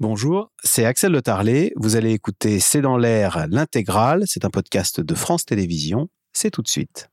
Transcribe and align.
Bonjour, 0.00 0.50
c'est 0.64 0.84
Axel 0.84 1.12
Le 1.12 1.22
Tarlet. 1.22 1.72
Vous 1.76 1.94
allez 1.94 2.10
écouter 2.10 2.58
C'est 2.58 2.80
dans 2.80 2.96
l'air 2.96 3.46
l'intégrale. 3.48 4.24
C'est 4.26 4.44
un 4.44 4.50
podcast 4.50 5.00
de 5.00 5.14
France 5.14 5.44
Télévisions. 5.44 6.08
C'est 6.32 6.50
tout 6.50 6.62
de 6.62 6.68
suite. 6.68 7.10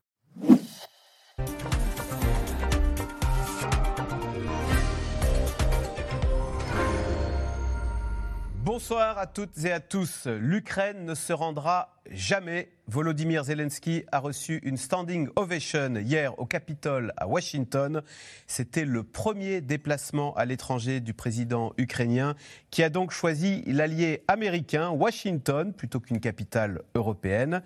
Bonsoir 8.64 9.18
à 9.18 9.26
toutes 9.26 9.64
et 9.64 9.72
à 9.72 9.80
tous. 9.80 10.28
L'Ukraine 10.28 11.04
ne 11.04 11.16
se 11.16 11.32
rendra 11.32 12.00
jamais. 12.12 12.70
Volodymyr 12.86 13.42
Zelensky 13.42 14.04
a 14.12 14.20
reçu 14.20 14.60
une 14.62 14.76
standing 14.76 15.28
ovation 15.34 15.96
hier 15.96 16.38
au 16.38 16.46
Capitole 16.46 17.12
à 17.16 17.26
Washington. 17.26 18.02
C'était 18.46 18.84
le 18.84 19.02
premier 19.02 19.62
déplacement 19.62 20.32
à 20.34 20.44
l'étranger 20.44 21.00
du 21.00 21.12
président 21.12 21.72
ukrainien 21.76 22.36
qui 22.70 22.84
a 22.84 22.88
donc 22.88 23.10
choisi 23.10 23.64
l'allié 23.66 24.22
américain, 24.28 24.90
Washington, 24.90 25.72
plutôt 25.72 25.98
qu'une 25.98 26.20
capitale 26.20 26.82
européenne. 26.94 27.62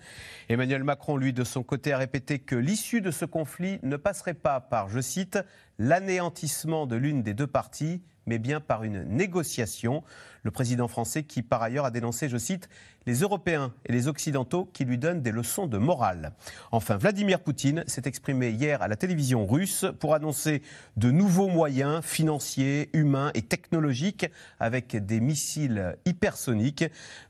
Emmanuel 0.49 0.83
Macron, 0.83 1.15
lui, 1.15 1.31
de 1.31 1.43
son 1.43 1.61
côté, 1.61 1.93
a 1.93 1.99
répété 1.99 2.39
que 2.39 2.55
l'issue 2.55 3.01
de 3.01 3.11
ce 3.11 3.25
conflit 3.25 3.77
ne 3.83 3.97
passerait 3.97 4.33
pas 4.33 4.61
par, 4.61 4.89
je 4.89 5.01
cite, 5.01 5.37
l'anéantissement 5.77 6.87
de 6.87 6.95
l'une 6.95 7.21
des 7.21 7.35
deux 7.35 7.45
parties, 7.45 8.01
mais 8.25 8.39
bien 8.39 8.59
par 8.59 8.83
une 8.83 9.03
négociation. 9.03 10.03
Le 10.47 10.51
président 10.51 10.87
français 10.87 11.23
qui, 11.23 11.41
par 11.41 11.61
ailleurs, 11.61 11.83
a 11.83 11.91
dénoncé, 11.91 12.29
je 12.29 12.37
cite, 12.37 12.69
les 13.05 13.19
Européens 13.19 13.73
et 13.85 13.91
les 13.91 14.07
Occidentaux 14.07 14.69
qui 14.71 14.85
lui 14.85 14.97
donnent 14.97 15.21
des 15.21 15.33
leçons 15.33 15.67
de 15.67 15.77
morale. 15.77 16.31
Enfin, 16.71 16.95
Vladimir 16.95 17.41
Poutine 17.41 17.83
s'est 17.85 18.03
exprimé 18.05 18.51
hier 18.51 18.81
à 18.81 18.87
la 18.87 18.95
télévision 18.95 19.45
russe 19.45 19.85
pour 19.99 20.15
annoncer 20.15 20.61
de 20.95 21.11
nouveaux 21.11 21.49
moyens 21.49 22.01
financiers, 22.01 22.89
humains 22.93 23.31
et 23.33 23.41
technologiques 23.41 24.25
avec 24.61 24.95
des 24.95 25.19
missiles 25.19 25.97
hypersoniques. 26.05 26.85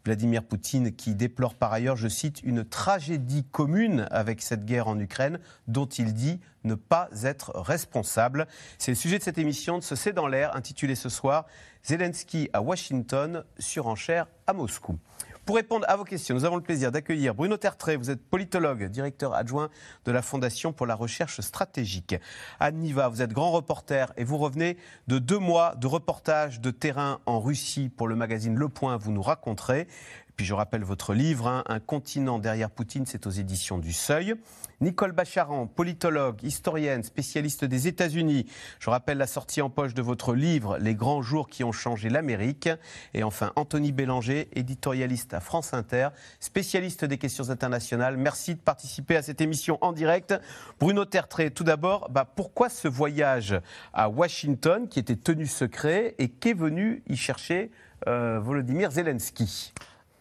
Vladimir 0.06 0.44
Poutine 0.44 0.92
qui 0.92 1.16
déplore 1.16 1.56
par 1.56 1.74
ailleurs, 1.74 1.98
je 1.98 2.08
cite, 2.08 2.44
une 2.44 2.64
tragédie 2.64 3.46
commune 3.52 4.08
avec 4.12 4.44
cette 4.44 4.64
guerre 4.64 4.88
en 4.88 5.00
Ukraine 5.00 5.40
dont 5.68 5.88
il 5.88 6.14
dit 6.14 6.40
ne 6.64 6.76
pas 6.76 7.10
être 7.24 7.52
responsable. 7.56 8.46
C'est 8.78 8.92
le 8.92 8.96
sujet 8.96 9.18
de 9.18 9.24
cette 9.24 9.38
émission 9.38 9.80
de 9.80 9.84
ce 9.84 9.96
C'est 9.96 10.14
dans 10.14 10.28
l'air 10.28 10.56
intitulée 10.56 10.96
ce 10.96 11.10
soir 11.10 11.46
Zelensky 11.88 12.50
à 12.52 12.62
Washington, 12.62 13.46
surenchère 13.60 14.28
à 14.46 14.52
Moscou. 14.52 15.00
Pour 15.46 15.56
répondre 15.56 15.86
à 15.88 15.96
vos 15.96 16.04
questions, 16.04 16.36
nous 16.36 16.44
avons 16.44 16.58
le 16.58 16.62
plaisir 16.62 16.92
d'accueillir 16.92 17.34
Bruno 17.34 17.56
Tertré. 17.56 17.96
Vous 17.96 18.10
êtes 18.10 18.22
politologue, 18.22 18.90
directeur 18.90 19.34
adjoint 19.34 19.70
de 20.04 20.12
la 20.12 20.22
Fondation 20.22 20.74
pour 20.74 20.86
la 20.86 20.96
recherche 20.96 21.40
stratégique. 21.40 22.16
Anne 22.60 22.80
Niva, 22.80 23.08
vous 23.08 23.22
êtes 23.22 23.32
grand 23.32 23.52
reporter 23.52 24.12
et 24.18 24.26
vous 24.26 24.38
revenez 24.38 24.76
de 25.08 25.18
deux 25.18 25.40
mois 25.40 25.76
de 25.76 25.88
reportage 25.88 26.60
de 26.60 26.72
terrain 26.72 27.22
en 27.26 27.40
Russie 27.40 27.88
pour 27.88 28.10
le 28.10 28.18
magazine 28.18 28.56
Le 28.56 28.68
Point. 28.68 28.98
Vous 28.98 29.14
nous 29.14 29.22
raconterez. 29.22 29.88
Puis 30.38 30.46
je 30.46 30.54
rappelle 30.54 30.84
votre 30.84 31.16
livre, 31.16 31.48
hein, 31.48 31.64
Un 31.66 31.80
continent 31.80 32.38
derrière 32.38 32.70
Poutine, 32.70 33.08
c'est 33.08 33.26
aux 33.26 33.32
éditions 33.32 33.80
du 33.80 33.92
Seuil. 33.92 34.36
Nicole 34.82 35.12
Bacharan, 35.12 35.66
politologue, 35.66 36.44
historienne, 36.44 37.02
spécialiste 37.02 37.66
des 37.66 37.88
États-Unis. 37.88 38.46
Je 38.80 38.92
rappelle 38.92 39.18
la 39.18 39.26
sortie 39.26 39.64
en 39.64 39.72
poche 39.72 39.96
de 39.96 40.04
votre 40.04 40.36
livre, 40.36 40.78
Les 40.78 40.94
grands 40.94 41.24
jours 41.24 41.50
qui 41.50 41.64
ont 41.64 41.72
changé 41.72 42.10
l'Amérique. 42.10 42.70
Et 43.16 43.24
enfin, 43.24 43.52
Anthony 43.56 43.92
Bélanger, 43.92 44.48
éditorialiste 44.54 45.34
à 45.34 45.40
France 45.40 45.74
Inter, 45.74 46.10
spécialiste 46.40 47.04
des 47.04 47.18
questions 47.18 47.50
internationales. 47.50 48.16
Merci 48.16 48.54
de 48.54 48.60
participer 48.60 49.18
à 49.18 49.24
cette 49.24 49.42
émission 49.42 49.80
en 49.82 49.92
direct. 49.92 50.36
Bruno 50.80 51.06
Tertré, 51.06 51.50
tout 51.50 51.64
d'abord, 51.64 52.10
bah, 52.12 52.26
pourquoi 52.26 52.70
ce 52.70 52.88
voyage 52.88 53.60
à 53.92 54.08
Washington 54.08 54.88
qui 54.88 55.00
était 55.00 55.16
tenu 55.16 55.48
secret 55.48 56.14
et 56.20 56.30
qu'est 56.30 56.54
venu 56.54 57.02
y 57.08 57.16
chercher 57.16 57.72
euh, 58.08 58.40
Volodymyr 58.40 58.92
Zelensky? 58.92 59.74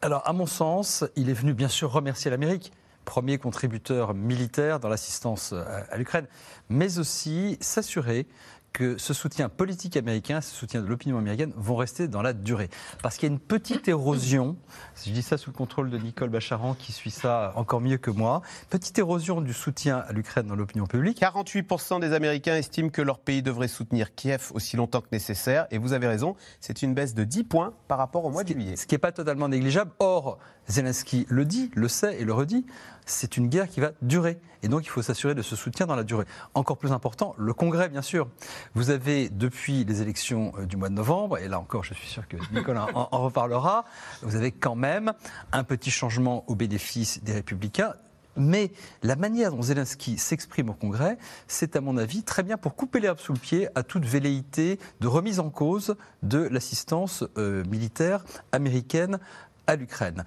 Alors, 0.06 0.22
à 0.24 0.32
mon 0.32 0.46
sens, 0.46 1.04
il 1.16 1.28
est 1.30 1.34
venu 1.34 1.52
bien 1.52 1.66
sûr 1.66 1.90
remercier 1.90 2.30
l'Amérique, 2.30 2.72
premier 3.04 3.38
contributeur 3.38 4.14
militaire 4.14 4.78
dans 4.78 4.88
l'assistance 4.88 5.52
à 5.52 5.96
l'Ukraine, 5.96 6.28
mais 6.68 7.00
aussi 7.00 7.58
s'assurer 7.60 8.28
que 8.76 8.98
ce 8.98 9.14
soutien 9.14 9.48
politique 9.48 9.96
américain, 9.96 10.42
ce 10.42 10.54
soutien 10.54 10.82
de 10.82 10.86
l'opinion 10.86 11.16
américaine 11.16 11.50
vont 11.56 11.76
rester 11.76 12.08
dans 12.08 12.20
la 12.20 12.34
durée. 12.34 12.68
Parce 13.02 13.16
qu'il 13.16 13.26
y 13.26 13.32
a 13.32 13.32
une 13.32 13.40
petite 13.40 13.88
érosion, 13.88 14.58
je 15.02 15.10
dis 15.12 15.22
ça 15.22 15.38
sous 15.38 15.48
le 15.48 15.56
contrôle 15.56 15.88
de 15.88 15.96
Nicole 15.96 16.28
Bacharan 16.28 16.74
qui 16.74 16.92
suit 16.92 17.10
ça 17.10 17.54
encore 17.56 17.80
mieux 17.80 17.96
que 17.96 18.10
moi, 18.10 18.42
petite 18.68 18.98
érosion 18.98 19.40
du 19.40 19.54
soutien 19.54 20.04
à 20.06 20.12
l'Ukraine 20.12 20.46
dans 20.46 20.56
l'opinion 20.56 20.84
publique. 20.84 21.22
48% 21.22 22.00
des 22.00 22.12
Américains 22.12 22.54
estiment 22.54 22.90
que 22.90 23.00
leur 23.00 23.18
pays 23.18 23.42
devrait 23.42 23.68
soutenir 23.68 24.14
Kiev 24.14 24.50
aussi 24.52 24.76
longtemps 24.76 25.00
que 25.00 25.08
nécessaire. 25.10 25.66
Et 25.70 25.78
vous 25.78 25.94
avez 25.94 26.06
raison, 26.06 26.36
c'est 26.60 26.82
une 26.82 26.92
baisse 26.92 27.14
de 27.14 27.24
10 27.24 27.44
points 27.44 27.72
par 27.88 27.96
rapport 27.96 28.26
au 28.26 28.30
mois 28.30 28.44
de 28.44 28.52
juillet. 28.52 28.76
Ce 28.76 28.84
qui 28.84 28.92
n'est 28.94 28.98
pas 28.98 29.12
totalement 29.12 29.48
négligeable. 29.48 29.92
Or, 30.00 30.38
Zelensky 30.68 31.24
le 31.30 31.46
dit, 31.46 31.70
le 31.74 31.88
sait 31.88 32.20
et 32.20 32.26
le 32.26 32.34
redit, 32.34 32.66
c'est 33.06 33.38
une 33.38 33.48
guerre 33.48 33.68
qui 33.68 33.80
va 33.80 33.92
durer. 34.02 34.38
Et 34.62 34.68
donc, 34.68 34.84
il 34.84 34.88
faut 34.88 35.02
s'assurer 35.02 35.34
de 35.34 35.42
ce 35.42 35.56
soutien 35.56 35.86
dans 35.86 35.96
la 35.96 36.04
durée. 36.04 36.24
Encore 36.54 36.78
plus 36.78 36.92
important, 36.92 37.34
le 37.38 37.52
Congrès, 37.52 37.88
bien 37.88 38.02
sûr. 38.02 38.28
Vous 38.74 38.90
avez, 38.90 39.28
depuis 39.28 39.84
les 39.84 40.02
élections 40.02 40.52
euh, 40.58 40.66
du 40.66 40.76
mois 40.76 40.88
de 40.88 40.94
novembre, 40.94 41.38
et 41.38 41.48
là 41.48 41.58
encore, 41.60 41.84
je 41.84 41.94
suis 41.94 42.08
sûr 42.08 42.26
que 42.28 42.36
Nicolas 42.52 42.86
en, 42.94 43.22
reparlera, 43.22 43.84
vous 44.22 44.36
avez 44.36 44.52
quand 44.52 44.74
même 44.74 45.12
un 45.52 45.64
petit 45.64 45.90
changement 45.90 46.44
au 46.46 46.54
bénéfice 46.54 47.22
des 47.22 47.32
Républicains. 47.32 47.94
Mais 48.36 48.70
la 49.02 49.16
manière 49.16 49.50
dont 49.50 49.62
Zelensky 49.62 50.18
s'exprime 50.18 50.68
au 50.68 50.74
Congrès, 50.74 51.16
c'est 51.48 51.74
à 51.74 51.80
mon 51.80 51.96
avis 51.96 52.22
très 52.22 52.42
bien 52.42 52.58
pour 52.58 52.74
couper 52.74 53.00
l'herbe 53.00 53.18
sous 53.18 53.32
le 53.32 53.38
pied 53.38 53.68
à 53.74 53.82
toute 53.82 54.04
velléité 54.04 54.78
de 55.00 55.06
remise 55.06 55.40
en 55.40 55.48
cause 55.48 55.96
de 56.22 56.38
l'assistance 56.38 57.24
euh, 57.38 57.64
militaire 57.64 58.24
américaine 58.52 59.18
à 59.66 59.76
l'Ukraine 59.76 60.24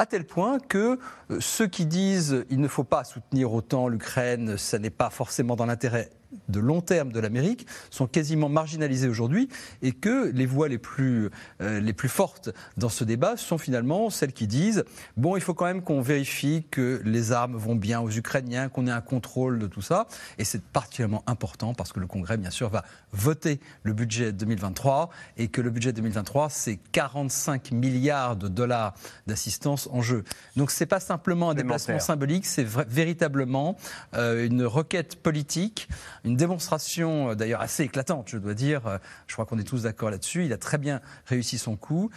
à 0.00 0.06
tel 0.06 0.24
point 0.24 0.58
que 0.58 0.98
euh, 1.30 1.40
ceux 1.40 1.66
qui 1.66 1.84
disent 1.84 2.46
il 2.48 2.58
ne 2.60 2.68
faut 2.68 2.84
pas 2.84 3.04
soutenir 3.04 3.52
autant 3.52 3.86
l'Ukraine, 3.86 4.56
ça 4.56 4.78
n'est 4.78 4.88
pas 4.88 5.10
forcément 5.10 5.56
dans 5.56 5.66
l'intérêt 5.66 6.08
de 6.48 6.60
long 6.60 6.80
terme 6.80 7.12
de 7.12 7.20
l'Amérique 7.20 7.66
sont 7.90 8.06
quasiment 8.06 8.48
marginalisées 8.48 9.08
aujourd'hui 9.08 9.48
et 9.82 9.92
que 9.92 10.30
les 10.30 10.46
voix 10.46 10.68
les 10.68 10.78
plus, 10.78 11.30
euh, 11.60 11.80
les 11.80 11.92
plus 11.92 12.08
fortes 12.08 12.50
dans 12.76 12.88
ce 12.88 13.04
débat 13.04 13.36
sont 13.36 13.58
finalement 13.58 14.10
celles 14.10 14.32
qui 14.32 14.46
disent 14.46 14.84
bon, 15.16 15.36
il 15.36 15.42
faut 15.42 15.54
quand 15.54 15.64
même 15.64 15.82
qu'on 15.82 16.00
vérifie 16.00 16.64
que 16.70 17.00
les 17.04 17.32
armes 17.32 17.56
vont 17.56 17.76
bien 17.76 18.00
aux 18.00 18.10
Ukrainiens, 18.10 18.68
qu'on 18.68 18.86
ait 18.86 18.92
un 18.92 19.00
contrôle 19.00 19.58
de 19.58 19.66
tout 19.66 19.82
ça. 19.82 20.06
Et 20.38 20.44
c'est 20.44 20.62
particulièrement 20.62 21.22
important 21.26 21.74
parce 21.74 21.92
que 21.92 22.00
le 22.00 22.06
Congrès, 22.06 22.36
bien 22.36 22.50
sûr, 22.50 22.68
va 22.68 22.84
voter 23.12 23.60
le 23.82 23.92
budget 23.92 24.32
2023 24.32 25.10
et 25.36 25.48
que 25.48 25.60
le 25.60 25.70
budget 25.70 25.92
2023, 25.92 26.50
c'est 26.50 26.78
45 26.92 27.72
milliards 27.72 28.36
de 28.36 28.48
dollars 28.48 28.94
d'assistance 29.26 29.88
en 29.92 30.02
jeu. 30.02 30.24
Donc 30.56 30.70
c'est 30.70 30.86
pas 30.86 31.00
simplement 31.00 31.50
un 31.50 31.54
déplacement 31.54 31.98
symbolique, 31.98 32.46
c'est 32.46 32.66
véritablement 32.66 33.76
euh, 34.14 34.46
une 34.46 34.64
requête 34.64 35.16
politique 35.16 35.88
une 36.24 36.36
démonstration 36.36 37.30
euh, 37.30 37.34
d'ailleurs 37.34 37.60
assez 37.60 37.84
éclatante, 37.84 38.28
je 38.28 38.38
dois 38.38 38.54
dire. 38.54 38.86
Euh, 38.86 38.98
je 39.26 39.34
crois 39.34 39.46
qu'on 39.46 39.58
est 39.58 39.64
tous 39.64 39.82
d'accord 39.82 40.10
là-dessus. 40.10 40.44
Il 40.44 40.52
a 40.52 40.58
très 40.58 40.78
bien 40.78 41.00
réussi 41.26 41.58
son 41.58 41.76
coup 41.76 42.10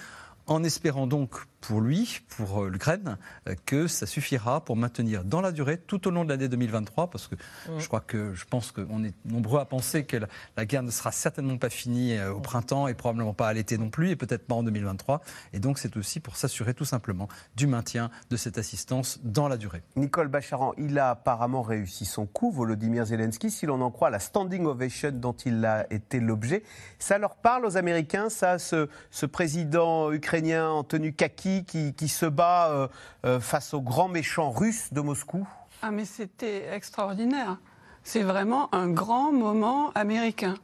en 0.48 0.64
espérant 0.64 1.08
donc 1.08 1.36
pour 1.68 1.80
lui, 1.80 2.20
pour 2.36 2.64
euh, 2.64 2.70
l'Ukraine, 2.70 3.18
euh, 3.48 3.56
que 3.66 3.88
ça 3.88 4.06
suffira 4.06 4.66
pour 4.66 4.76
maintenir 4.76 5.24
dans 5.24 5.40
la 5.40 5.54
durée, 5.54 5.78
tout 5.78 6.08
au 6.08 6.12
long 6.12 6.26
de 6.26 6.30
l'année 6.30 6.50
2023, 6.50 7.10
parce 7.10 7.28
que 7.28 7.36
mm. 7.36 7.80
je 7.80 7.88
crois 7.88 8.02
que 8.02 8.34
je 8.34 8.44
pense 8.44 8.74
qu'on 8.74 9.04
est 9.06 9.14
nombreux 9.24 9.62
à 9.62 9.66
penser 9.66 10.04
que 10.04 10.18
la, 10.58 10.66
guerre 10.66 10.84
ne 10.84 10.92
sera 10.92 11.14
certainement 11.14 11.58
pas 11.58 11.70
finie 11.70 12.18
euh, 12.18 12.34
au 12.34 12.40
mm. 12.40 12.42
printemps 12.42 12.88
et 12.90 12.94
probablement 12.94 13.34
pas 13.34 13.48
à 13.48 13.54
l'été 13.54 13.78
non 13.78 13.90
plus, 13.90 14.10
et 14.10 14.18
peut-être 14.18 14.46
pas 14.46 14.56
en 14.56 14.64
2023. 14.64 15.22
Et 15.54 15.60
donc 15.60 15.80
c'est 15.80 15.96
aussi 15.96 16.20
pour 16.20 16.36
s'assurer 16.36 16.74
tout 16.74 16.84
simplement 16.84 17.30
du 17.56 17.66
maintien 17.66 18.12
de 18.30 18.36
cette 18.36 18.58
assistance 18.58 19.22
dans 19.24 19.48
la 19.48 19.56
durée. 19.56 19.84
Nicole 19.96 20.28
Bacharan, 20.28 20.74
il 20.78 21.00
a 21.00 21.12
apparemment 21.12 21.62
réussi 21.62 22.04
son 22.04 22.26
coup, 22.26 22.52
Volodymyr 22.52 23.06
Zelensky, 23.06 23.50
si 23.50 23.66
l'on 23.66 23.80
en 23.80 23.92
croit 23.92 24.10
la 24.10 24.20
standing 24.20 24.66
ovation 24.66 25.12
dont 25.14 25.34
il 25.46 25.64
a 25.64 25.88
été 25.94 26.20
l'objet. 26.20 26.64
Ça 27.00 27.18
leur 27.18 27.36
parle 27.36 27.66
aux 27.66 27.78
Américains, 27.78 28.30
ça, 28.30 28.60
ce, 28.60 28.90
ce 29.12 29.26
président 29.26 30.12
ukrainien 30.12 30.70
en 30.70 30.84
tenue 30.84 31.14
kaki 31.14 31.53
qui, 31.62 32.08
se 32.08 32.26
bat 32.26 32.70
euh, 32.70 32.88
euh, 33.26 33.40
face 33.40 33.74
aux 33.74 33.82
grands 33.82 34.08
méchants 34.08 34.52
russes 34.52 34.92
de 34.92 35.02
Moscou 35.02 35.48
Ah 35.82 35.92
mais 35.92 36.06
c'était 36.06 36.74
extraordinaire. 36.74 37.58
C'est 38.04 38.24
vraiment 38.24 38.74
un 38.74 38.90
grand 38.90 39.32
moment 39.32 39.92
américain. 39.92 40.56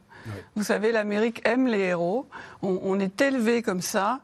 Vous 0.55 0.63
savez, 0.63 0.91
l'Amérique 0.91 1.41
aime 1.45 1.67
les 1.67 1.79
héros. 1.79 2.27
On, 2.61 2.99
est 2.99 3.21
élevé 3.21 3.61
comme 3.61 3.81
ça. 3.81 4.19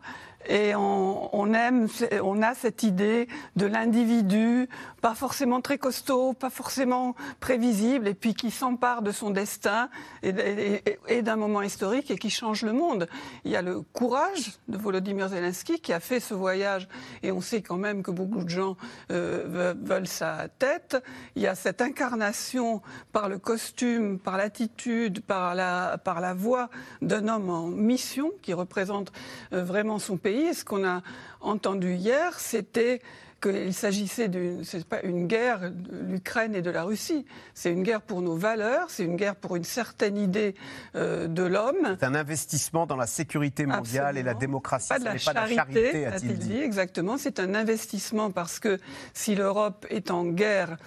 Et 0.47 0.75
on, 0.75 1.53
a 1.53 2.53
cette 2.53 2.83
idée 2.83 3.27
de 3.55 3.65
l'individu, 3.65 4.69
pas 5.01 5.15
forcément 5.15 5.61
très 5.61 5.77
costaud, 5.77 6.33
pas 6.33 6.49
forcément 6.49 7.15
prévisible, 7.39 8.07
et 8.07 8.13
puis 8.13 8.33
qui 8.33 8.51
s'empare 8.51 9.01
de 9.01 9.11
son 9.11 9.31
destin 9.31 9.89
et, 10.23 11.21
d'un 11.21 11.35
moment 11.35 11.61
historique 11.61 12.11
et 12.11 12.17
qui 12.17 12.29
change 12.29 12.61
le 12.63 12.73
monde. 12.73 13.07
Il 13.43 13.51
y 13.51 13.55
a 13.55 13.61
le 13.61 13.81
courage 13.81 14.53
de 14.67 14.77
Volodymyr 14.77 15.29
Zelensky 15.29 15.79
qui 15.79 15.93
a 15.93 15.99
fait 15.99 16.19
ce 16.19 16.33
voyage, 16.33 16.87
et 17.23 17.31
on 17.31 17.41
sait 17.41 17.61
quand 17.61 17.77
même 17.77 18.03
que 18.03 18.11
beaucoup 18.11 18.43
de 18.43 18.49
gens 18.49 18.77
euh, 19.11 19.73
ve- 19.73 19.87
veulent 19.87 20.07
sa 20.07 20.47
tête. 20.59 21.01
Il 21.35 21.41
y 21.41 21.47
a 21.47 21.55
cette 21.55 21.81
incarnation 21.81 22.81
par 23.11 23.29
le 23.29 23.39
costume, 23.39 24.19
par 24.19 24.37
l'attitude, 24.37 25.21
par 25.21 25.55
la, 25.55 25.97
par 25.97 26.21
la 26.21 26.33
voix 26.33 26.69
d'un 27.01 27.27
homme 27.27 27.49
en 27.49 27.67
mission 27.67 28.31
qui 28.41 28.53
représente 28.53 29.11
euh, 29.53 29.63
vraiment 29.63 29.99
son 29.99 30.17
pays. 30.17 30.34
Ce 30.53 30.63
qu'on 30.65 30.85
a 30.85 31.01
entendu 31.41 31.95
hier, 31.95 32.39
c'était 32.39 33.01
qu'il 33.41 33.73
s'agissait 33.73 34.27
d'une, 34.27 34.63
c'est 34.63 34.85
pas 34.85 35.01
une 35.03 35.27
guerre 35.27 35.71
de 35.71 35.97
l'Ukraine 36.13 36.55
et 36.55 36.61
de 36.61 36.71
la 36.71 36.83
Russie. 36.83 37.25
C'est 37.53 37.71
une 37.71 37.83
guerre 37.83 38.01
pour 38.01 38.21
nos 38.21 38.35
valeurs, 38.35 38.89
c'est 38.89 39.03
une 39.03 39.17
guerre 39.17 39.35
pour 39.35 39.55
une 39.55 39.63
certaine 39.63 40.17
idée 40.17 40.55
euh, 40.95 41.27
de 41.27 41.43
l'homme. 41.43 41.97
C'est 41.99 42.05
un 42.05 42.15
investissement 42.15 42.85
dans 42.85 42.95
la 42.95 43.07
sécurité 43.07 43.65
mondiale 43.65 44.17
et 44.17 44.23
la 44.23 44.33
démocratie. 44.33 44.89
Pas 44.89 44.99
de 44.99 45.03
Ce 45.03 45.05
la 45.05 45.13
n'est 45.13 45.19
pas 45.19 45.33
de 45.33 45.49
la 45.49 45.55
charité, 45.55 45.91
charité, 45.91 46.05
a-t-il 46.05 46.39
dit. 46.39 46.47
dit. 46.47 46.59
Exactement, 46.59 47.17
c'est 47.17 47.39
un 47.39 47.53
investissement 47.53 48.31
parce 48.31 48.59
que 48.59 48.79
si 49.13 49.35
l'Europe 49.35 49.85
est 49.89 50.11
en 50.11 50.25
guerre 50.25 50.77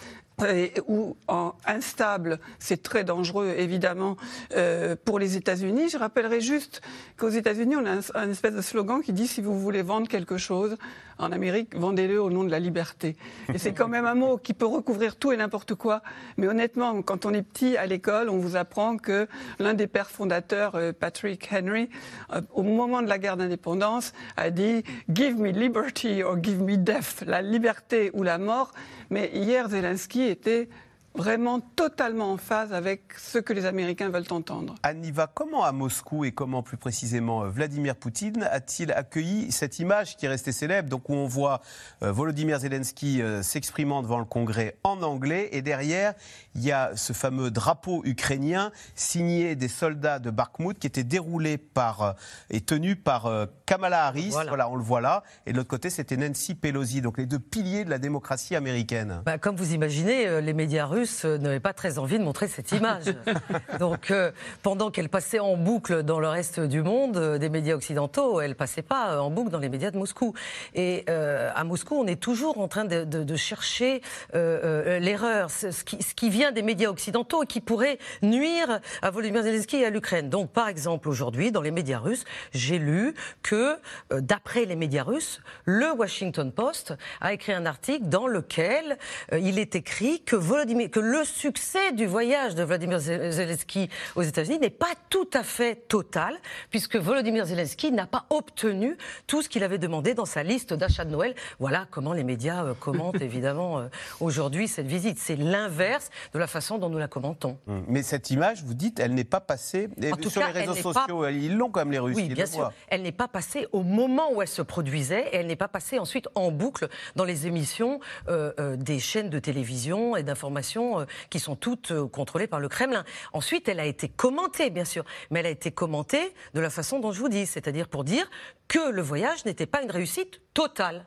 ou 0.87 1.17
en 1.27 1.53
instable, 1.67 2.39
c'est 2.59 2.83
très 2.83 3.05
dangereux 3.05 3.55
évidemment 3.57 4.17
euh, 4.55 4.97
pour 5.05 5.19
les 5.19 5.37
États-Unis. 5.37 5.89
Je 5.89 5.99
rappellerai 5.99 6.41
juste 6.41 6.81
qu'aux 7.17 7.29
États-Unis, 7.29 7.77
on 7.77 7.87
a 7.87 8.01
un, 8.15 8.31
espèce 8.31 8.55
de 8.55 8.63
slogan 8.63 9.03
qui 9.03 9.13
dit 9.13 9.27
si 9.27 9.41
vous 9.41 9.59
voulez 9.59 9.83
vendre 9.83 10.09
quelque 10.09 10.37
chose 10.37 10.77
en 11.19 11.33
Amérique, 11.33 11.75
vendez-le 11.75 12.23
au 12.23 12.31
nom 12.31 12.45
de 12.45 12.51
la 12.51 12.61
liberté. 12.61 13.17
Et 13.53 13.59
c'est 13.59 13.73
quand 13.73 13.89
même 13.89 14.07
un 14.07 14.15
mot 14.15 14.39
qui 14.39 14.55
peut 14.55 14.67
recouvrir 14.67 15.17
tout 15.17 15.33
et 15.33 15.37
n'importe 15.37 15.75
quoi. 15.75 16.03
Mais 16.37 16.47
honnêtement, 16.47 17.03
quand 17.03 17.27
on 17.27 17.35
est 17.35 17.43
petit 17.43 17.77
à 17.77 17.87
l'école, 17.87 18.29
on 18.29 18.39
vous 18.39 18.55
apprend 18.55 18.97
que 18.97 19.27
l'un 19.59 19.75
des 19.75 19.89
pères 19.89 20.11
fondateurs, 20.11 20.77
euh, 20.77 20.93
Patrick 20.93 21.49
Henry, 21.53 21.89
euh, 22.33 22.41
au 22.53 22.63
moment 22.63 23.03
de 23.03 23.09
la 23.09 23.19
guerre 23.19 23.37
d'indépendance, 23.37 24.13
a 24.37 24.51
dit 24.51 24.85
Give 25.13 25.37
me 25.37 25.51
liberty 25.51 26.23
or 26.23 26.37
give 26.41 26.63
me 26.63 26.77
death, 26.77 27.25
la 27.27 27.43
liberté 27.43 28.13
ou 28.15 28.23
la 28.23 28.39
mort. 28.39 28.73
Mais 29.11 29.31
hier, 29.35 29.69
Zelensky 29.69 30.28
était 30.29 30.69
vraiment 31.15 31.59
totalement 31.61 32.33
en 32.33 32.37
phase 32.37 32.73
avec 32.73 33.03
ce 33.19 33.39
que 33.39 33.53
les 33.53 33.67
Américains 33.67 34.09
veulent 34.09 34.25
entendre. 34.31 34.75
Aniva, 34.83 35.27
comment 35.27 35.65
à 35.65 35.73
Moscou 35.73 36.25
et 36.25 36.33
comment 36.33 36.63
plus 36.63 36.77
précisément 36.77 37.43
euh, 37.45 37.49
Vladimir 37.49 37.97
Poutine 37.97 38.47
a-t-il 38.51 38.93
accueilli 38.93 39.51
cette 39.51 39.79
image 39.81 40.17
qui 40.17 40.27
est 40.27 40.29
restée 40.29 40.53
célèbre, 40.53 40.89
donc 40.89 41.09
où 41.09 41.15
on 41.15 41.27
voit 41.27 41.61
euh, 42.03 42.13
Volodymyr 42.13 42.61
Zelensky 42.61 43.21
euh, 43.21 43.43
s'exprimant 43.43 44.03
devant 44.03 44.19
le 44.19 44.25
Congrès 44.25 44.77
en 44.85 45.03
anglais 45.03 45.49
et 45.53 45.63
derrière 45.63 46.15
il 46.55 46.63
y 46.65 46.73
a 46.73 46.93
ce 46.97 47.13
fameux 47.13 47.51
drapeau 47.51 48.03
ukrainien 48.05 48.71
signé 48.95 49.57
des 49.57 49.69
soldats 49.69 50.19
de 50.19 50.31
Bakhmut 50.31 50.79
qui 50.79 50.87
était 50.87 51.05
déroulé 51.05 51.59
par 51.59 52.03
euh, 52.03 52.13
et 52.51 52.61
tenu 52.61 52.95
par 52.97 53.31
Kamala 53.67 54.05
Harris, 54.07 54.29
Voilà. 54.31 54.51
voilà. 54.51 54.69
on 54.69 54.77
le 54.77 54.83
voit 54.83 55.01
là, 55.01 55.23
et 55.47 55.53
de 55.53 55.57
l'autre 55.57 55.69
côté 55.69 55.91
c'était 55.91 56.17
Nancy 56.17 56.55
Pelosi, 56.55 57.01
donc 57.01 57.19
les 57.19 57.27
deux 57.27 57.39
piliers 57.39 57.85
de 57.85 57.91
la 57.91 57.99
démocratie 57.99 58.55
américaine. 58.55 59.23
Bah, 59.25 59.39
comme 59.39 59.57
vous 59.57 59.75
imaginez, 59.75 60.41
les 60.41 60.53
médias 60.53 60.87
russes 60.87 60.98
euh, 61.25 61.39
n'avaient 61.39 61.61
pas 61.61 61.73
très 61.73 61.99
envie 61.99 62.19
de 62.19 62.25
montrer 62.25 62.49
cette 62.49 62.73
image. 62.73 63.05
Donc, 63.79 64.11
euh, 64.11 64.31
pendant 64.63 64.91
qu'elle 64.91 65.09
passait 65.09 65.39
en 65.39 65.57
boucle 65.57 66.03
dans 66.03 66.21
le 66.21 66.29
reste 66.29 66.61
du 66.61 66.83
monde, 66.83 67.17
euh, 67.17 67.39
des 67.39 67.49
médias 67.49 67.75
occidentaux, 67.75 68.41
elle 68.41 68.55
passait 68.55 68.83
pas 68.83 69.13
euh, 69.15 69.19
en 69.19 69.31
boucle 69.31 69.51
dans 69.51 69.59
les 69.59 69.69
médias 69.69 69.91
de 69.91 69.99
Moscou. 69.99 70.35
Et 70.75 71.05
euh, 71.09 71.51
à 71.55 71.65
Moscou, 71.65 71.95
on 71.97 72.07
est 72.07 72.21
toujours 72.21 72.59
en 72.61 72.69
train 72.69 72.85
de, 72.85 73.05
de- 73.05 73.23
de 73.25 73.37
chercher 73.37 74.01
euh, 74.35 74.61
euh, 74.65 74.99
l'erreur, 74.99 75.51
ce 75.51 75.71
ce 75.71 75.85
qui, 75.85 76.03
ce 76.03 76.15
qui 76.15 76.31
vient 76.31 76.51
des 76.53 76.63
médias 76.63 76.89
occidentaux 76.89 77.43
et 77.43 77.47
qui 77.47 77.61
pourrait 77.61 77.99
nuire 78.23 78.81
à 79.03 79.11
Volodymyr 79.11 79.43
Zelensky 79.43 79.77
et 79.77 79.85
à 79.87 79.91
l'Ukraine. 79.91 80.29
Donc, 80.31 80.51
par 80.51 80.69
exemple, 80.69 81.09
aujourd'hui, 81.09 81.53
dans 81.53 81.61
les 81.63 81.71
médias 81.71 81.99
russes, 81.99 82.25
j'ai 82.53 82.79
lu 82.79 83.15
que, 83.43 83.77
d'après 84.13 84.65
les 84.65 84.77
médias 84.77 85.03
russes, 85.05 85.41
le 85.65 85.93
Washington 85.93 86.51
Post 86.53 86.95
a 87.21 87.33
écrit 87.33 87.53
un 87.53 87.67
article 87.67 88.07
dans 88.09 88.27
lequel 88.27 88.99
il 89.33 89.59
est 89.59 89.75
écrit 89.77 90.23
que, 90.23 90.37
Volodymyr, 90.37 90.88
que 90.89 91.01
le 91.01 91.25
succès 91.25 91.93
du 91.93 92.07
voyage 92.07 92.55
de 92.55 92.63
Vladimir 92.63 92.99
Zel- 92.99 93.31
Zelensky 93.31 93.89
aux 94.17 94.23
États-Unis 94.23 94.59
n'est 94.59 94.71
pas 94.71 94.93
tout 95.11 95.29
à 95.35 95.43
fait 95.43 95.77
total, 95.89 96.37
puisque 96.71 96.97
Volodymyr 96.97 97.47
Zelensky 97.47 97.93
n'a 97.93 98.07
pas 98.07 98.27
obtenu 98.31 98.97
tout 99.27 99.43
ce 99.43 99.49
qu'il 99.49 99.63
avait 99.65 99.79
demandé 99.79 100.15
dans 100.15 100.25
sa 100.25 100.43
liste 100.43 100.73
d'achat 100.75 101.05
de 101.05 101.11
Noël. 101.11 101.35
Voilà 101.59 101.87
comment 101.91 102.13
les 102.13 102.25
médias 102.25 102.65
euh, 102.65 102.75
commentent 102.75 103.21
évidemment 103.21 103.79
euh, 103.81 103.89
aujourd'hui 104.21 104.69
cette 104.69 104.87
visite. 104.87 105.19
C'est 105.19 105.37
l'inverse 105.37 106.11
de 106.33 106.39
la 106.39 106.47
façon 106.47 106.79
dont 106.79 106.89
nous 106.89 106.99
la 106.99 107.09
commentons. 107.09 107.59
Hum. 107.69 107.85
Mais 107.89 108.03
cette 108.03 108.31
image, 108.31 108.63
vous 108.65 108.75
dites, 108.75 109.01
elle 109.01 109.15
n'est 109.15 109.25
pas 109.25 109.41
passée 109.41 109.89
et 110.01 110.13
En 110.13 110.17
tout 110.17 110.31
sur 110.31 110.41
cas, 110.43 110.49
les 110.53 110.61
réseaux 110.61 110.75
n'est 110.75 110.83
pas- 110.83 110.93
sociaux. 111.07 111.27
Ils 111.29 111.57
l'ont 111.57 111.71
quand 111.71 111.81
même 111.81 111.93
les 111.93 111.99
Russes. 111.99 112.17
Oui, 112.17 112.29
bien 112.29 112.47
sûr. 112.47 112.59
voient. 112.59 112.73
Elle 112.89 113.03
n'est 113.03 113.13
pas 113.13 113.29
passée 113.29 113.67
au 113.73 113.83
moment 113.83 114.33
où 114.33 114.43
elle 114.43 114.49
se 114.49 114.63
produisait 114.63 115.29
et 115.33 115.37
elle 115.37 115.47
n'est 115.47 115.57
pas 115.57 115.69
passée 115.69 115.99
ensuite 115.99 116.29
en 116.35 116.51
boucle 116.51 116.89
dans 117.17 117.25
les 117.25 117.47
émissions 117.47 118.01
euh, 118.29 118.53
euh, 118.61 118.77
des 118.77 118.99
chaînes 118.99 119.31
de 119.31 119.39
télévision 119.39 120.17
et 120.17 120.23
d'information 120.23 120.78
euh, 120.79 121.07
qui 121.31 121.41
sont 121.41 121.57
toutes 121.57 121.91
euh, 121.91 122.07
contrôlées 122.07 122.47
par 122.47 122.61
le 122.61 122.69
Kremlin. 122.69 123.05
Ensuite, 123.33 123.69
elle 123.69 123.81
a 123.81 123.87
été 123.87 124.09
commentée, 124.09 124.71
bien 124.71 124.85
sûr, 124.85 125.05
mais 125.31 125.41
elle 125.41 125.47
a 125.47 125.51
été 125.51 125.71
commentée 125.73 126.35
de 126.55 126.61
la 126.61 126.71
façon 126.71 127.01
dont 127.01 127.13
je 127.13 127.21
vous 127.21 127.29
dis, 127.29 127.47
c'est-à-dire 127.47 127.89
pour 127.89 128.05
dire 128.05 128.31
que 128.69 128.91
le 128.91 129.03
voyage 129.03 129.45
n'était 129.45 129.67
pas 129.67 129.83
une 129.83 129.91
réussite 129.91 130.41
totale. 130.55 131.05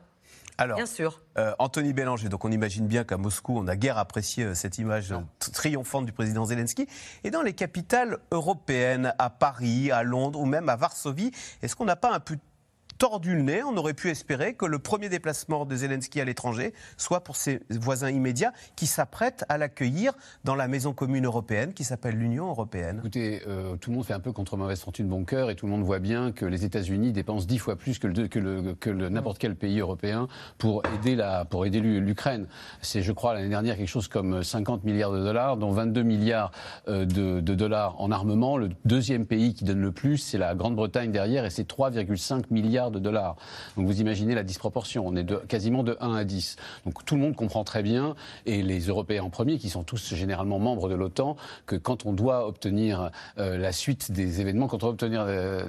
Alors, 0.57 0.77
Bien 0.77 0.85
sûr. 0.85 1.21
euh, 1.39 1.53
Anthony 1.57 1.91
Bélanger, 1.91 2.29
donc 2.29 2.45
on 2.45 2.51
imagine 2.51 2.85
bien 2.85 3.03
qu'à 3.03 3.18
Moscou, 3.18 3.57
on 3.57 3.68
a 3.68 3.75
guère 3.75 3.97
apprécié 3.97 4.44
euh, 4.44 4.53
cette 4.53 4.77
image 4.77 5.12
triomphante 5.53 6.06
du 6.06 6.12
président 6.12 6.45
Zelensky. 6.45 6.88
Et 7.23 7.31
dans 7.31 7.41
les 7.41 7.53
capitales 7.53 8.19
européennes, 8.31 9.15
à 9.18 9.31
Paris, 9.31 9.91
à 9.91 10.03
Londres 10.03 10.39
ou 10.39 10.45
même 10.45 10.69
à 10.69 10.75
Varsovie, 10.75 11.31
est-ce 11.63 11.75
qu'on 11.75 11.85
n'a 11.85 11.95
pas 11.95 12.13
un 12.13 12.19
peu 12.19 12.38
tordu 13.01 13.36
le 13.36 13.42
nez 13.42 13.63
On 13.63 13.75
aurait 13.77 13.95
pu 13.95 14.09
espérer 14.12 14.53
que 14.53 14.63
le 14.68 14.77
premier 14.77 15.09
déplacement 15.09 15.65
de 15.65 15.75
Zelensky 15.75 16.21
à 16.21 16.24
l'étranger 16.24 16.71
soit 16.98 17.24
pour 17.24 17.36
ses 17.36 17.62
voisins 17.71 18.12
immédiats 18.12 18.53
qui 18.75 18.86
s'apprêtent 18.86 19.44
à 19.50 19.57
l'accueillir 19.57 20.13
dans 20.44 20.53
la 20.53 20.68
maison 20.68 20.94
commune 20.94 21.25
européenne 21.25 21.74
qui 21.74 21.83
s'appelle 21.83 22.13
l'Union 22.15 22.48
européenne. 22.50 22.98
Écoutez, 23.00 23.42
euh, 23.48 23.75
tout 23.77 23.89
le 23.89 23.95
monde 23.95 24.06
fait 24.06 24.13
un 24.13 24.19
peu 24.19 24.31
contre 24.31 24.56
mauvaise 24.56 24.80
fortune 24.81 25.07
bon 25.07 25.25
cœur 25.25 25.50
et 25.50 25.56
tout 25.56 25.65
le 25.65 25.71
monde 25.71 25.81
voit 25.81 25.98
bien 25.98 26.31
que 26.31 26.45
les 26.45 26.63
États-Unis 26.63 27.12
dépensent 27.12 27.48
dix 27.48 27.57
fois 27.57 27.75
plus 27.75 27.98
que, 27.98 28.07
n'importe 29.09 29.39
quel 29.39 29.56
pays 29.56 29.80
européen 29.80 30.27
pour 30.59 30.83
aider, 30.94 31.15
la, 31.15 31.44
pour 31.45 31.65
aider 31.65 31.80
l'U- 31.80 32.01
l'Ukraine. 32.01 32.45
C'est, 32.83 33.01
je 33.01 33.12
crois, 33.12 33.33
l'année 33.33 33.50
dernière 33.50 33.77
quelque 33.77 33.88
chose 33.88 34.09
comme 34.09 34.44
50 34.44 34.83
milliards 34.83 35.12
de 35.12 35.24
dollars, 35.24 35.57
dont 35.57 35.71
22 35.71 36.04
milliards 36.04 36.51
euh, 36.88 37.06
de, 37.06 37.39
de 37.39 37.56
dollars 37.56 38.00
en 38.00 38.12
armement. 38.12 38.57
Le 38.57 38.69
deuxième 38.86 39.25
pays 39.25 39.56
qui 39.56 39.63
donne 39.63 39.81
le 39.81 39.92
plus, 39.92 40.18
c'est 40.19 40.38
la 40.38 40.54
Grande-Bretagne 40.54 41.12
derrière 41.12 41.45
et 41.45 41.50
c'est 41.50 41.68
3,5 41.68 42.44
milliards 42.51 42.91
de 42.92 43.00
dollars. 43.00 43.36
Donc 43.78 43.86
vous 43.86 44.02
imaginez 44.02 44.36
la 44.36 44.44
disproportion. 44.44 45.08
On 45.08 45.16
est 45.16 45.48
quasiment 45.48 45.84
de 45.84 45.98
1 46.00 46.16
à 46.16 46.24
10. 46.24 46.56
Donc 46.86 47.06
tout 47.06 47.16
le 47.16 47.22
monde 47.22 47.36
comprend 47.36 47.64
très 47.64 47.84
bien, 47.84 48.16
et 48.46 48.62
les 48.62 48.80
Européens 48.82 49.24
en 49.24 49.30
premier, 49.30 49.58
qui 49.58 49.70
sont 49.70 49.84
tous 49.84 50.14
généralement 50.14 50.60
membres 50.60 50.90
de 50.90 50.96
l'OTAN, 50.96 51.36
que 51.66 51.76
quand 51.76 52.06
on 52.06 52.14
doit 52.14 52.48
obtenir 52.48 53.12
euh, 53.38 53.58
la 53.58 53.72
suite 53.72 54.12
des 54.12 54.42
événements, 54.42 54.68
quand 54.68 54.78
on 54.78 54.88
doit 54.88 54.90
obtenir 54.90 55.24
euh, 55.28 55.66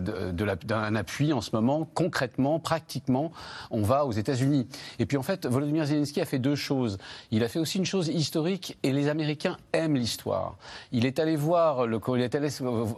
appui 0.95 1.33
en 1.33 1.41
ce 1.41 1.51
moment, 1.55 1.89
concrètement, 1.95 2.59
pratiquement, 2.59 3.33
on 3.71 3.83
va 3.83 4.05
aux 4.07 4.12
États-Unis. 4.12 4.67
Et 4.99 5.07
puis 5.07 5.17
en 5.17 5.23
fait, 5.23 5.47
Volodymyr 5.47 5.87
Zelensky 5.87 6.21
a 6.21 6.25
fait 6.25 6.38
deux 6.38 6.55
choses. 6.55 6.99
Il 7.31 7.43
a 7.45 7.49
fait 7.49 7.59
aussi 7.59 7.79
une 7.79 7.85
chose 7.85 8.09
historique, 8.09 8.79
et 8.83 8.93
les 8.93 9.09
Américains 9.09 9.57
aiment 9.73 9.97
l'histoire. 9.97 10.57
Il 10.93 11.07
est 11.07 11.19
allé 11.19 11.37
voir, 11.37 11.87
le, 11.87 12.00
il 12.17 12.21
est 12.21 12.35
allé 12.35 12.49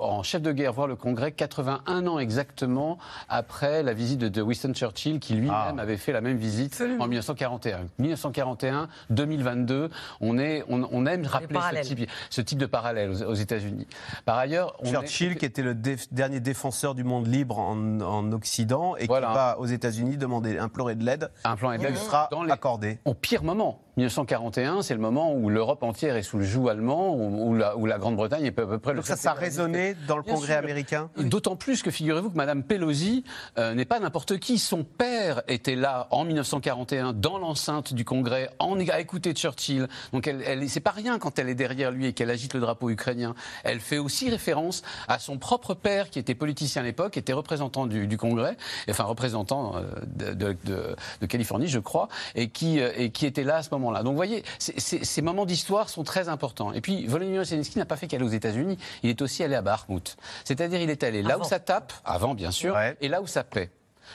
en 0.01 0.23
chef 0.23 0.43
de 0.43 0.53
guerre 0.53 0.73
voir 0.73 0.87
le 0.87 0.97
Congrès 0.97 1.33
81 1.33 2.07
ans 2.07 2.19
exactement 2.19 2.99
après 3.29 3.83
la 3.83 3.95
visite 3.95 4.14
de, 4.17 4.29
de 4.29 4.43
Winston 4.43 4.73
Churchill, 4.75 5.21
qui 5.21 5.35
lui-même 5.35 5.51
Ah. 5.55 5.75
avait 5.83 5.97
fait 5.97 6.13
la 6.13 6.21
même 6.21 6.37
visite 6.37 6.73
Absolument. 6.73 7.05
en 7.05 7.09
1941. 7.09 7.81
1941, 7.99 8.89
2022, 9.11 9.91
on, 10.21 10.39
est, 10.39 10.65
on, 10.69 10.87
on 10.91 11.07
aime 11.07 11.27
rappeler 11.27 11.59
ce 11.83 11.89
type, 11.95 12.11
ce 12.31 12.41
type 12.41 12.59
de 12.59 12.67
parallèle 12.67 13.11
aux, 13.11 13.23
aux 13.23 13.35
États-Unis. 13.35 13.87
Par 14.25 14.39
ailleurs, 14.39 14.77
on 14.81 14.87
est- 14.87 14.91
Churchill, 14.93 15.37
qui 15.37 15.45
était 15.45 15.63
le 15.63 15.75
déf- 15.75 16.09
dernier 16.13 16.41
défenseur 16.41 16.95
du 16.95 17.05
monde 17.05 17.27
libre 17.27 17.59
en, 17.59 18.01
en 18.01 18.33
Occident 18.33 18.97
et 18.97 19.07
Voilà. 19.07 19.29
qui 19.29 19.35
va 19.35 19.59
aux 19.59 19.67
États-Unis 19.67 20.17
demander, 20.17 20.59
implorer 20.59 20.95
de 20.95 21.05
l'aide, 21.05 21.31
un 21.45 21.57
plan 21.57 21.77
qui 21.77 21.85
aide 21.85 21.91
lui 21.91 21.99
sera 21.99 22.29
dans 22.31 22.43
les- 22.43 22.53
accordé. 22.53 22.99
au 23.05 23.15
pire 23.15 23.43
moment. 23.43 23.81
1941, 23.97 24.83
c'est 24.83 24.95
le 24.95 25.01
moment 25.01 25.33
où 25.35 25.49
l'Europe 25.49 25.83
entière 25.83 26.17
est 26.17 26.23
sous 26.23 26.39
le 26.39 26.45
joug 26.45 26.69
allemand, 26.69 27.15
où, 27.15 27.55
la, 27.55 27.77
où 27.77 27.87
la 27.87 27.99
Grande-Bretagne 27.99 28.45
est 28.45 28.59
à 28.59 28.67
peu 28.67 28.79
près 28.79 28.93
le 28.93 28.97
Donc 28.99 29.07
ça, 29.07 29.17
ça 29.17 29.31
a 29.31 29.35
résonné 29.35 29.95
dans 30.09 30.17
le 30.17 30.23
Bien 30.23 30.35
Congrès 30.35 30.53
sûr. 30.55 30.59
américain 30.59 31.11
D'autant 31.17 31.55
plus 31.57 31.83
que 31.83 31.91
figurez-vous 31.91 32.31
que 32.31 32.37
Madame 32.37 32.63
Pelosi 32.65 33.25
euh, 33.59 33.73
n'est 33.75 33.85
pas 33.85 34.01
n'importe 34.01 34.39
qui. 34.39 34.59
Son 34.59 34.83
père 34.85 35.43
était 35.49 35.77
là 35.77 36.09
en 36.11 36.25
1941 36.25 37.13
dans 37.13 37.39
l'enceinte 37.39 37.95
du 37.95 38.05
Congrès, 38.05 38.51
en, 38.59 38.79
à 38.89 39.01
écouter 39.01 39.33
Churchill. 39.33 39.87
Donc 40.13 40.27
elle, 40.27 40.43
elle 40.47 40.69
c'est 40.69 40.81
pas 40.81 40.91
rien 40.91 41.19
quand 41.19 41.39
elle 41.39 41.49
est 41.49 41.55
derrière 41.55 41.91
lui 41.93 42.07
et 42.07 42.13
qu'elle 42.13 42.31
agite 42.31 42.55
le 42.55 42.61
drapeau 42.61 42.91
ukrainien. 42.91 43.35
Elle 43.63 43.81
fait 43.81 43.99
aussi 43.99 44.29
référence 44.29 44.83
à 45.09 45.19
son 45.19 45.39
propre 45.39 45.75
père 45.75 46.11
qui 46.11 46.19
était 46.19 46.35
politicien 46.35 46.83
à 46.83 46.85
l'époque, 46.85 47.17
était 47.17 47.33
représentant 47.33 47.87
du, 47.87 48.07
du 48.09 48.17
Congrès, 48.17 48.57
enfin 48.91 49.05
représentant 49.05 49.77
euh, 49.77 49.83
de, 50.07 50.33
de- 50.33 50.57
de- 50.65 50.97
de 51.21 51.27
Californie, 51.27 51.69
je 51.69 51.79
crois, 51.79 52.09
et 52.35 52.49
qui, 52.49 52.81
euh, 52.81 52.91
et 52.97 53.11
qui 53.11 53.27
était 53.27 53.45
là 53.45 53.57
à 53.57 53.63
ce 53.63 53.71
moment-là. 53.85 54.03
Donc 54.03 54.13
vous 54.13 54.17
voyez, 54.17 54.43
ces 54.59 55.23
moments 55.23 55.47
d'histoire 55.47 55.89
sont 55.89 56.03
très 56.05 56.29
importants. 56.29 56.73
Et 56.73 56.81
puis 56.81 57.07
Volodymyr 57.07 57.45
Zelensky 57.45 57.79
n'a 57.79 57.85
pas 57.87 57.97
fait 57.97 58.07
qu'aller 58.07 58.25
aux 58.25 58.29
États-Unis, 58.29 58.79
il 59.03 59.11
est 59.11 59.23
aussi 59.23 59.43
allé 59.45 59.55
à 59.55 59.63
Bakhmut. 59.63 60.17
C'est-à-dire 60.45 60.81
il 60.81 60.91
est 60.91 61.03
allé 61.03 61.23
là 61.23 61.35
Avant. 61.35 61.45
où 61.45 61.49
ça 61.49 61.59
tape, 61.61 61.93
avant 62.05 62.35
bien 62.35 62.51
sûr, 62.51 62.75
Ouais. 62.75 62.97
et 63.01 63.09
là 63.09 63.21
où 63.23 63.27
ça 63.27 63.45
plaît. 63.45 63.71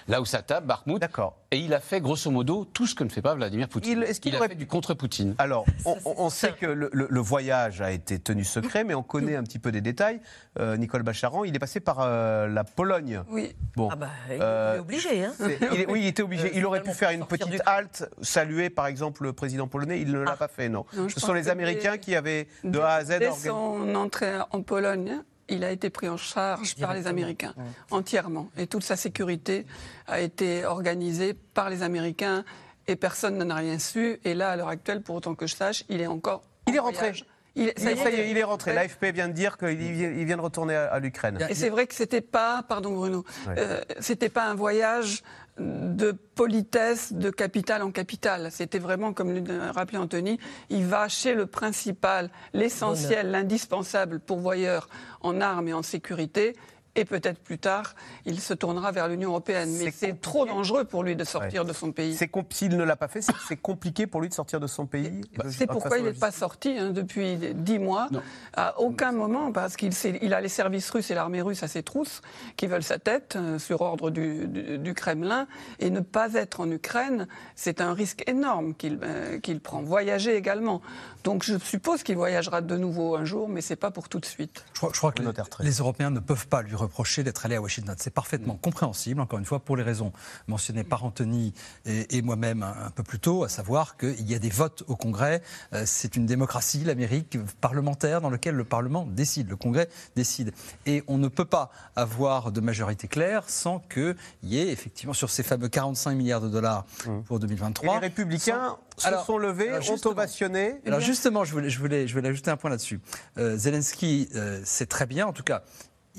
Là 0.07 0.21
où 0.21 0.25
ça 0.25 0.41
tape, 0.41 0.65
Bakhmut. 0.65 0.99
D'accord. 0.99 1.37
Et 1.51 1.57
il 1.57 1.73
a 1.73 1.79
fait 1.79 1.99
grosso 1.99 2.29
modo 2.29 2.63
tout 2.65 2.85
ce 2.85 2.93
que 2.93 3.03
ne 3.03 3.09
fait 3.09 3.21
pas 3.23 3.33
Vladimir 3.33 3.67
Poutine. 3.69 3.99
Il- 3.99 4.03
est-ce 4.03 4.19
qu'il 4.21 4.35
a 4.35 4.37
aurait- 4.37 4.49
fait 4.49 4.55
du 4.55 4.67
contre-Poutine. 4.67 5.33
Alors, 5.39 5.65
on, 6.05 6.29
sait 6.29 6.51
que 6.51 6.65
le, 6.67 6.89
le- 6.93 7.07
le 7.09 7.19
voyage 7.19 7.81
a 7.81 7.91
été 7.91 8.19
tenu 8.19 8.43
secret, 8.43 8.83
mais 8.83 8.93
on 8.93 9.01
connaît 9.03 9.35
un 9.35 9.43
petit 9.43 9.57
peu 9.59 9.71
des 9.71 9.81
détails. 9.81 10.19
Euh, 10.59 10.77
Nicole 10.77 11.03
Bacharan, 11.03 11.43
il 11.45 11.55
est 11.55 11.59
passé 11.59 11.79
par 11.79 11.97
euh, 12.01 12.47
la 12.47 12.63
Pologne. 12.63 13.23
Oui. 13.29 13.55
Bon. 13.75 13.89
Ah 13.91 13.95
bah, 13.95 14.09
il 14.29 14.37
Euh, 14.41 14.75
est 14.75 14.79
obligé. 14.79 15.23
Hein. 15.25 15.33
Il 15.73 15.81
est- 15.81 15.89
oui, 15.89 16.01
il 16.03 16.07
était 16.07 16.21
obligé. 16.23 16.47
Euh, 16.47 16.51
il 16.53 16.65
aurait 16.65 16.83
pu 16.83 16.91
faire 16.91 17.09
une 17.09 17.25
petite 17.25 17.61
halte, 17.65 18.07
saluer 18.21 18.69
par 18.69 18.85
exemple 18.87 19.23
le 19.23 19.33
président 19.33 19.67
polonais. 19.67 19.99
Il 20.01 20.11
ne 20.11 20.19
l'a 20.19 20.31
Ah. 20.33 20.37
pas 20.37 20.47
fait, 20.47 20.69
non. 20.69 20.85
Ce 21.07 21.19
sont 21.19 21.33
les 21.33 21.49
Américains 21.49 21.97
qui 21.97 22.15
avaient 22.15 22.47
de 22.63 22.79
A 22.79 22.95
à 22.95 23.03
Z 23.05 23.07
Dès 23.07 23.15
organisé. 23.27 23.49
son 23.49 23.95
entrée 23.95 24.37
en 24.51 24.61
Pologne, 24.61 25.21
il 25.49 25.63
a 25.63 25.71
été 25.71 25.89
pris 25.89 26.07
en 26.09 26.17
charge 26.17 26.75
par 26.75 26.93
les. 26.93 27.07
Américains, 27.07 27.53
entièrement. 27.91 28.49
Et 28.57 28.67
toute 28.67 28.83
sa 28.83 28.95
sécurité 28.95 29.65
a 30.07 30.19
été 30.19 30.65
organisée 30.65 31.33
par 31.33 31.69
les 31.69 31.81
Américains 31.81 32.43
et 32.87 32.95
personne 32.95 33.37
n'en 33.37 33.49
a 33.49 33.55
rien 33.55 33.79
su. 33.79 34.19
Et 34.23 34.33
là, 34.33 34.51
à 34.51 34.55
l'heure 34.55 34.67
actuelle, 34.67 35.01
pour 35.01 35.15
autant 35.15 35.35
que 35.35 35.47
je 35.47 35.55
sache, 35.55 35.83
il 35.89 36.01
est 36.01 36.07
encore. 36.07 36.43
Il 36.67 36.75
est 36.75 36.79
en 36.79 36.83
rentré. 36.83 36.99
voyage. 36.99 37.25
Il 37.55 37.67
est- 37.69 37.79
Ça 37.79 37.91
y 37.91 38.15
est, 38.15 38.29
il 38.31 38.37
est 38.37 38.43
rentré. 38.43 38.71
Ouais. 38.71 38.75
L'AFP 38.75 39.05
vient 39.13 39.27
de 39.27 39.33
dire 39.33 39.57
qu'il 39.57 39.75
vient, 39.77 40.09
il 40.11 40.25
vient 40.25 40.37
de 40.37 40.41
retourner 40.41 40.75
à, 40.75 40.85
à 40.93 40.99
l'Ukraine. 40.99 41.37
Et 41.49 41.55
c'est 41.55 41.69
vrai 41.69 41.87
que 41.87 41.95
c'était 41.95 42.21
pas, 42.21 42.63
pardon 42.67 42.93
Bruno, 42.93 43.25
Ouais. 43.47 43.55
euh, 43.57 43.81
c'était 43.99 44.29
pas 44.29 44.45
un 44.45 44.53
voyage 44.55 45.23
de 45.59 46.11
politesse 46.35 47.11
de 47.11 47.29
capitale 47.29 47.81
en 47.83 47.91
capitale. 47.91 48.47
C'était 48.49 48.79
vraiment, 48.79 49.11
comme 49.11 49.33
le 49.33 49.71
rappelait 49.71 49.97
Anthony, 49.97 50.39
il 50.69 50.85
va 50.85 51.09
chez 51.09 51.33
le 51.33 51.47
principal, 51.47 52.29
l'essentiel, 52.53 53.31
l'indispensable 53.31 54.21
pourvoyeur 54.21 54.87
en 55.21 55.41
armes 55.41 55.67
et 55.67 55.73
en 55.73 55.83
sécurité. 55.83 56.55
Et 56.95 57.05
peut-être 57.05 57.39
plus 57.39 57.59
tard, 57.59 57.93
il 58.25 58.39
se 58.41 58.53
tournera 58.53 58.91
vers 58.91 59.07
l'Union 59.07 59.29
européenne. 59.29 59.69
Mais 59.77 59.91
C'est 59.91 60.19
trop 60.19 60.45
dangereux 60.45 60.85
pour 60.85 61.03
lui 61.03 61.15
de 61.15 61.23
sortir 61.23 61.63
de 61.63 61.71
son 61.73 61.91
pays. 61.91 62.17
S'il 62.49 62.75
ne 62.77 62.83
l'a 62.83 62.95
pas 62.95 63.07
fait, 63.07 63.21
c'est 63.47 63.57
compliqué 63.57 64.07
pour 64.07 64.21
lui 64.21 64.29
de 64.29 64.33
sortir 64.33 64.59
de 64.59 64.67
son 64.67 64.85
pays. 64.85 65.21
C'est 65.49 65.67
pourquoi 65.67 65.99
il 65.99 66.05
n'est 66.05 66.13
pas 66.13 66.31
sorti 66.31 66.77
hein, 66.77 66.89
depuis 66.89 67.37
dix 67.53 67.79
mois. 67.79 68.07
Non. 68.11 68.21
À 68.55 68.79
aucun 68.79 69.11
moment, 69.11 69.51
parce 69.51 69.75
qu'il 69.77 69.91
il 70.21 70.33
a 70.33 70.41
les 70.41 70.49
services 70.49 70.89
russes 70.89 71.11
et 71.11 71.15
l'armée 71.15 71.41
russe 71.41 71.63
à 71.63 71.67
ses 71.67 71.83
trousses 71.83 72.21
qui 72.57 72.67
veulent 72.67 72.83
sa 72.83 72.97
tête 72.99 73.35
euh, 73.35 73.59
sur 73.59 73.81
ordre 73.81 74.09
du, 74.09 74.47
du- 74.47 74.77
du 74.79 74.93
Kremlin. 74.93 75.47
Et 75.79 75.89
ne 75.91 75.99
pas 75.99 76.33
être 76.33 76.59
en 76.59 76.69
Ukraine, 76.71 77.27
c'est 77.55 77.81
un 77.81 77.93
risque 77.93 78.23
énorme 78.27 78.73
qu'il 78.73 78.99
euh, 79.03 79.39
qu'il 79.39 79.59
prend. 79.61 79.81
Voyager 79.81 80.35
également. 80.35 80.81
Donc 81.23 81.43
je 81.43 81.57
suppose 81.59 82.03
qu'il 82.03 82.15
voyagera 82.15 82.61
de 82.61 82.75
nouveau 82.77 83.15
un 83.15 83.25
jour, 83.25 83.47
mais 83.47 83.61
c'est 83.61 83.75
pas 83.75 83.91
pour 83.91 84.09
tout 84.09 84.19
de 84.19 84.25
suite. 84.25 84.65
Je 84.73 84.79
crois, 84.79 84.89
je 84.93 84.97
crois 84.97 85.11
que 85.11 85.21
Le 85.21 85.31
les, 85.59 85.65
les 85.65 85.71
Européens 85.77 86.09
ne 86.09 86.19
peuvent 86.19 86.47
pas 86.47 86.61
lui 86.61 86.75
reprocher 86.79 87.23
d'être 87.23 87.45
allé 87.45 87.55
à 87.55 87.61
Washington. 87.61 87.95
C'est 87.99 88.13
parfaitement 88.13 88.55
compréhensible, 88.55 89.21
encore 89.21 89.39
une 89.39 89.45
fois, 89.45 89.59
pour 89.59 89.77
les 89.77 89.83
raisons 89.83 90.11
mentionnées 90.47 90.83
par 90.83 91.03
Anthony 91.03 91.53
et, 91.85 92.17
et 92.17 92.21
moi-même 92.21 92.63
un, 92.63 92.87
un 92.87 92.89
peu 92.91 93.03
plus 93.03 93.19
tôt, 93.19 93.43
à 93.43 93.49
savoir 93.49 93.97
qu'il 93.97 94.27
y 94.29 94.35
a 94.35 94.39
des 94.39 94.49
votes 94.49 94.83
au 94.87 94.95
Congrès. 94.95 95.41
Euh, 95.73 95.83
c'est 95.85 96.15
une 96.15 96.25
démocratie, 96.25 96.83
l'Amérique 96.83 97.37
parlementaire, 97.61 98.21
dans 98.21 98.29
laquelle 98.29 98.55
le 98.55 98.63
Parlement 98.63 99.05
décide, 99.05 99.49
le 99.49 99.55
Congrès 99.55 99.89
décide. 100.15 100.53
Et 100.85 101.03
on 101.07 101.17
ne 101.17 101.27
peut 101.27 101.45
pas 101.45 101.71
avoir 101.95 102.51
de 102.51 102.61
majorité 102.61 103.07
claire 103.07 103.43
sans 103.49 103.79
qu'il 103.79 104.15
y 104.43 104.57
ait 104.59 104.69
effectivement 104.69 105.13
sur 105.13 105.29
ces 105.29 105.43
fameux 105.43 105.69
45 105.69 106.15
milliards 106.15 106.41
de 106.41 106.49
dollars 106.49 106.85
pour 107.25 107.37
Et 107.37 107.41
2023. 107.41 107.93
les 107.95 107.99
républicains 107.99 108.77
se 108.97 109.07
Alors- 109.07 109.25
sont 109.25 109.37
levés, 109.37 109.69
alors, 109.69 109.89
ont 109.91 110.07
ovationné. 110.07 110.75
Alors 110.85 110.99
justement, 110.99 111.43
je 111.43 111.51
voulais, 111.53 111.69
je 111.69 111.79
voulais, 111.79 112.07
je 112.07 112.13
voulais 112.13 112.29
ajouter 112.29 112.51
un 112.51 112.57
point 112.57 112.69
là-dessus. 112.69 112.99
Euh, 113.37 113.57
Zelensky, 113.57 114.29
euh, 114.35 114.61
c'est 114.65 114.87
très 114.87 115.05
bien, 115.05 115.27
en 115.27 115.33
tout 115.33 115.43
cas, 115.43 115.63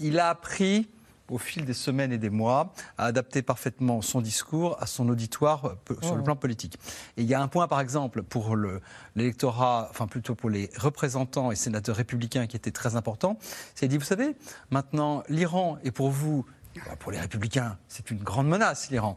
il 0.00 0.18
a 0.18 0.28
appris 0.30 0.88
au 1.28 1.38
fil 1.38 1.64
des 1.64 1.74
semaines 1.74 2.10
et 2.12 2.18
des 2.18 2.28
mois 2.30 2.72
à 2.98 3.04
adapter 3.04 3.40
parfaitement 3.42 4.02
son 4.02 4.20
discours 4.20 4.76
à 4.82 4.86
son 4.86 5.08
auditoire 5.08 5.64
euh, 5.90 5.94
sur 6.02 6.16
le 6.16 6.24
plan 6.24 6.34
politique. 6.34 6.76
Et 7.16 7.22
il 7.22 7.28
y 7.28 7.34
a 7.34 7.40
un 7.40 7.46
point, 7.46 7.68
par 7.68 7.80
exemple, 7.80 8.22
pour 8.24 8.56
le- 8.56 8.80
l'électorat, 9.14 9.86
enfin 9.90 10.08
plutôt 10.08 10.34
pour 10.34 10.50
les 10.50 10.70
représentants 10.76 11.52
et 11.52 11.56
sénateurs 11.56 11.94
républicains 11.94 12.48
qui 12.48 12.56
était 12.56 12.72
très 12.72 12.96
important, 12.96 13.38
c'est 13.76 13.86
dit, 13.86 13.96
vous 13.96 14.04
savez, 14.04 14.34
maintenant, 14.70 15.22
l'Iran 15.28 15.78
est 15.84 15.92
pour 15.92 16.10
vous, 16.10 16.44
bah, 16.74 16.96
pour 16.98 17.12
les 17.12 17.20
républicains, 17.20 17.78
c'est 17.86 18.10
une 18.10 18.18
grande 18.22 18.48
menace, 18.48 18.90
l'Iran. 18.90 19.16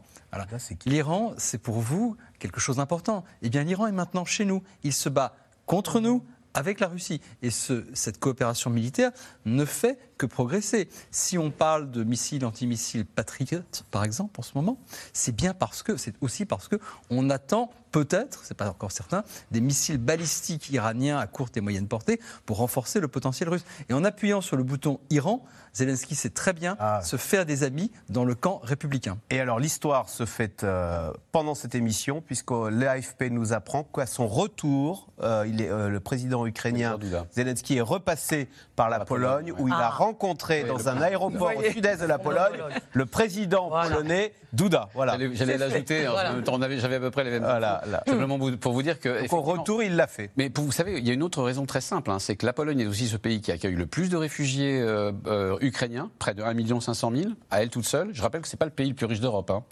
L'Iran, 0.90 1.32
c'est 1.36 1.58
pour 1.58 1.80
vous 1.80 2.16
quelque 2.38 2.60
chose 2.60 2.76
d'important. 2.76 3.24
Eh 3.42 3.48
bien, 3.50 3.64
l'Iran 3.64 3.88
est 3.88 3.92
maintenant 3.92 4.24
chez 4.24 4.44
nous. 4.44 4.62
Il 4.84 4.92
se 4.92 5.08
bat 5.08 5.34
contre 5.66 5.98
nous 5.98 6.24
avec 6.56 6.78
la 6.78 6.86
Russie. 6.86 7.20
Et 7.42 7.50
ce- 7.50 7.84
cette 7.94 8.18
coopération 8.20 8.70
militaire 8.70 9.10
ne 9.46 9.64
fait 9.64 9.98
que 10.16 10.26
progresser. 10.26 10.88
Si 11.10 11.38
on 11.38 11.50
parle 11.50 11.90
de 11.90 12.04
missiles 12.04 12.44
antimissiles 12.44 13.04
Patriot, 13.06 13.60
par 13.90 14.04
exemple, 14.04 14.38
en 14.40 14.42
ce 14.42 14.52
moment, 14.54 14.78
c'est 15.12 15.34
bien 15.34 15.54
parce 15.54 15.82
que, 15.82 15.96
c'est 15.96 16.14
aussi 16.20 16.44
parce 16.44 16.68
que 16.68 16.76
on 17.10 17.30
attend 17.30 17.70
peut-être, 17.90 18.40
c'est 18.42 18.56
pas 18.56 18.68
encore 18.68 18.90
certain, 18.90 19.22
des 19.52 19.60
missiles 19.60 19.98
balistiques 19.98 20.68
iraniens 20.70 21.18
à 21.18 21.28
courte 21.28 21.56
et 21.56 21.60
moyenne 21.60 21.86
portée 21.86 22.20
pour 22.44 22.56
renforcer 22.56 22.98
le 22.98 23.06
potentiel 23.06 23.48
russe. 23.48 23.64
Et 23.88 23.92
en 23.92 24.02
appuyant 24.02 24.40
sur 24.40 24.56
le 24.56 24.64
bouton 24.64 24.98
Iran, 25.10 25.44
Zelensky 25.74 26.16
sait 26.16 26.30
très 26.30 26.52
bien 26.52 26.76
Ah. 26.80 27.02
se 27.02 27.16
faire 27.16 27.46
des 27.46 27.62
amis 27.62 27.92
dans 28.08 28.24
le 28.24 28.34
camp 28.34 28.60
républicain. 28.64 29.18
Et 29.30 29.40
alors 29.40 29.60
l'histoire 29.60 30.08
se 30.08 30.26
fait 30.26 30.64
euh, 30.64 31.12
pendant 31.30 31.54
cette 31.54 31.76
émission, 31.76 32.20
puisque 32.20 32.50
l'AFP 32.50 33.30
nous 33.30 33.52
apprend 33.52 33.84
qu'à 33.84 34.06
son 34.06 34.26
retour, 34.26 35.08
euh, 35.22 35.44
il 35.48 35.60
est, 35.62 35.68
euh, 35.70 35.88
le 35.88 36.00
président 36.00 36.46
ukrainien. 36.46 36.98
Zelensky 37.32 37.76
est 37.76 37.80
repassé 37.80 38.48
par 38.74 38.88
la 38.90 38.98
la 38.98 39.04
Pologne, 39.04 39.52
Pologne, 39.52 39.62
où 39.64 39.68
il 39.68 39.74
a 39.74 39.86
Ah. 39.88 39.90
Rencontré 40.04 40.62
Oui, 40.62 40.68
dans 40.68 40.88
un 40.88 41.00
aéroport 41.00 41.52
au 41.56 41.62
sud-est 41.62 42.00
de 42.00 42.06
la 42.06 42.18
Pologne 42.26 42.60
le 42.92 43.06
président 43.06 43.68
Voilà. 43.68 43.90
polonais 43.96 44.32
Duda. 44.52 44.88
Voilà. 44.94 45.16
J'allais 45.32 45.58
l'ajouter, 45.58 46.06
Voilà. 46.06 46.30
avait- 46.64 46.78
j'avais 46.78 46.96
à 46.96 47.00
peu 47.00 47.10
près 47.10 47.24
les 47.24 47.30
mêmes. 47.30 47.42
Voilà, 47.42 47.82
là. 47.90 48.04
Simplement 48.06 48.38
pour 48.38 48.72
vous 48.72 48.82
dire 48.82 49.00
que. 49.00 49.32
Au 49.34 49.40
retour, 49.40 49.82
il 49.82 49.96
l'a 49.96 50.06
fait. 50.06 50.30
Mais 50.36 50.48
pour, 50.48 50.62
vous 50.64 50.70
savez, 50.72 50.98
il 50.98 51.06
y 51.06 51.10
a 51.10 51.12
une 51.12 51.24
autre 51.24 51.42
raison 51.42 51.66
très 51.66 51.80
simple, 51.80 52.10
hein, 52.12 52.18
c'est 52.20 52.36
que 52.36 52.46
la 52.46 52.52
Pologne 52.52 52.78
est 52.80 52.86
aussi 52.86 53.08
ce 53.08 53.16
pays 53.16 53.40
qui 53.40 53.50
accueille 53.50 53.74
le 53.74 53.86
plus 53.86 54.08
de 54.10 54.16
réfugiés 54.16 54.80
euh, 54.80 55.10
euh, 55.26 55.56
ukrainiens, 55.60 56.10
près 56.20 56.34
de 56.34 56.42
1 56.42 56.80
500 56.80 57.10
000, 57.14 57.30
à 57.50 57.62
elle 57.62 57.68
toute 57.70 57.84
seule. 57.84 58.10
Je 58.12 58.22
rappelle 58.22 58.42
que 58.42 58.48
c'est 58.48 58.56
pas 58.56 58.64
le 58.64 58.70
pays 58.70 58.88
le 58.88 58.94
plus 58.94 59.06
riche 59.06 59.20
d'Europe. 59.20 59.50
hein. 59.50 59.64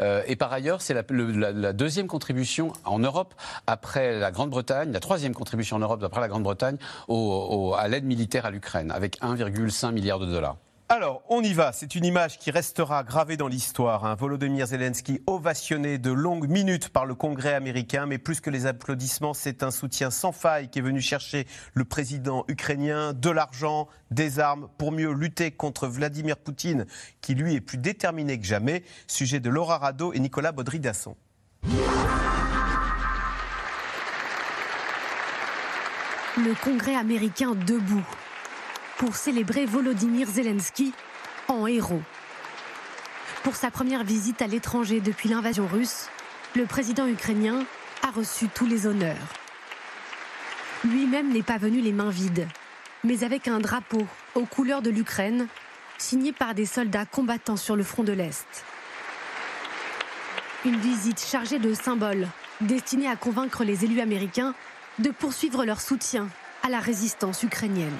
Euh, 0.00 0.22
et 0.28 0.36
par 0.36 0.52
ailleurs, 0.52 0.80
c'est 0.80 0.94
la, 0.94 1.02
le- 1.10 1.32
la- 1.32 1.50
la 1.52 1.72
deuxième 1.72 2.06
contribution 2.06 2.72
en 2.84 2.98
Europe 3.00 3.34
après 3.66 4.18
la 4.18 4.30
Grande-Bretagne, 4.30 4.92
la 4.92 5.00
troisième 5.00 5.34
contribution 5.34 5.76
en 5.76 5.80
Europe 5.80 6.02
après 6.04 6.20
la 6.20 6.28
Grande-Bretagne 6.28 6.76
au- 7.08 7.16
au- 7.16 7.74
à 7.74 7.88
l'aide 7.88 8.04
militaire 8.04 8.46
à 8.46 8.50
l'Ukraine, 8.50 8.90
avec 8.92 9.18
1,5 9.22 9.69
milliard 9.92 10.18
de 10.18 10.26
dollars. 10.26 10.56
Alors, 10.92 11.22
on 11.28 11.40
y 11.40 11.52
va. 11.52 11.70
C'est 11.70 11.94
une 11.94 12.04
image 12.04 12.36
qui 12.36 12.50
restera 12.50 13.04
gravée 13.04 13.36
dans 13.36 13.46
l'histoire. 13.46 14.04
hein. 14.04 14.16
Volodymyr 14.16 14.66
Zelensky 14.66 15.22
ovationné 15.28 15.98
de 15.98 16.10
longues 16.10 16.48
minutes 16.48 16.88
par 16.88 17.06
le 17.06 17.14
Congrès 17.14 17.54
américain, 17.54 18.06
mais 18.06 18.18
plus 18.18 18.40
que 18.40 18.50
les 18.50 18.66
applaudissements, 18.66 19.32
c'est 19.32 19.62
un 19.62 19.70
soutien 19.70 20.10
sans 20.10 20.32
faille 20.32 20.68
qui 20.68 20.80
est 20.80 20.82
venu 20.82 21.00
chercher 21.00 21.46
le 21.74 21.84
président 21.84 22.44
ukrainien, 22.48 23.12
de 23.12 23.30
l'argent, 23.30 23.86
des 24.10 24.40
armes 24.40 24.68
pour 24.78 24.90
mieux 24.90 25.12
lutter 25.12 25.52
contre 25.52 25.86
Vladimir 25.86 26.36
Poutine, 26.36 26.86
qui 27.20 27.36
lui 27.36 27.54
est 27.54 27.60
plus 27.60 27.78
déterminé 27.78 28.40
que 28.40 28.44
jamais. 28.44 28.82
Sujet 29.06 29.38
de 29.38 29.48
Laura 29.48 29.78
Rado 29.78 30.12
et 30.12 30.18
Nicolas 30.18 30.50
Baudry-Dasson. 30.50 31.14
Le 36.36 36.54
Congrès 36.64 36.96
américain 36.96 37.54
debout 37.54 38.04
pour 39.00 39.16
célébrer 39.16 39.64
Volodymyr 39.64 40.28
Zelensky 40.28 40.92
en 41.48 41.66
héros. 41.66 42.02
Pour 43.42 43.56
sa 43.56 43.70
première 43.70 44.04
visite 44.04 44.42
à 44.42 44.46
l'étranger 44.46 45.00
depuis 45.00 45.30
l'invasion 45.30 45.66
russe, 45.66 46.10
le 46.54 46.66
président 46.66 47.06
ukrainien 47.06 47.64
a 48.06 48.10
reçu 48.10 48.48
tous 48.48 48.66
les 48.66 48.86
honneurs. 48.86 49.16
Lui-même 50.84 51.32
n'est 51.32 51.42
pas 51.42 51.56
venu 51.56 51.80
les 51.80 51.94
mains 51.94 52.10
vides, 52.10 52.46
mais 53.02 53.24
avec 53.24 53.48
un 53.48 53.58
drapeau 53.58 54.06
aux 54.34 54.44
couleurs 54.44 54.82
de 54.82 54.90
l'Ukraine, 54.90 55.46
signé 55.96 56.32
par 56.32 56.54
des 56.54 56.66
soldats 56.66 57.06
combattant 57.06 57.56
sur 57.56 57.76
le 57.76 57.84
front 57.84 58.04
de 58.04 58.12
l'Est. 58.12 58.66
Une 60.66 60.76
visite 60.76 61.24
chargée 61.24 61.58
de 61.58 61.72
symboles 61.72 62.28
destiné 62.60 63.08
à 63.08 63.16
convaincre 63.16 63.64
les 63.64 63.82
élus 63.86 64.02
américains 64.02 64.54
de 64.98 65.08
poursuivre 65.08 65.64
leur 65.64 65.80
soutien 65.80 66.28
à 66.62 66.68
la 66.68 66.80
résistance 66.80 67.42
ukrainienne. 67.42 67.96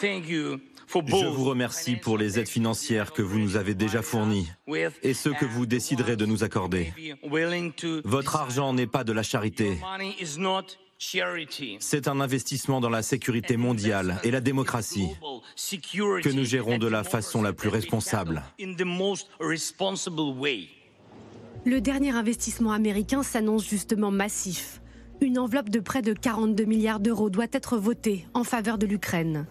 Je 0.00 1.26
vous 1.26 1.44
remercie 1.44 1.96
pour 1.96 2.18
les 2.18 2.38
aides 2.38 2.48
financières 2.48 3.12
que 3.12 3.22
vous 3.22 3.38
nous 3.38 3.56
avez 3.56 3.74
déjà 3.74 4.02
fournies 4.02 4.48
et 5.02 5.14
ceux 5.14 5.34
que 5.34 5.44
vous 5.44 5.66
déciderez 5.66 6.16
de 6.16 6.26
nous 6.26 6.44
accorder. 6.44 6.92
Votre 8.04 8.36
argent 8.36 8.72
n'est 8.72 8.86
pas 8.86 9.04
de 9.04 9.12
la 9.12 9.22
charité. 9.22 9.78
C'est 11.78 12.08
un 12.08 12.20
investissement 12.20 12.80
dans 12.80 12.90
la 12.90 13.02
sécurité 13.02 13.56
mondiale 13.56 14.18
et 14.24 14.30
la 14.30 14.40
démocratie 14.40 15.08
que 15.56 16.32
nous 16.32 16.44
gérons 16.44 16.78
de 16.78 16.88
la 16.88 17.04
façon 17.04 17.42
la 17.42 17.52
plus 17.52 17.68
responsable. 17.68 18.42
Le 21.64 21.80
dernier 21.80 22.10
investissement 22.10 22.72
américain 22.72 23.22
s'annonce 23.22 23.68
justement 23.68 24.10
massif. 24.10 24.80
Une 25.20 25.38
enveloppe 25.38 25.68
de 25.68 25.80
près 25.80 26.02
de 26.02 26.12
42 26.12 26.64
milliards 26.64 27.00
d'euros 27.00 27.30
doit 27.30 27.46
être 27.52 27.76
votée 27.76 28.26
en 28.34 28.44
faveur 28.44 28.78
de 28.78 28.86
l'Ukraine. 28.86 29.46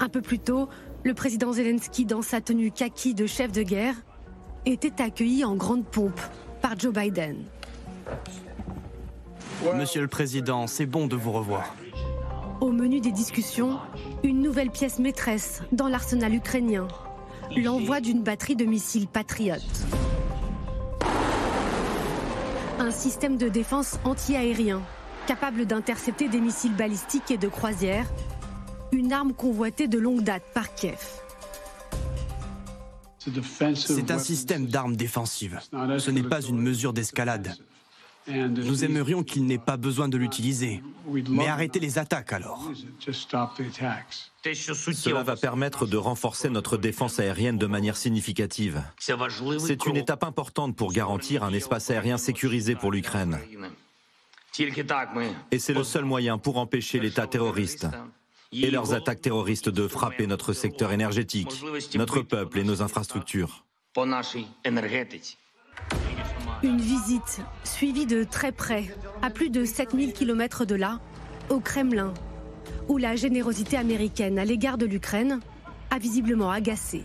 Un 0.00 0.08
peu 0.08 0.20
plus 0.20 0.38
tôt, 0.38 0.68
le 1.04 1.14
président 1.14 1.52
Zelensky, 1.52 2.04
dans 2.04 2.22
sa 2.22 2.40
tenue 2.40 2.70
kaki 2.70 3.14
de 3.14 3.26
chef 3.26 3.52
de 3.52 3.62
guerre, 3.62 3.94
était 4.66 5.02
accueilli 5.02 5.44
en 5.44 5.56
grande 5.56 5.86
pompe 5.86 6.20
par 6.60 6.78
Joe 6.78 6.92
Biden. 6.92 7.44
Monsieur 9.74 10.02
le 10.02 10.08
Président, 10.08 10.66
c'est 10.66 10.86
bon 10.86 11.06
de 11.06 11.16
vous 11.16 11.32
revoir. 11.32 11.74
Au 12.60 12.70
menu 12.70 13.00
des 13.00 13.12
discussions, 13.12 13.78
une 14.22 14.42
nouvelle 14.42 14.70
pièce 14.70 14.98
maîtresse 14.98 15.62
dans 15.72 15.88
l'arsenal 15.88 16.34
ukrainien, 16.34 16.88
l'envoi 17.56 18.00
d'une 18.00 18.22
batterie 18.22 18.56
de 18.56 18.64
missiles 18.64 19.06
Patriot. 19.06 19.54
Un 22.78 22.90
système 22.90 23.36
de 23.36 23.48
défense 23.48 23.98
anti-aérien 24.04 24.82
capable 25.26 25.64
d'intercepter 25.64 26.28
des 26.28 26.40
missiles 26.40 26.74
balistiques 26.74 27.30
et 27.30 27.38
de 27.38 27.46
croisière, 27.46 28.06
une 28.92 29.12
arme 29.12 29.32
convoitée 29.32 29.88
de 29.88 29.98
longue 29.98 30.22
date 30.22 30.44
par 30.54 30.74
Kiev. 30.74 30.98
C'est 33.74 34.10
un 34.10 34.18
système 34.18 34.66
d'armes 34.66 34.96
défensives. 34.96 35.60
Ce 35.98 36.10
n'est 36.10 36.22
pas 36.22 36.40
une 36.40 36.58
mesure 36.58 36.92
d'escalade. 36.92 37.54
Nous 38.28 38.84
aimerions 38.84 39.22
qu'il 39.22 39.46
n'ait 39.46 39.58
pas 39.58 39.76
besoin 39.76 40.08
de 40.08 40.16
l'utiliser. 40.16 40.82
Mais 41.30 41.48
arrêtez 41.48 41.80
les 41.80 41.98
attaques 41.98 42.32
alors. 42.32 42.70
Cela 43.00 45.22
va 45.22 45.36
permettre 45.36 45.86
de 45.86 45.96
renforcer 45.96 46.48
notre 46.48 46.76
défense 46.76 47.18
aérienne 47.18 47.58
de 47.58 47.66
manière 47.66 47.96
significative. 47.96 48.82
C'est 48.98 49.86
une 49.86 49.96
étape 49.96 50.24
importante 50.24 50.76
pour 50.76 50.92
garantir 50.92 51.44
un 51.44 51.52
espace 51.52 51.90
aérien 51.90 52.18
sécurisé 52.18 52.74
pour 52.74 52.92
l'Ukraine. 52.92 53.38
Et 55.50 55.58
c'est 55.58 55.74
le 55.74 55.84
seul 55.84 56.04
moyen 56.04 56.38
pour 56.38 56.58
empêcher 56.58 57.00
l'État 57.00 57.26
terroriste 57.26 57.86
et 58.52 58.70
leurs 58.70 58.92
attaques 58.92 59.20
terroristes 59.20 59.68
de 59.68 59.86
frapper 59.86 60.26
notre 60.26 60.52
secteur 60.52 60.92
énergétique, 60.92 61.62
notre 61.94 62.22
peuple 62.22 62.58
et 62.58 62.64
nos 62.64 62.82
infrastructures. 62.82 63.64
Une 66.62 66.80
visite 66.80 67.40
suivie 67.64 68.06
de 68.06 68.24
très 68.24 68.52
près, 68.52 68.84
à 69.22 69.30
plus 69.30 69.50
de 69.50 69.64
7000 69.64 70.12
km 70.12 70.64
de 70.64 70.74
là, 70.74 71.00
au 71.48 71.60
Kremlin, 71.60 72.12
où 72.88 72.98
la 72.98 73.16
générosité 73.16 73.76
américaine 73.76 74.38
à 74.38 74.44
l'égard 74.44 74.78
de 74.78 74.86
l'Ukraine 74.86 75.40
a 75.90 75.98
visiblement 75.98 76.50
agacé. 76.50 77.04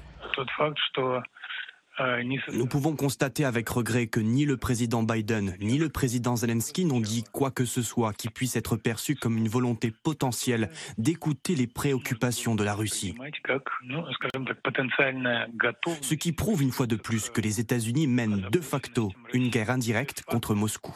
Nous 2.54 2.68
pouvons 2.68 2.96
constater 2.96 3.46
avec 3.46 3.70
regret 3.70 4.08
que 4.08 4.20
ni 4.20 4.46
le 4.46 4.58
président 4.58 5.04
Biden 5.04 5.56
ni 5.60 5.78
le 5.78 5.90
président 5.90 6.36
Zelensky 6.36 6.86
n'ont 6.86 7.00
dit 7.00 7.24
quoi 7.32 7.52
que 7.52 7.66
ce 7.66 7.82
soit 7.82 8.14
qui 8.14 8.30
puisse 8.30 8.56
être 8.56 8.76
perçu 8.76 9.16
comme 9.16 9.38
une 9.38 9.48
volonté 9.48 9.92
potentielle 9.92 10.70
d'écouter 10.98 11.56
les 11.56 11.68
préoccupations 11.68 12.56
de 12.56 12.64
la 12.64 12.74
Russie. 12.74 13.16
Ce 16.02 16.14
qui 16.16 16.32
prouve 16.34 16.62
une 16.62 16.72
fois 16.72 16.88
de 16.88 16.96
plus 16.96 17.30
que 17.30 17.42
les 17.42 17.60
États-Unis 17.60 18.08
mènent 18.08 18.48
de 18.52 18.60
facto 18.60 19.12
une 19.34 19.50
guerre 19.50 19.70
indirecte 19.70 20.24
contre 20.24 20.54
Moscou. 20.54 20.94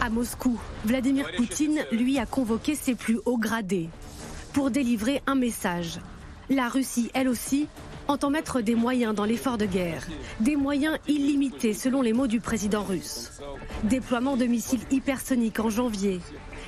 À 0.00 0.10
Moscou, 0.10 0.60
Vladimir 0.84 1.30
Poutine, 1.36 1.84
lui, 1.90 2.18
a 2.18 2.26
convoqué 2.26 2.74
ses 2.74 2.94
plus 2.94 3.18
hauts 3.24 3.38
gradés 3.38 3.88
pour 4.52 4.70
délivrer 4.70 5.22
un 5.26 5.34
message 5.34 5.98
la 6.48 6.68
Russie, 6.68 7.10
elle 7.14 7.28
aussi, 7.28 7.66
entend 8.08 8.30
mettre 8.30 8.60
des 8.60 8.74
moyens 8.74 9.14
dans 9.14 9.24
l'effort 9.24 9.58
de 9.58 9.66
guerre. 9.66 10.06
Des 10.40 10.56
moyens 10.56 10.98
illimités 11.08 11.74
selon 11.74 12.02
les 12.02 12.12
mots 12.12 12.26
du 12.26 12.40
président 12.40 12.84
russe. 12.84 13.40
Déploiement 13.84 14.36
de 14.36 14.44
missiles 14.46 14.80
hypersoniques 14.90 15.60
en 15.60 15.70
janvier. 15.70 16.20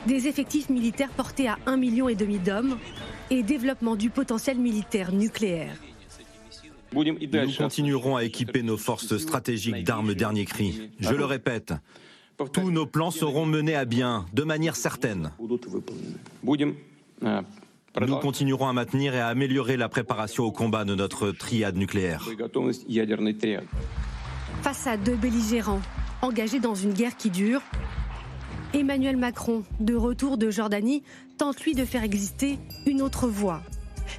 Des 0.06 0.26
effectifs 0.26 0.68
militaires 0.68 1.10
portés 1.10 1.48
à 1.48 1.58
1,5 1.66 1.76
million 1.76 2.06
d'hommes. 2.44 2.78
Et 3.30 3.42
développement 3.42 3.94
du 3.94 4.10
potentiel 4.10 4.58
militaire 4.58 5.12
nucléaire. 5.12 5.76
Nous 6.92 7.52
continuerons 7.58 8.16
à 8.16 8.24
équiper 8.24 8.62
nos 8.62 8.78
forces 8.78 9.18
stratégiques 9.18 9.84
d'armes 9.84 10.14
dernier 10.14 10.46
cri. 10.46 10.90
Je 10.98 11.14
le 11.14 11.24
répète, 11.24 11.74
tous 12.52 12.70
nos 12.70 12.86
plans 12.86 13.10
seront 13.10 13.44
menés 13.44 13.74
à 13.74 13.84
bien, 13.84 14.24
de 14.32 14.42
manière 14.44 14.76
certaine. 14.76 15.30
Nous 18.00 18.16
continuerons 18.16 18.68
à 18.68 18.72
maintenir 18.72 19.14
et 19.14 19.20
à 19.20 19.28
améliorer 19.28 19.76
la 19.76 19.88
préparation 19.88 20.44
au 20.44 20.52
combat 20.52 20.84
de 20.84 20.94
notre 20.94 21.30
triade 21.30 21.76
nucléaire. 21.76 22.24
Face 24.62 24.86
à 24.86 24.96
deux 24.96 25.16
belligérants 25.16 25.80
engagés 26.22 26.60
dans 26.60 26.74
une 26.74 26.92
guerre 26.92 27.16
qui 27.16 27.30
dure, 27.30 27.62
Emmanuel 28.74 29.16
Macron, 29.16 29.64
de 29.80 29.94
retour 29.94 30.36
de 30.36 30.50
Jordanie, 30.50 31.02
tente 31.38 31.60
lui 31.62 31.74
de 31.74 31.84
faire 31.84 32.02
exister 32.02 32.58
une 32.86 33.00
autre 33.00 33.28
voie, 33.28 33.62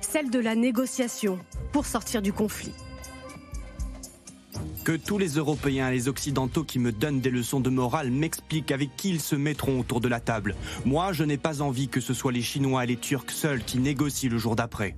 celle 0.01 0.29
de 0.29 0.39
la 0.39 0.55
négociation 0.55 1.39
pour 1.71 1.85
sortir 1.85 2.21
du 2.21 2.33
conflit. 2.33 2.73
Que 4.83 4.93
tous 4.93 5.17
les 5.17 5.35
Européens 5.35 5.89
et 5.89 5.91
les 5.91 6.07
Occidentaux 6.07 6.63
qui 6.63 6.79
me 6.79 6.91
donnent 6.91 7.19
des 7.19 7.29
leçons 7.29 7.59
de 7.59 7.69
morale 7.69 8.11
m'expliquent 8.11 8.71
avec 8.71 8.95
qui 8.95 9.09
ils 9.09 9.21
se 9.21 9.35
mettront 9.35 9.79
autour 9.79 10.01
de 10.01 10.07
la 10.07 10.19
table. 10.19 10.55
Moi, 10.85 11.13
je 11.13 11.23
n'ai 11.23 11.37
pas 11.37 11.61
envie 11.61 11.87
que 11.87 12.01
ce 12.01 12.13
soit 12.13 12.31
les 12.31 12.41
Chinois 12.41 12.83
et 12.83 12.87
les 12.87 12.97
Turcs 12.97 13.31
seuls 13.31 13.63
qui 13.63 13.79
négocient 13.79 14.29
le 14.29 14.37
jour 14.37 14.55
d'après. 14.55 14.95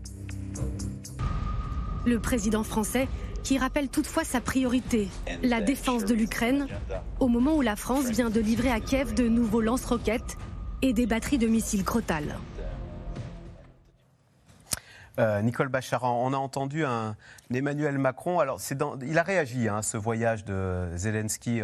Le 2.06 2.20
président 2.20 2.64
français 2.64 3.08
qui 3.44 3.58
rappelle 3.58 3.90
toutefois 3.90 4.24
sa 4.24 4.40
priorité, 4.40 5.08
la 5.44 5.62
défense 5.62 6.06
de 6.06 6.14
l'Ukraine, 6.14 6.68
au 7.20 7.28
moment 7.28 7.56
où 7.56 7.62
la 7.62 7.76
France 7.76 8.06
vient 8.06 8.30
de 8.30 8.40
livrer 8.40 8.72
à 8.72 8.80
Kiev 8.80 9.14
de 9.14 9.28
nouveaux 9.28 9.62
lance-roquettes 9.62 10.38
et 10.82 10.94
des 10.94 11.06
batteries 11.06 11.38
de 11.38 11.48
missiles 11.48 11.84
Crotal. 11.84 12.36
Euh, 15.20 15.42
Nicole 15.42 15.68
Bacharan, 15.68 16.26
on 16.26 16.34
a 16.34 16.38
entendu 16.38 16.86
un, 16.86 17.16
Emmanuel 17.54 17.98
Macron. 17.98 18.40
Alors, 18.40 18.60
il 19.02 19.18
a 19.18 19.24
réagi 19.24 19.68
à 19.68 19.78
hein, 19.78 19.82
ce 19.82 19.98
voyage 19.98 20.46
de 20.46 20.88
Zelensky 20.96 21.62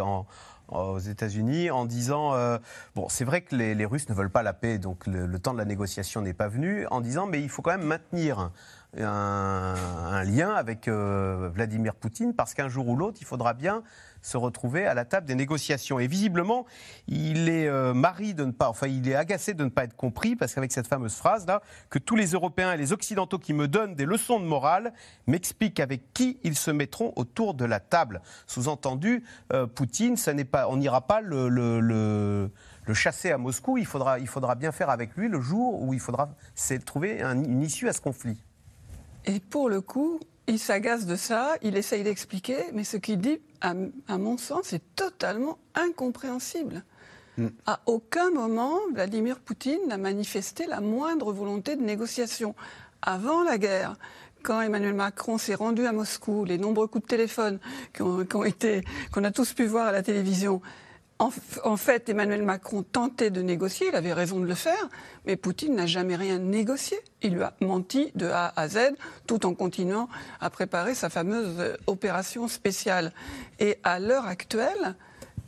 aux 0.70 1.00
États-Unis 1.00 1.72
en 1.72 1.86
disant 1.86 2.34
euh, 2.34 2.58
bon, 2.96 3.08
c'est 3.10 3.24
vrai 3.24 3.42
que 3.42 3.56
les, 3.56 3.86
Russes 3.86 4.10
ne 4.10 4.14
veulent 4.14 4.30
pas 4.30 4.44
la 4.44 4.54
paix, 4.54 4.78
donc 4.78 5.08
le, 5.08 5.40
temps 5.40 5.54
de 5.54 5.58
la 5.58 5.66
négociation 5.66 6.22
n'est 6.22 6.34
pas 6.34 6.48
venu. 6.48 6.86
En 6.88 7.02
disant 7.02 7.26
mais 7.26 7.42
il 7.42 7.50
faut 7.50 7.62
quand 7.62 7.72
même 7.72 7.86
maintenir 7.86 8.52
un, 8.98 10.24
lien 10.24 10.52
avec 10.52 10.88
euh, 10.88 11.50
Vladimir 11.54 11.96
Poutine 11.96 12.34
parce 12.34 12.54
qu'un 12.54 12.70
jour 12.70 12.88
ou 12.88 12.96
l'autre, 12.96 13.18
il 13.22 13.26
faudra 13.26 13.54
bien 13.54 13.84
se 14.22 14.38
retrouver 14.38 14.86
à 14.86 14.94
la 14.94 15.06
table 15.06 15.28
des 15.28 15.36
négociations. 15.36 16.00
Et 16.00 16.08
visiblement, 16.08 16.66
il 17.08 17.50
est 17.50 17.68
euh, 17.68 17.94
de 17.94 18.46
ne 18.46 18.52
pas, 18.52 18.70
enfin, 18.70 18.88
il 18.88 19.08
est 19.08 19.16
agacé 19.16 19.54
de 19.54 19.64
ne 19.64 19.70
pas 19.70 19.84
être 19.84 19.96
compris 19.96 20.36
parce 20.36 20.54
qu'avec 20.54 20.72
cette 20.72 20.88
fameuse 20.88 21.16
phrase 21.16 21.46
là, 21.46 21.62
que 21.90 22.00
tous 22.00 22.16
les 22.16 22.32
Européens 22.32 22.74
et 22.74 22.78
les 22.78 22.94
Occidentaux 22.94 23.38
qui 23.38 23.54
me 23.54 23.68
donnent 23.68 23.96
des 23.96 24.06
leçons 24.06 24.40
de 24.40 24.46
morale 24.46 24.94
m'expliquent 25.28 25.80
avec 25.80 26.14
qui 26.14 26.40
ils 26.44 26.58
se 26.58 26.72
mettront 26.72 27.14
autour 27.16 27.54
de 27.54 27.66
la 27.66 27.80
table. 27.80 28.22
Sous-entendu, 28.48 29.24
euh, 29.54 29.68
Poutine, 29.68 30.18
ça 30.18 30.34
n'est 30.34 30.46
pas, 30.46 30.68
on 30.70 30.78
n'ira 30.78 31.02
pas 31.02 31.22
le, 31.22 32.50
chasser 32.94 33.32
à 33.32 33.38
Moscou. 33.38 33.78
Il 33.78 33.86
faudra, 33.86 34.20
il 34.20 34.28
faudra 34.28 34.56
bien 34.56 34.72
faire 34.72 34.90
avec 34.90 35.16
lui 35.16 35.28
le 35.28 35.42
jour 35.42 35.82
où 35.82 35.94
il 35.94 36.00
faudra 36.00 36.30
trouver 36.86 37.22
une 37.22 37.62
issue 37.62 37.88
à 37.88 37.94
ce 37.94 38.02
conflit. 38.02 38.38
Et 39.28 39.40
pour 39.40 39.70
le 39.70 39.82
coup, 39.82 40.20
il 40.48 40.58
s'agace 40.58 41.06
de 41.06 41.18
ça, 41.18 41.56
il 41.62 41.76
essaye 41.76 42.04
d'expliquer, 42.04 42.58
mais 42.74 42.86
ce 42.86 42.96
qu'il 42.98 43.20
dit, 43.20 43.40
à, 43.62 43.74
mon 44.18 44.38
sens, 44.38 44.72
est 44.72 44.84
totalement 44.96 45.58
incompréhensible. 45.76 46.84
Hmm. 47.38 47.50
À 47.66 47.82
aucun 47.86 48.32
moment, 48.32 48.80
Vladimir 48.94 49.40
Poutine 49.40 49.80
n'a 49.88 49.98
manifesté 49.98 50.66
la 50.66 50.80
moindre 50.80 51.34
volonté 51.34 51.76
de 51.76 51.82
négociation. 51.82 52.56
Avant 53.02 53.44
la 53.44 53.58
guerre, 53.58 53.96
quand 54.42 54.62
Emmanuel 54.62 54.94
Macron 54.94 55.38
s'est 55.38 55.56
rendu 55.56 55.86
à 55.86 55.92
Moscou, 55.92 56.46
les 56.46 56.58
nombreux 56.58 56.88
coups 56.88 57.04
de 57.04 57.10
téléphone 57.10 57.60
qu'on 57.98 59.24
a 59.24 59.32
tous 59.32 59.54
pu 59.54 59.66
voir 59.66 59.88
à 59.88 59.92
la 59.92 60.02
télévision, 60.02 60.62
en, 61.20 61.78
fait, 61.78 62.10
Emmanuel 62.10 62.44
Macron 62.44 62.84
tentait 62.84 63.32
de 63.32 63.42
négocier, 63.42 63.88
il 63.88 63.96
avait 63.96 64.14
raison 64.14 64.40
de 64.40 64.46
le 64.46 64.54
faire, 64.54 64.88
mais 65.26 65.36
Poutine 65.36 65.76
n'a 65.76 65.88
jamais 65.88 66.16
rien 66.16 66.38
négocié. 66.38 67.00
Il 67.24 67.34
lui 67.34 67.42
a 67.42 67.54
menti 67.60 68.12
de 68.14 68.28
A 68.28 68.54
à 68.56 68.68
Z, 68.68 68.92
tout 69.26 69.46
en 69.48 69.56
continuant 69.56 70.10
à 70.40 70.52
préparer 70.52 70.94
sa 70.94 71.10
fameuse 71.10 71.56
euh, 71.60 71.76
opération 71.88 72.48
spéciale. 72.48 73.12
Et 73.60 73.80
à 73.84 74.00
l'heure 74.00 74.28
actuelle, 74.28 74.96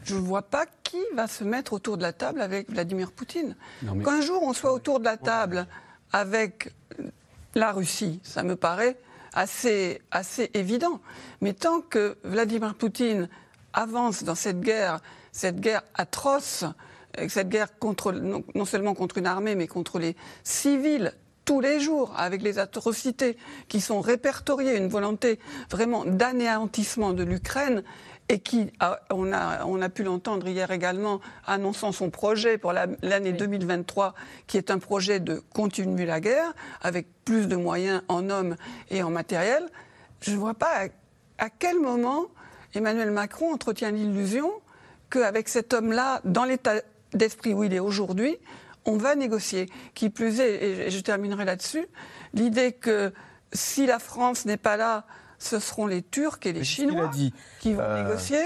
je 0.03 0.15
ne 0.15 0.21
vois 0.21 0.41
pas 0.41 0.65
qui 0.81 0.97
va 1.13 1.27
se 1.27 1.43
mettre 1.43 1.73
autour 1.73 1.97
de 1.97 2.01
la 2.01 2.13
table 2.13 2.41
avec 2.41 2.71
Vladimir 2.71 3.11
Poutine. 3.11 3.55
Qu'un 4.03 4.21
jour 4.21 4.41
on 4.41 4.53
soit 4.53 4.73
autour 4.73 4.99
de 4.99 5.05
la 5.05 5.17
table 5.17 5.67
avec 6.11 6.73
la 7.53 7.71
Russie, 7.71 8.19
ça 8.23 8.41
me 8.41 8.55
paraît 8.55 8.97
assez, 9.33 10.01
assez 10.09 10.49
évident. 10.55 10.99
Mais 11.41 11.53
tant 11.53 11.81
que 11.81 12.17
Vladimir 12.23 12.73
Poutine 12.73 13.29
avance 13.73 14.23
dans 14.23 14.35
cette 14.35 14.61
guerre 14.61 14.99
cette 15.39 15.61
guerre 15.61 15.83
atroce, 15.93 16.65
euh, 17.17 17.29
cette 17.29 17.47
guerre 17.47 17.79
contre, 17.79 18.11
non, 18.11 18.65
seulement 18.65 18.93
contre 18.93 19.19
une 19.19 19.25
armée, 19.25 19.55
mais 19.55 19.67
contre 19.67 19.97
les 19.97 20.17
civils 20.43 21.13
tous 21.45 21.61
les 21.61 21.79
jours, 21.79 22.13
avec 22.17 22.41
les 22.41 22.59
atrocités 22.59 23.37
qui 23.69 23.79
sont 23.79 24.01
répertoriées, 24.01 24.75
une 24.75 24.89
volonté 24.89 25.39
vraiment 25.71 26.03
d'anéantissement 26.03 27.13
de 27.13 27.23
l'Ukraine, 27.23 27.83
et 28.27 28.39
qui, 28.39 28.69
on, 29.09 29.31
a, 29.33 29.65
on 29.65 29.81
a 29.81 29.89
pu 29.89 30.03
l'entendre 30.03 30.45
hier 30.47 30.69
également, 30.71 31.21
annonçant 31.47 31.91
son 31.91 32.11
projet 32.11 32.57
pour 32.57 32.73
l'année 32.73 33.31
2023, 33.31 34.13
qui 34.45 34.57
est 34.57 34.69
un 34.69 34.77
projet 34.77 35.19
de 35.19 35.41
continuer 35.53 36.05
la 36.05 36.19
guerre, 36.19 36.53
avec 36.81 37.07
plus 37.23 37.47
de 37.47 37.55
moyens 37.55 38.03
en 38.09 38.29
hommes 38.29 38.55
et 38.91 39.01
en 39.01 39.09
matériel. 39.09 39.65
Je 40.21 40.31
ne 40.31 40.37
vois 40.37 40.53
pas 40.53 40.89
à 41.39 41.49
quel 41.49 41.79
moment 41.79 42.25
Emmanuel 42.75 43.09
Macron 43.09 43.53
entretient 43.53 43.89
l'illusion 43.89 44.51
qu'avec 45.09 45.49
cet 45.49 45.73
homme-là, 45.73 46.21
dans 46.23 46.45
l'état 46.45 46.75
d'esprit 47.13 47.53
où 47.53 47.63
il 47.63 47.73
est 47.73 47.79
aujourd'hui, 47.79 48.37
on 48.85 48.97
va 48.97 49.15
négocier. 49.15 49.67
Qui 49.93 50.09
plus 50.09 50.39
est, 50.39 50.87
et 50.87 50.91
je 50.91 50.99
terminerai 50.99 51.45
là-dessus, 51.45 51.85
l'idée 52.33 52.71
que 52.71 53.13
si 53.53 53.85
la 53.85 53.99
France 53.99 54.45
n'est 54.45 54.57
pas 54.57 54.77
là, 54.77 55.05
ce 55.37 55.59
seront 55.59 55.87
les 55.87 56.01
Turcs 56.01 56.39
et 56.43 56.53
les 56.53 56.63
Chinois 56.63 57.09
qui 57.59 57.73
vont 57.73 57.81
euh, 57.81 58.03
négocier. 58.03 58.41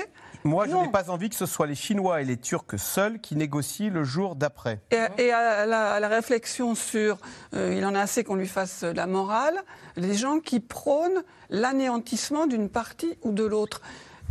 Moi, 0.46 0.68
je 0.68 0.76
n'ai 0.76 0.92
pas 0.92 1.10
envie 1.10 1.30
que 1.30 1.36
ce 1.36 1.46
soit 1.46 1.68
les 1.68 1.76
Chinois 1.76 2.22
et 2.22 2.26
les 2.26 2.38
Turcs 2.38 2.78
seuls 2.78 3.20
qui 3.20 3.36
négocient 3.36 3.90
le 3.90 4.04
jour 4.04 4.36
d'après. 4.36 4.82
Et, 4.92 5.32
à, 5.32 5.66
la, 5.66 6.08
réflexion 6.08 6.76
sur 6.76 7.18
euh, 7.54 7.74
il 7.76 7.86
en 7.86 7.96
a 7.96 8.02
assez 8.02 8.24
qu'on 8.24 8.36
lui 8.36 8.48
fasse 8.48 8.84
la 8.84 9.08
morale, 9.08 9.56
les 9.96 10.14
gens 10.14 10.40
qui 10.40 10.60
prônent 10.60 11.24
l'anéantissement 11.50 12.46
d'une 12.46 12.70
partie 12.70 13.18
ou 13.22 13.32
de 13.32 13.46
l'autre. 13.46 13.82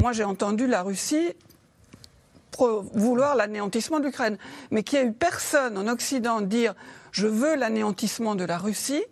Moi, 0.01 0.13
j'ai 0.13 0.25
entendu 0.25 0.67
la 0.67 0.83
Russie 0.83 1.33
vouloir 2.95 3.37
l'anéantissement 3.37 4.01
de 4.01 4.07
l'Ukraine. 4.07 4.39
Mais 4.71 4.83
qu'il 4.83 5.01
n'y 5.01 5.07
a 5.07 5.09
eu 5.09 5.13
personne 5.13 5.77
en 5.79 5.89
Occident 5.89 6.41
dire 6.41 6.75
je 7.13 7.27
veux 7.27 7.57
l'anéantissement 7.57 8.35
de 8.35 8.45
la 8.45 8.59
Russie. 8.59 9.05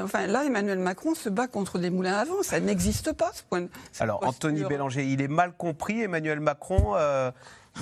Enfin, 0.00 0.26
là, 0.26 0.44
Emmanuel 0.44 0.78
Macron 0.78 1.14
se 1.14 1.28
bat 1.28 1.46
contre 1.46 1.78
des 1.78 1.90
moulins 1.90 2.14
à 2.14 2.24
vent. 2.24 2.42
Ça 2.42 2.58
n'existe 2.60 3.12
pas, 3.12 3.32
ce 3.34 3.42
point. 3.42 3.66
Alors, 4.00 4.26
Anthony 4.26 4.64
Bélanger, 4.64 5.04
il 5.04 5.20
est 5.20 5.28
mal 5.28 5.52
compris, 5.52 6.00
Emmanuel 6.00 6.40
Macron. 6.40 6.94
Euh, 6.96 7.30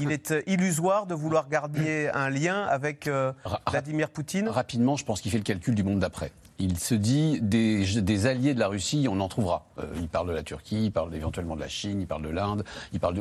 il 0.00 0.12
est 0.12 0.30
euh, 0.30 0.42
illusoire 0.46 1.06
de 1.06 1.14
vouloir 1.14 1.48
garder 1.48 2.10
un 2.14 2.30
lien 2.30 2.62
avec 2.64 3.06
euh, 3.06 3.32
Vladimir 3.68 4.10
Poutine 4.10 4.48
Rapidement, 4.48 4.96
je 4.96 5.04
pense 5.04 5.20
qu'il 5.20 5.30
fait 5.30 5.38
le 5.38 5.44
calcul 5.44 5.74
du 5.74 5.82
monde 5.82 5.98
d'après 6.00 6.32
il 6.60 6.78
se 6.78 6.94
dit 6.94 7.40
des, 7.40 8.26
alliés 8.26 8.54
de 8.54 8.60
la 8.60 8.68
Russie, 8.68 9.06
on 9.10 9.18
en 9.20 9.28
trouvera. 9.28 9.64
Euh, 9.78 9.86
il 9.96 10.08
parle 10.08 10.28
de 10.28 10.32
la 10.32 10.42
Turquie, 10.42 10.84
il 10.84 10.92
parle 10.92 11.14
éventuellement 11.14 11.56
de 11.56 11.60
la 11.60 11.68
Chine, 11.68 12.00
il 12.00 12.06
parle 12.06 12.22
de 12.22 12.28
l'Inde, 12.28 12.64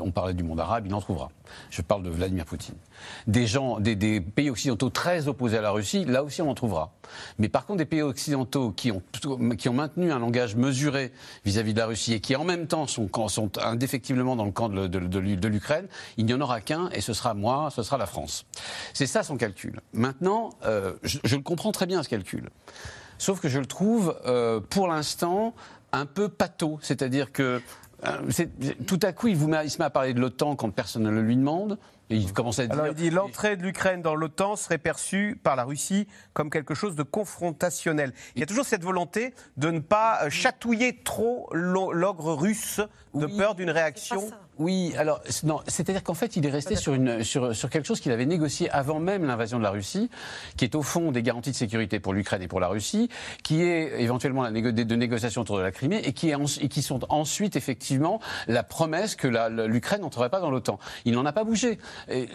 on 0.02 0.12
parlait 0.12 0.34
du 0.34 0.44
monde 0.44 0.60
arabe, 0.60 0.86
il 0.86 0.94
en 0.94 1.00
trouvera. 1.00 1.30
Je 1.70 1.82
parle 1.82 2.04
de 2.04 2.10
Vladimir 2.10 2.46
Poutine. 2.46 2.76
Des 3.28 3.48
gens, 3.48 3.80
des, 3.80 4.20
pays 4.22 4.50
occidentaux 4.50 4.90
très 4.90 5.28
opposés 5.28 5.58
à 5.58 5.62
la 5.62 5.72
Russie, 5.72 6.06
là 6.06 6.24
aussi 6.24 6.42
on 6.42 6.50
en 6.50 6.54
trouvera. 6.54 6.92
Mais 7.38 7.50
par 7.50 7.66
contre, 7.66 7.78
des 7.78 7.86
pays 7.86 8.02
occidentaux 8.02 8.72
qui 8.72 8.92
ont, 8.92 9.02
qui 9.58 9.70
ont 9.70 9.74
maintenu 9.74 10.12
un 10.12 10.20
langage 10.20 10.56
mesuré 10.56 11.12
vis-à-vis 11.46 11.74
de 11.74 11.80
la 11.80 11.88
Russie 11.88 12.14
et 12.14 12.20
qui 12.20 12.36
en 12.36 12.44
même 12.44 12.68
temps 12.68 12.88
sont, 12.88 13.10
sont 13.30 13.58
indéfectiblement 13.58 14.36
dans 14.36 14.46
le 14.46 14.52
camp 14.52 14.70
de, 14.70 15.48
l'Ukraine, 15.48 15.88
il 16.18 16.26
n'y 16.26 16.34
en 16.34 16.42
aura 16.42 16.62
qu'un 16.62 16.90
et 16.90 17.02
ce 17.02 17.14
sera 17.14 17.34
moi, 17.34 17.70
ce 17.72 17.84
sera 17.84 17.98
la 17.98 18.06
France. 18.06 18.46
C'est 18.94 19.08
ça 19.08 19.24
son 19.24 19.38
calcul. 19.38 19.80
Maintenant, 19.94 20.52
euh, 20.66 20.94
je, 21.04 21.20
je 21.24 21.36
le 21.36 21.42
comprends 21.42 21.72
très 21.72 21.86
bien 21.86 22.04
ce 22.04 22.10
calcul. 22.10 22.50
Sauf 23.20 23.40
que 23.40 23.50
je 23.50 23.60
le 23.60 23.68
trouve, 23.68 24.20
euh, 24.26 24.60
pour 24.60 24.88
l'instant, 24.88 25.54
un 25.92 26.08
peu 26.08 26.30
pâteau. 26.30 26.80
C'est-à-dire 26.82 27.32
que 27.32 27.62
euh, 28.06 28.46
tout 28.88 29.00
à 29.04 29.12
coup, 29.12 29.28
il, 29.28 29.36
vous 29.36 29.52
il 29.64 29.70
se 29.70 29.78
met 29.78 29.86
à 29.86 29.90
parler 29.90 30.14
de 30.14 30.22
l'OTAN 30.22 30.56
quand 30.56 30.70
personne 30.72 31.04
ne 31.04 31.10
le 31.10 31.22
lui 31.22 31.36
demande. 31.36 31.78
Et 32.10 32.16
il 32.16 32.34
commence 32.34 32.58
à 32.58 32.66
dire. 32.66 32.74
Alors 32.74 32.88
il 32.88 32.96
dit 32.96 33.12
l'entrée 33.12 33.56
de 33.56 33.62
l'Ukraine 33.62 34.02
dans 34.02 34.16
l'OTAN 34.16 34.56
serait 34.56 34.80
perçue 34.80 35.40
par 35.44 35.56
la 35.56 35.64
Russie 35.64 36.08
comme 36.34 36.50
quelque 36.50 36.74
chose 36.74 36.96
de 36.96 37.04
confrontationnel. 37.04 38.14
Il 38.36 38.40
y 38.40 38.44
a 38.44 38.48
toujours 38.48 38.66
cette 38.66 38.84
volonté 38.84 39.36
de 39.58 39.70
ne 39.70 39.80
pas 39.80 40.24
euh, 40.24 40.30
chatouiller 40.32 41.02
trop 41.04 41.50
l'ogre 41.52 42.34
russe 42.34 42.82
de 43.14 43.26
peur 43.26 43.56
d'une 43.56 43.70
réaction. 43.70 44.30
Oui, 44.58 44.94
alors 44.98 45.22
non, 45.44 45.62
c'est-à-dire 45.68 46.04
qu'en 46.04 46.14
fait, 46.14 46.36
il 46.36 46.46
est 46.46 46.52
resté 46.52 46.76
sur, 46.76 46.94
une, 46.94 47.24
sur, 47.24 47.56
sur 47.56 47.70
quelque 47.70 47.86
chose 47.86 48.02
qu'il 48.02 48.12
avait 48.12 48.26
négocié 48.26 48.70
avant 48.72 49.00
même 49.00 49.26
l'invasion 49.26 49.58
de 49.58 49.64
la 49.64 49.70
Russie, 49.70 50.10
qui 50.58 50.66
est 50.66 50.76
au 50.76 50.82
fond 50.82 51.12
des 51.12 51.24
garanties 51.24 51.52
de 51.52 51.56
sécurité 51.56 52.00
pour 52.00 52.14
l'Ukraine 52.14 52.42
et 52.42 52.48
pour 52.48 52.60
la 52.60 52.68
Russie, 52.68 53.10
qui 53.42 53.62
est 53.62 54.02
éventuellement 54.02 54.44
la 54.44 54.52
négo 54.52 54.72
de 54.72 54.96
négociation 54.96 55.42
autour 55.42 55.58
de 55.58 55.62
la 55.62 55.72
Crimée 55.72 56.02
et 56.04 56.12
qui, 56.12 56.30
est 56.30 56.36
et 56.62 56.68
qui 56.68 56.82
sont 56.82 57.00
ensuite 57.10 57.56
effectivement 57.56 58.20
la 58.48 58.64
promesse 58.64 59.16
que 59.16 59.28
l'Ukraine 59.66 60.02
n'entrerait 60.02 60.30
pas 60.30 60.42
dans 60.42 60.52
l'OTAN. 60.52 60.78
Il 61.06 61.14
n'en 61.14 61.26
a 61.26 61.32
pas 61.32 61.46
bougé. 61.46 61.80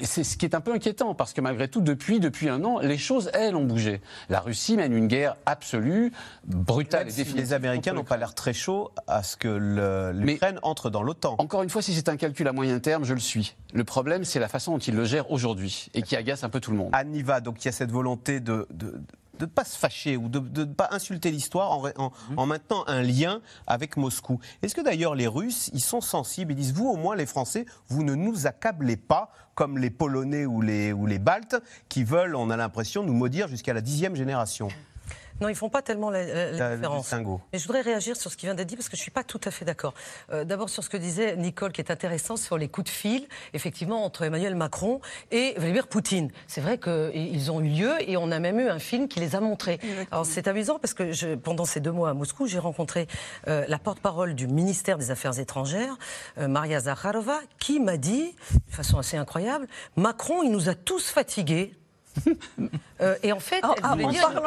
C'est 0.03 0.25
ce 0.25 0.37
qui 0.39 0.47
est 0.47 0.55
un 0.55 0.61
peu 0.61 0.73
inquiétant 0.73 1.15
parce 1.15 1.35
que 1.35 1.43
malgré 1.43 1.69
tout, 1.69 1.83
depuis 1.83 2.21
depuis 2.21 2.49
un 2.49 2.65
an, 2.65 2.79
les 2.81 2.99
choses 2.99 3.31
elles 3.35 3.55
ont 3.55 3.65
bougé. 3.65 4.01
La 4.31 4.41
Russie 4.41 4.77
mène 4.77 4.97
une 4.97 5.09
guerre 5.09 5.37
absolue, 5.45 6.13
brutale 6.47 7.03
et 7.03 7.13
définitive. 7.13 7.37
Les 7.37 7.53
Américains 7.53 7.93
n'ont 7.93 8.05
pas 8.05 8.17
l'air 8.17 8.35
très 8.35 8.55
chauds 8.55 8.93
à 9.07 9.23
ce 9.23 9.37
que 9.37 10.13
l'Ukraine 10.15 10.59
entre 10.65 10.91
dans 10.91 11.03
l'OTAN. 11.03 11.37
Encore 11.39 11.63
une 11.63 11.71
fois, 11.71 11.83
si 11.83 11.95
c'est 11.95 12.09
un 12.09 12.17
calcul 12.17 12.49
à 12.49 12.53
moyen 12.53 12.79
terme, 12.79 13.05
je 13.05 13.15
le 13.15 13.21
suis. 13.21 13.55
Le 13.73 13.85
problème, 13.85 14.25
c'est 14.25 14.41
la 14.41 14.49
façon 14.49 14.73
dont 14.73 14.79
il 14.79 14.95
le 14.95 15.05
gère 15.05 15.31
aujourd'hui 15.31 15.89
et 15.95 16.03
qui 16.03 16.17
agace 16.17 16.45
un 16.45 16.49
peu 16.49 16.61
tout 16.61 16.71
le 16.71 16.77
monde. 16.77 16.93
Niva, 17.07 17.41
donc 17.41 17.63
il 17.63 17.67
y 17.67 17.69
a 17.69 17.73
cette 17.73 17.91
volonté 17.93 18.41
de, 18.41 18.67
de 18.71 19.01
ne 19.41 19.47
pas 19.47 19.65
se 19.65 19.79
fâcher 19.79 20.17
ou 20.17 20.29
de 20.29 20.41
ne 20.61 20.73
pas 20.73 20.89
insulter 20.93 21.31
l'histoire 21.31 21.73
en, 21.73 21.83
mhm. 21.83 22.11
en, 22.39 22.47
maintenant 22.47 22.85
un 22.87 23.03
lien 23.03 23.41
avec 23.67 23.97
Moscou. 23.97 24.41
Est-ce 24.63 24.75
que 24.75 24.81
d'ailleurs 24.81 25.15
les 25.15 25.27
Russes, 25.27 25.71
ils 25.73 25.81
sont 25.81 26.01
sensibles 26.01 26.53
Ils 26.53 26.57
disent, 26.57 26.73
vous 26.73 26.89
au 26.89 26.97
moins 26.97 27.17
les 27.17 27.27
Français, 27.27 27.67
vous 27.89 28.03
ne 28.03 28.15
nous 28.15 28.47
accablez 28.47 28.97
pas 28.97 29.31
comme 29.55 29.79
les 29.79 29.91
Polonais 29.91 30.47
ou 30.47 30.61
les, 30.61 30.93
ou 30.93 31.07
les 31.07 31.19
Baltes 31.19 31.57
qui 31.89 32.05
veulent, 32.05 32.35
on 32.37 32.51
a 32.51 32.57
l'impression, 32.57 33.03
nous 33.03 33.13
maudire 33.13 33.49
jusqu'à 33.49 33.73
la 33.73 33.81
dixième 33.81 34.17
génération? 34.17 34.69
Non, 35.41 35.49
ils 35.49 35.55
font 35.57 35.69
pas 35.69 35.83
tellement 35.83 36.11
la, 36.11 36.75
différence. 36.75 37.13
Mais 37.53 37.59
je 37.59 37.67
voudrais 37.67 37.81
réagir 37.81 38.17
sur 38.17 38.31
ce 38.31 38.37
qui 38.37 38.47
vient 38.47 38.55
d'être 38.55 38.69
dit 38.69 38.77
parce 38.77 38.89
que 38.89 38.97
je 38.97 39.03
suis 39.03 39.11
pas 39.11 39.25
tout 39.25 39.41
à 39.45 39.51
fait 39.51 39.65
d'accord. 39.65 39.95
Euh, 40.33 40.45
d'abord 40.45 40.71
sur 40.71 40.85
ce 40.85 40.89
que 40.89 40.97
disait 40.97 41.37
Nicole, 41.37 41.73
qui 41.73 41.81
est 41.81 41.91
intéressant 41.91 42.37
sur 42.37 42.57
les 42.57 42.69
coups 42.69 42.87
de 42.87 42.95
fil, 42.95 43.27
effectivement, 43.53 44.05
entre 44.05 44.23
Emmanuel 44.23 44.55
Macron 44.55 45.01
et 45.31 45.55
Vladimir 45.57 45.89
Poutine. 45.89 46.31
C'est 46.47 46.61
vrai 46.61 46.79
qu'ils 46.79 47.51
ont 47.51 47.61
eu 47.61 47.69
lieu 47.69 47.93
et 48.09 48.17
on 48.17 48.31
a 48.31 48.39
même 48.39 48.61
eu 48.61 48.69
un 48.69 48.79
film 48.79 49.09
qui 49.09 49.21
les 49.21 49.35
a 49.35 49.41
montrés. 49.41 49.81
Alors 50.11 50.27
c'est 50.27 50.47
amusant 50.47 50.79
parce 50.79 50.95
que 50.95 51.13
je, 51.13 51.35
pendant 51.35 51.65
ces 51.65 51.81
deux 51.81 51.93
mois 51.93 52.11
à 52.11 52.15
Moscou, 52.15 52.47
j'ai 52.47 52.59
rencontré 52.59 53.09
euh, 53.49 53.65
la 53.69 53.79
porte-parole 53.79 54.35
du 54.35 54.47
ministère 54.47 54.99
des 54.99 55.11
Affaires 55.11 55.39
étrangères, 55.39 55.97
euh, 56.39 56.47
Maria 56.47 56.81
Zakharova, 56.81 57.41
qui 57.59 57.81
m'a 57.81 57.97
dit, 57.97 58.37
de 58.69 58.75
façon 58.75 58.99
assez 58.99 59.17
incroyable, 59.17 59.67
Macron, 59.97 60.43
il 60.43 60.51
nous 60.51 60.69
a 60.69 60.75
tous 60.75 61.09
fatigués 61.09 61.73
euh, 63.01 63.17
et 63.23 63.33
en 63.33 63.41
fait, 63.41 63.63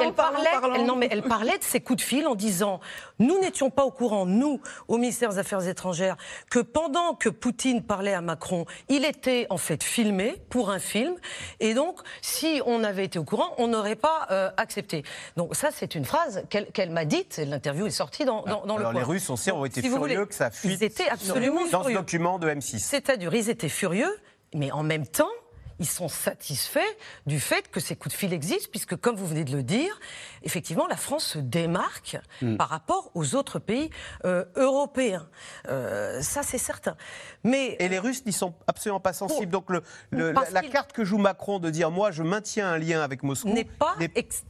elle, 0.01 0.13
parlait, 0.13 0.83
non, 0.83 0.95
mais 0.95 1.09
elle 1.11 1.23
parlait 1.23 1.57
de 1.57 1.63
ces 1.63 1.81
coups 1.81 1.97
de 1.97 2.07
fil 2.07 2.27
en 2.27 2.35
disant 2.35 2.79
Nous 3.19 3.39
n'étions 3.39 3.69
pas 3.69 3.83
au 3.83 3.91
courant, 3.91 4.25
nous, 4.25 4.61
au 4.87 4.97
ministère 4.97 5.29
des 5.29 5.39
Affaires 5.39 5.67
étrangères, 5.67 6.15
que 6.49 6.59
pendant 6.59 7.15
que 7.15 7.29
Poutine 7.29 7.83
parlait 7.83 8.13
à 8.13 8.21
Macron, 8.21 8.65
il 8.89 9.03
était 9.05 9.47
en 9.49 9.57
fait 9.57 9.83
filmé 9.83 10.41
pour 10.49 10.69
un 10.69 10.79
film. 10.79 11.15
Et 11.59 11.73
donc, 11.73 11.99
si 12.21 12.61
on 12.65 12.83
avait 12.83 13.05
été 13.05 13.19
au 13.19 13.23
courant, 13.23 13.53
on 13.57 13.67
n'aurait 13.67 13.95
pas 13.95 14.27
euh, 14.31 14.49
accepté. 14.57 15.03
Donc, 15.35 15.55
ça, 15.55 15.69
c'est 15.71 15.95
une 15.95 16.05
phrase 16.05 16.43
qu'elle 16.49 16.91
m'a 16.91 17.05
dite. 17.05 17.41
L'interview 17.45 17.87
est 17.87 17.91
sortie 17.91 18.25
dans, 18.25 18.43
dans, 18.43 18.65
dans 18.65 18.77
Alors, 18.77 18.93
le. 18.93 18.99
les 18.99 19.03
Russes, 19.03 19.29
ont 19.29 19.65
été 19.65 19.81
furieux 19.81 20.25
que 20.25 20.33
ça 20.33 20.51
fuite 20.51 20.77
ils 20.77 20.83
étaient 20.83 21.09
absolument 21.09 21.67
dans 21.71 21.83
ce 21.83 21.91
document 21.91 22.39
de 22.39 22.49
M6. 22.49 22.79
C'est-à-dire, 22.79 23.33
ils 23.33 23.49
étaient 23.49 23.69
furieux, 23.69 24.15
mais 24.53 24.71
en 24.71 24.83
même 24.83 25.07
temps, 25.07 25.29
ils 25.79 25.87
sont 25.87 26.07
satisfaits 26.07 26.79
du 27.25 27.39
fait 27.39 27.69
que 27.69 27.79
ces 27.79 27.95
coups 27.95 28.13
de 28.13 28.17
fil 28.17 28.33
existent, 28.33 28.69
puisque, 28.71 28.95
comme 28.95 29.15
vous 29.15 29.27
venez 29.27 29.43
de 29.43 29.55
le 29.55 29.63
dire, 29.63 29.99
effectivement, 30.43 30.87
la 30.87 30.97
France 30.97 31.25
se 31.25 31.39
démarque 31.39 32.17
mm. 32.41 32.57
par 32.57 32.69
rapport 32.69 33.11
aux 33.13 33.35
autres 33.35 33.59
pays 33.59 33.89
euh, 34.25 34.45
européens. 34.55 35.27
Euh, 35.67 36.21
ça, 36.21 36.43
c'est 36.43 36.57
certain. 36.57 36.95
Mais 37.43 37.75
et 37.79 37.89
les 37.89 37.99
Russes 37.99 38.25
n'y 38.25 38.33
sont 38.33 38.53
absolument 38.67 38.99
pas 38.99 39.13
sensibles. 39.13 39.51
Donc, 39.51 39.69
le, 39.69 39.83
la, 40.11 40.61
carte 40.63 40.91
que 40.93 41.03
joue 41.03 41.17
Macron 41.17 41.59
de 41.59 41.69
dire 41.69 41.91
moi, 41.91 42.11
je 42.11 42.23
maintiens 42.23 42.69
un 42.69 42.77
lien 42.77 43.01
avec 43.01 43.23
Moscou 43.23 43.49
n'est 43.49 43.63
pas 43.63 43.95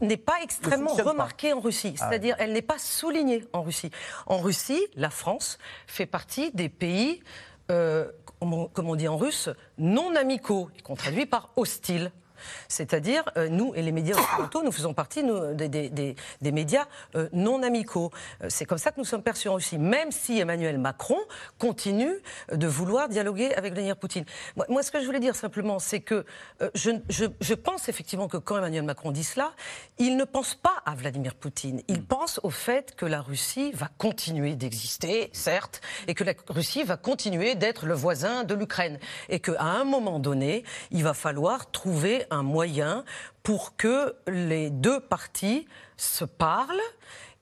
n'est 0.01 0.17
pas 0.17 0.37
extrêmement 0.43 0.93
remarquée 0.93 1.53
en 1.53 1.59
Russie. 1.59 1.95
Ah 1.99 2.07
C'est-à-dire, 2.07 2.35
elle 2.39 2.53
n'est 2.53 2.61
pas 2.61 2.79
soulignée 2.79 3.43
en 3.53 3.63
Russie. 3.63 3.91
En 4.25 4.39
Russie, 4.39 4.85
la 4.95 5.09
France 5.09 5.57
fait 5.85 6.05
partie 6.05 6.51
des 6.51 6.69
pays 6.69 7.21
euh, 7.69 8.09
comme 8.77 8.91
on 8.91 8.95
dit 8.95 9.07
en 9.07 9.17
russe, 9.17 9.49
non 9.79 10.15
amicaux, 10.15 10.69
qu'on 10.83 10.93
traduit 10.93 11.25
par 11.25 11.49
hostiles. 11.55 12.11
C'est-à-dire, 12.67 13.23
euh, 13.37 13.49
nous 13.49 13.73
et 13.75 13.81
les 13.81 13.91
médias 13.91 14.15
occidentaux, 14.15 14.63
nous 14.63 14.71
faisons 14.71 14.93
partie 14.93 15.23
des, 15.23 16.51
médias 16.51 16.85
euh, 17.15 17.29
non 17.33 17.63
amicaux. 17.63 18.11
Euh, 18.43 18.47
c'est 18.49 18.65
comme 18.65 18.77
ça 18.77 18.91
que 18.91 18.99
nous 18.99 19.05
sommes 19.05 19.23
perçus 19.23 19.49
en 19.49 19.55
Russie, 19.55 19.77
même 19.77 20.11
si 20.11 20.39
Emmanuel 20.39 20.77
Macron 20.77 21.19
continue 21.59 22.13
de 22.51 22.67
vouloir 22.67 23.09
dialoguer 23.09 23.53
avec 23.55 23.73
Vladimir 23.73 23.97
Poutine. 23.97 24.25
Moi, 24.69 24.83
ce 24.83 24.91
que 24.91 24.99
je 24.99 25.05
voulais 25.05 25.19
dire 25.19 25.35
simplement, 25.35 25.79
c'est 25.79 26.01
que 26.01 26.25
je, 26.73 27.53
pense 27.53 27.89
effectivement 27.89 28.27
que 28.27 28.37
quand 28.37 28.57
Emmanuel 28.57 28.83
Macron 28.83 29.11
dit 29.11 29.23
cela, 29.23 29.51
il 29.97 30.17
ne 30.17 30.23
pense 30.23 30.55
pas 30.55 30.81
à 30.85 30.95
Vladimir 30.95 31.35
Poutine. 31.35 31.81
Il 31.87 32.03
pense 32.03 32.39
au 32.43 32.49
fait 32.49 32.95
que 32.95 33.05
la 33.05 33.21
Russie 33.21 33.71
va 33.73 33.89
continuer 33.97 34.55
d'exister, 34.55 35.29
certes, 35.33 35.81
et 36.07 36.13
que 36.13 36.23
la 36.23 36.33
Russie 36.49 36.83
va 36.83 36.97
continuer 36.97 37.55
d'être 37.55 37.85
le 37.85 37.93
voisin 37.93 38.43
de 38.43 38.53
l'Ukraine. 38.53 38.99
Et 39.29 39.39
qu'à 39.39 39.61
un 39.61 39.83
moment 39.83 40.19
donné, 40.19 40.63
il 40.91 41.03
va 41.03 41.13
falloir 41.13 41.71
trouver 41.71 42.25
un 42.29 42.43
moyen 42.43 43.03
pour 43.43 43.75
que 43.75 44.15
les 44.27 44.69
deux 44.69 44.99
parties 44.99 45.67
se 45.97 46.25
parlent 46.25 46.81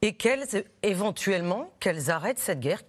et 0.01 0.13
qu'elles, 0.13 0.65
éventuellement, 0.83 1.71
qu'elles 1.79 2.11
arrêtent 2.11 2.39
cette 2.39 2.59
guerre, 2.59 2.83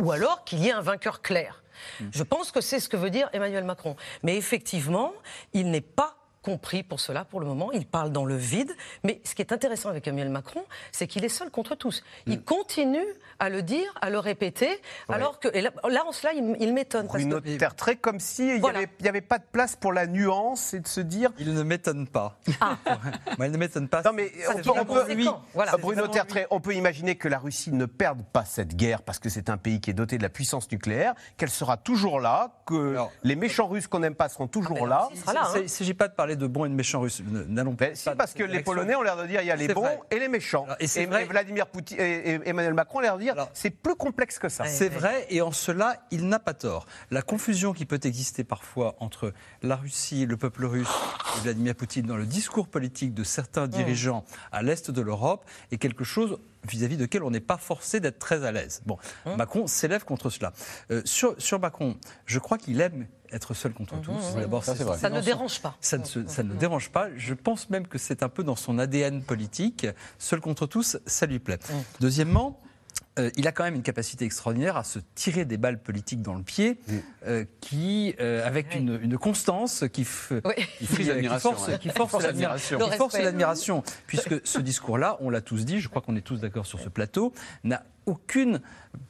ou 0.00 0.12
alors 0.12 0.44
qu'il 0.44 0.60
y 0.60 0.68
ait 0.68 0.72
un 0.72 0.80
vainqueur 0.80 1.22
clair. 1.22 1.62
Hmm. 2.00 2.08
Je 2.12 2.22
pense 2.22 2.52
que 2.52 2.60
c'est 2.60 2.80
ce 2.80 2.88
que 2.88 2.96
veut 2.96 3.10
dire 3.10 3.28
Emmanuel 3.32 3.64
Macron. 3.64 3.96
Mais 4.22 4.36
effectivement, 4.36 5.12
il 5.52 5.70
n'est 5.70 5.80
pas 5.80 6.15
compris 6.46 6.84
pour 6.84 7.00
cela 7.00 7.24
pour 7.24 7.40
le 7.40 7.46
moment. 7.46 7.72
Il 7.72 7.86
parle 7.86 8.12
dans 8.12 8.24
le 8.24 8.36
vide. 8.36 8.70
Mais 9.02 9.20
ce 9.24 9.34
qui 9.34 9.42
est 9.42 9.52
intéressant 9.52 9.88
avec 9.88 10.06
Emmanuel 10.06 10.30
Macron, 10.30 10.62
c'est 10.92 11.08
qu'il 11.08 11.24
est 11.24 11.28
seul 11.28 11.50
contre 11.50 11.74
tous. 11.74 12.04
Il 12.26 12.38
hmm. 12.38 12.42
continue 12.42 13.06
à 13.40 13.48
le 13.48 13.62
dire, 13.62 13.92
à 14.00 14.10
le 14.10 14.20
répéter, 14.20 14.80
alors 15.08 15.40
que 15.40 15.48
là, 15.48 16.04
en 16.06 16.12
cela, 16.12 16.32
il, 16.32 16.72
m'étonne. 16.72 17.08
Une 17.18 17.34
autre 17.34 17.56
terre 17.58 17.74
très 17.74 17.96
comme 17.96 18.20
s'il 18.20 18.60
n'y 18.60 19.08
avait, 19.08 19.20
pas 19.20 19.38
de 19.38 19.44
place 19.50 19.74
pour 19.74 19.92
la 19.92 20.06
nuance 20.06 20.72
et 20.72 20.78
de 20.78 20.86
se 20.86 21.00
dire. 21.00 21.32
Il 21.38 21.52
ne 21.52 21.64
m'étonne 21.64 22.06
pas. 22.06 22.38
Ah. 22.60 22.78
Moi, 23.38 23.46
il 23.46 23.52
ne 23.52 23.58
m'étonne 23.58 23.88
pas. 23.88 24.02
Non, 24.04 24.12
mais 24.12 24.30
on 24.68 24.84
peut, 24.84 25.12
lui, 25.12 25.28
Bruno 25.80 26.06
Tertrais, 26.06 26.46
on 26.50 26.60
peut 26.60 26.74
imaginer 26.74 27.16
que 27.16 27.26
la 27.26 27.38
Russie 27.38 27.72
ne 27.72 27.86
perde 27.86 28.22
pas 28.32 28.44
cette 28.44 28.76
guerre 28.76 29.02
parce 29.02 29.18
que 29.18 29.28
c'est 29.28 29.50
un 29.50 29.56
pays 29.56 29.80
qui 29.80 29.90
est 29.90 29.94
doté 29.94 30.16
de 30.16 30.22
la 30.22 30.28
puissance 30.28 30.70
nucléaire, 30.70 31.14
qu'elle 31.36 31.50
sera 31.50 31.76
toujours 31.76 32.20
là, 32.20 32.52
que 32.66 32.96
les 33.24 33.34
méchants 33.34 33.66
russes 33.66 33.88
qu'on 33.88 33.98
n'aime 33.98 34.14
pas 34.14 34.28
seront 34.28 34.46
toujours 34.46 34.78
ah, 34.84 34.86
là. 34.86 35.08
Il 35.56 35.62
ne 35.62 35.66
s'agit 35.66 35.94
pas 35.94 36.06
de 36.06 36.14
parler 36.14 36.35
de 36.36 36.46
bons 36.46 36.64
et 36.66 36.68
de 36.68 36.74
méchants 36.74 37.00
russes. 37.00 37.22
N'allons 37.48 37.74
pas. 37.74 37.94
Si, 37.94 38.08
parce 38.16 38.34
que 38.34 38.42
les 38.42 38.62
Polonais 38.62 38.94
ont 38.94 39.02
l'air 39.02 39.16
de 39.16 39.26
dire 39.26 39.40
il 39.40 39.46
y 39.46 39.50
a 39.50 39.56
les 39.56 39.68
bons 39.68 39.88
et 40.10 40.18
les 40.18 40.28
méchants. 40.28 40.66
et, 40.80 40.84
et, 40.84 41.06
Vladimir 41.06 41.66
Poutine 41.66 41.98
et, 42.00 42.40
Emmanuel 42.44 42.74
Macron 42.74 42.98
ont 42.98 43.02
l'air 43.02 43.16
de 43.16 43.22
dire 43.22 43.34
c'est 43.52 43.70
plus 43.70 43.94
complexe 43.94 44.38
que 44.38 44.48
ça. 44.48 44.64
C'est 44.66 44.88
vrai, 44.88 45.26
et 45.30 45.42
en 45.42 45.52
cela, 45.52 45.96
il 46.10 46.28
n'a 46.28 46.38
pas 46.38 46.54
tort. 46.54 46.86
La 47.10 47.22
confusion 47.22 47.72
qui 47.72 47.86
peut 47.86 48.00
exister 48.04 48.44
parfois 48.44 48.96
entre 49.00 49.32
la 49.62 49.76
Russie, 49.76 50.26
le 50.26 50.36
peuple 50.36 50.64
russe 50.64 50.88
et 51.36 51.40
Vladimir 51.42 51.74
Poutine 51.74 52.06
dans 52.06 52.16
le 52.16 52.26
discours 52.26 52.68
politique 52.68 53.14
de 53.14 53.24
certains 53.24 53.66
dirigeants 53.66 54.24
à 54.52 54.62
l'est 54.62 54.90
de 54.90 55.00
l'Europe 55.00 55.44
est 55.70 55.78
quelque 55.78 56.04
chose 56.04 56.38
vis-à-vis 56.66 56.96
de 56.96 57.02
lequel 57.02 57.22
on 57.22 57.30
n'est 57.30 57.40
pas 57.40 57.58
forcé 57.58 58.00
d'être 58.00 58.18
très 58.18 58.44
à 58.44 58.52
l'aise. 58.52 58.82
Bon, 58.86 58.98
Macron 59.36 59.66
s'élève 59.66 60.04
contre 60.04 60.30
cela. 60.30 60.52
Euh, 60.90 61.02
sur, 61.04 61.40
sur 61.40 61.60
Macron, 61.60 61.96
je 62.26 62.38
crois 62.38 62.58
qu'il 62.58 62.80
aime 62.80 63.06
être 63.32 63.54
seul 63.54 63.72
contre 63.72 64.00
tous. 64.00 64.20
ça, 64.62 64.96
ça 64.96 65.10
ne 65.10 65.20
dérange 65.20 65.60
pas. 65.60 65.76
Ça 65.80 65.98
ne, 65.98 66.04
ça 66.04 66.42
ne 66.42 66.54
dérange 66.54 66.90
pas. 66.90 67.08
Je 67.16 67.34
pense 67.34 67.70
même 67.70 67.86
que 67.86 67.98
c'est 67.98 68.22
un 68.22 68.28
peu 68.28 68.44
dans 68.44 68.56
son 68.56 68.78
ADN 68.78 69.22
politique. 69.22 69.86
Seul 70.18 70.40
contre 70.40 70.66
tous, 70.66 70.98
ça 71.06 71.26
lui 71.26 71.38
plaît. 71.38 71.58
Deuxièmement, 72.00 72.60
euh, 73.18 73.30
il 73.36 73.48
a 73.48 73.52
quand 73.52 73.64
même 73.64 73.76
une 73.76 73.82
capacité 73.82 74.26
extraordinaire 74.26 74.76
à 74.76 74.84
se 74.84 74.98
tirer 75.14 75.46
des 75.46 75.56
balles 75.56 75.80
politiques 75.80 76.20
dans 76.20 76.34
le 76.34 76.42
pied, 76.42 76.78
euh, 77.26 77.46
qui, 77.60 78.14
euh, 78.20 78.46
avec 78.46 78.74
une, 78.74 79.16
constance 79.16 79.84
qui, 79.90 80.02
qui, 80.02 80.04
force, 80.04 80.44
l'admiration. 83.18 83.82
Puisque 84.06 84.34
ce 84.46 84.58
discours-là, 84.58 85.16
on 85.20 85.30
l'a 85.30 85.40
tous 85.40 85.64
dit, 85.64 85.80
je 85.80 85.88
crois 85.88 86.02
qu'on 86.02 86.16
est 86.16 86.20
tous 86.20 86.40
d'accord 86.40 86.66
sur 86.66 86.78
ce 86.78 86.90
plateau, 86.90 87.32
n'a 87.64 87.84
aucune 88.04 88.60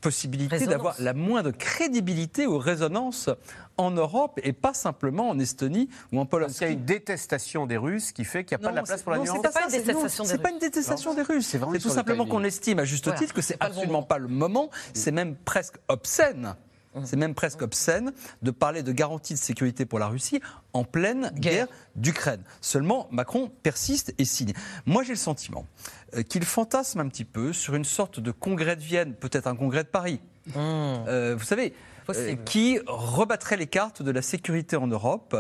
possibilité 0.00 0.66
d'avoir 0.66 0.94
la 1.00 1.12
moindre 1.12 1.50
crédibilité 1.50 2.46
ou 2.46 2.59
résonance 2.59 3.29
en 3.78 3.90
Europe 3.90 4.40
et 4.42 4.52
pas 4.52 4.74
simplement 4.74 5.28
en 5.28 5.38
Estonie 5.38 5.88
ou 6.12 6.20
en 6.20 6.26
Pologne. 6.26 6.50
Il 6.60 6.60
y 6.62 6.64
a 6.64 6.70
une 6.70 6.84
détestation 6.84 7.66
des 7.66 7.76
Russes 7.76 8.12
qui 8.12 8.24
fait 8.24 8.44
qu'il 8.44 8.56
n'y 8.56 8.64
a 8.64 8.66
pas 8.66 8.72
de 8.72 8.76
la 8.76 8.82
place 8.82 9.02
pour 9.02 9.12
la 9.12 9.18
nuance. 9.18 9.38
C'est 9.42 9.52
pas, 9.52 9.64
une 9.64 9.70
détestation 9.70 10.24
des 10.24 10.30
Russes. 10.32 10.42
pas 10.42 10.50
une 10.50 10.58
détestation 10.58 11.14
des 11.14 11.22
Russes. 11.22 11.46
C'est 11.46 11.78
tout 11.78 11.90
simplement 11.90 12.26
qu'on 12.26 12.44
estime 12.44 12.78
à 12.78 12.84
juste 12.84 13.14
titre 13.16 13.34
que 13.34 13.42
c'est 13.42 13.56
absolument 13.60 14.02
pas 14.02 14.18
le 14.18 14.28
moment. 14.28 14.70
C'est 14.94 15.12
même 15.12 15.36
presque 15.36 15.76
obscène 15.88 16.56
c'est 17.04 17.16
même 17.16 17.34
presque 17.34 17.62
obscène 17.62 18.12
de 18.42 18.50
parler 18.50 18.82
de 18.82 18.92
garantie 18.92 19.34
de 19.34 19.38
sécurité 19.38 19.84
pour 19.84 19.98
la 19.98 20.06
Russie 20.06 20.40
en 20.72 20.84
pleine 20.84 21.30
guerre, 21.34 21.66
d'Ukraine. 21.94 22.42
Seulement, 22.60 23.08
Macron 23.10 23.50
persiste 23.62 24.14
et 24.18 24.24
signe. 24.24 24.52
Moi, 24.86 25.02
j'ai 25.02 25.12
le 25.12 25.16
sentiment 25.16 25.66
euh, 26.14 26.22
qu'il 26.22 26.44
fantasme 26.44 27.00
un 27.00 27.08
petit 27.08 27.24
peu 27.24 27.52
sur 27.52 27.74
une 27.74 27.84
sorte 27.84 28.20
de 28.20 28.30
congrès 28.30 28.76
de 28.76 28.82
Vienne, 28.82 29.14
peut-être 29.14 29.46
un 29.46 29.56
congrès 29.56 29.84
de 29.84 29.88
Paris. 29.88 30.20
Mmh. 30.48 30.52
Euh, 30.56 31.36
vous 31.36 31.44
savez, 31.44 31.72
euh, 31.72 31.95
qui 32.45 32.79
rebattrait 32.87 33.57
les 33.57 33.66
cartes 33.66 34.03
de 34.03 34.11
la 34.11 34.23
sécurité 34.23 34.77
en 34.77 34.87
Europe, 34.87 35.37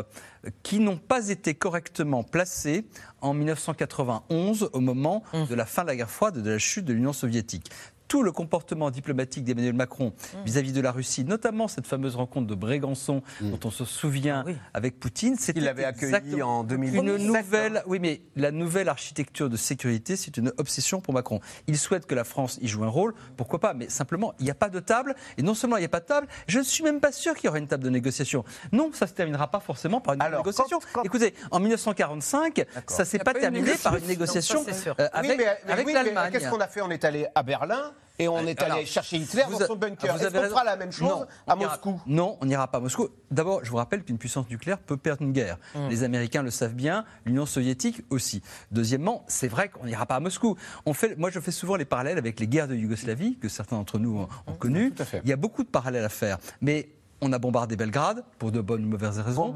qui 0.62 0.80
n'ont 0.80 0.96
pas 0.96 1.28
été 1.28 1.54
correctement 1.54 2.22
placées 2.22 2.86
en 3.20 3.34
1991 3.34 4.70
au 4.72 4.80
moment 4.80 5.22
mmh. 5.32 5.46
de 5.46 5.54
la 5.54 5.66
fin 5.66 5.82
de 5.82 5.88
la 5.88 5.96
guerre 5.96 6.10
froide 6.10 6.38
et 6.38 6.42
de 6.42 6.50
la 6.50 6.58
chute 6.58 6.84
de 6.84 6.92
l'Union 6.92 7.12
soviétique 7.12 7.70
tout 8.08 8.22
le 8.22 8.32
comportement 8.32 8.90
diplomatique 8.90 9.44
d'Emmanuel 9.44 9.74
Macron 9.74 10.12
mm. 10.16 10.44
vis-à-vis 10.44 10.72
de 10.72 10.80
la 10.80 10.92
Russie, 10.92 11.24
notamment 11.24 11.68
cette 11.68 11.86
fameuse 11.86 12.16
rencontre 12.16 12.46
de 12.46 12.54
Brégançon 12.54 13.22
mm. 13.40 13.50
dont 13.50 13.60
on 13.64 13.70
se 13.70 13.84
souvient 13.84 14.44
ah 14.46 14.50
avec 14.74 14.98
Poutine. 14.98 15.36
Il 15.54 15.64
l'avait 15.64 15.84
accueilli 15.84 16.42
en 16.42 16.64
2007. 16.64 17.00
Une 17.00 17.16
nouvelle, 17.26 17.82
oui, 17.86 17.98
mais 18.00 18.22
la 18.36 18.50
nouvelle 18.50 18.88
architecture 18.88 19.48
de 19.48 19.56
sécurité, 19.56 20.16
c'est 20.16 20.36
une 20.36 20.52
obsession 20.58 21.00
pour 21.00 21.14
Macron. 21.14 21.40
Il 21.66 21.78
souhaite 21.78 22.06
que 22.06 22.14
la 22.14 22.24
France 22.24 22.58
y 22.60 22.68
joue 22.68 22.84
un 22.84 22.88
rôle, 22.88 23.14
pourquoi 23.36 23.60
pas, 23.60 23.74
mais 23.74 23.88
simplement, 23.88 24.34
il 24.38 24.44
n'y 24.44 24.50
a 24.50 24.54
pas 24.54 24.68
de 24.68 24.80
table, 24.80 25.14
et 25.38 25.42
non 25.42 25.54
seulement 25.54 25.76
il 25.76 25.80
n'y 25.80 25.86
a 25.86 25.90
pas 25.90 26.00
de 26.00 26.06
table, 26.06 26.26
je 26.46 26.58
ne 26.58 26.64
suis 26.64 26.84
même 26.84 27.00
pas 27.00 27.12
sûr 27.12 27.34
qu'il 27.34 27.46
y 27.46 27.48
aura 27.48 27.58
une 27.58 27.68
table 27.68 27.84
de 27.84 27.90
négociation. 27.90 28.44
Non, 28.72 28.90
ça 28.92 29.06
ne 29.06 29.10
se 29.10 29.14
terminera 29.14 29.50
pas 29.50 29.60
forcément 29.60 30.00
par 30.00 30.14
une 30.14 30.22
négociation. 30.22 30.80
Écoutez, 31.04 31.34
en 31.50 31.60
1945, 31.60 32.64
ça 32.86 33.02
ne 33.02 33.04
s'est 33.06 33.18
pas, 33.18 33.34
terminé 33.34 33.72
par 33.82 33.96
une 33.96 34.06
négociation 34.06 34.64
euh, 34.68 35.08
avec, 35.12 35.40
avec 35.68 35.92
l'Allemagne. 35.92 36.32
Qu'est-ce 36.32 36.48
qu'on 36.48 36.60
a 36.60 36.68
fait? 36.68 36.80
On 36.80 36.90
est 36.90 37.04
allé 37.04 37.26
à 37.34 37.42
Berlin 37.42 37.92
et 38.18 38.28
on 38.28 38.46
est 38.46 38.60
allé 38.62 38.86
chercher 38.86 39.16
Hitler 39.18 39.44
dans 39.50 39.66
son 39.66 39.76
bunker. 39.76 40.16
Est-ce 40.16 40.28
qu'on 40.28 40.48
fera 40.48 40.64
la 40.64 40.76
même 40.76 40.92
chose 40.92 41.26
à 41.46 41.56
Moscou 41.56 42.00
Non, 42.06 42.38
on 42.40 42.46
n'ira 42.46 42.68
pas 42.68 42.78
à 42.78 42.80
Moscou. 42.80 43.08
D'abord, 43.30 43.64
je 43.64 43.70
vous 43.70 43.76
rappelle 43.76 44.04
qu'une 44.04 44.18
puissance 44.18 44.48
nucléaire 44.48 44.78
peut 44.78 44.96
perdre 44.96 45.22
une 45.22 45.32
guerre. 45.32 45.58
Hmm. 45.74 45.88
Les 45.88 46.02
Américains 46.04 46.42
le 46.42 46.50
savent 46.50 46.74
bien, 46.74 47.04
l'Union 47.24 47.46
soviétique 47.46 48.02
aussi. 48.10 48.42
Deuxièmement, 48.70 49.24
c'est 49.28 49.48
vrai 49.48 49.68
qu'on 49.68 49.84
n'ira 49.84 50.06
pas 50.06 50.16
à 50.16 50.20
Moscou. 50.20 50.56
On 50.86 50.94
fait, 50.94 51.16
moi, 51.16 51.30
je 51.30 51.40
fais 51.40 51.50
souvent 51.50 51.76
les 51.76 51.84
parallèles 51.84 52.18
avec 52.18 52.40
les 52.40 52.46
guerres 52.46 52.68
de 52.68 52.74
Yougoslavie, 52.74 53.36
que 53.38 53.48
certains 53.48 53.76
d'entre 53.76 53.98
nous 53.98 54.18
ont, 54.18 54.28
ont 54.46 54.54
connues. 54.54 54.92
Il 55.24 55.28
y 55.28 55.32
a 55.32 55.36
beaucoup 55.36 55.62
de 55.62 55.68
parallèles 55.68 56.04
à 56.04 56.08
faire. 56.08 56.38
Mais 56.60 56.88
on 57.20 57.32
a 57.32 57.38
bombardé 57.38 57.76
Belgrade 57.76 58.24
pour 58.38 58.52
de 58.52 58.60
bonnes 58.60 58.84
ou 58.84 58.88
mauvaises 58.88 59.18
raisons. 59.18 59.52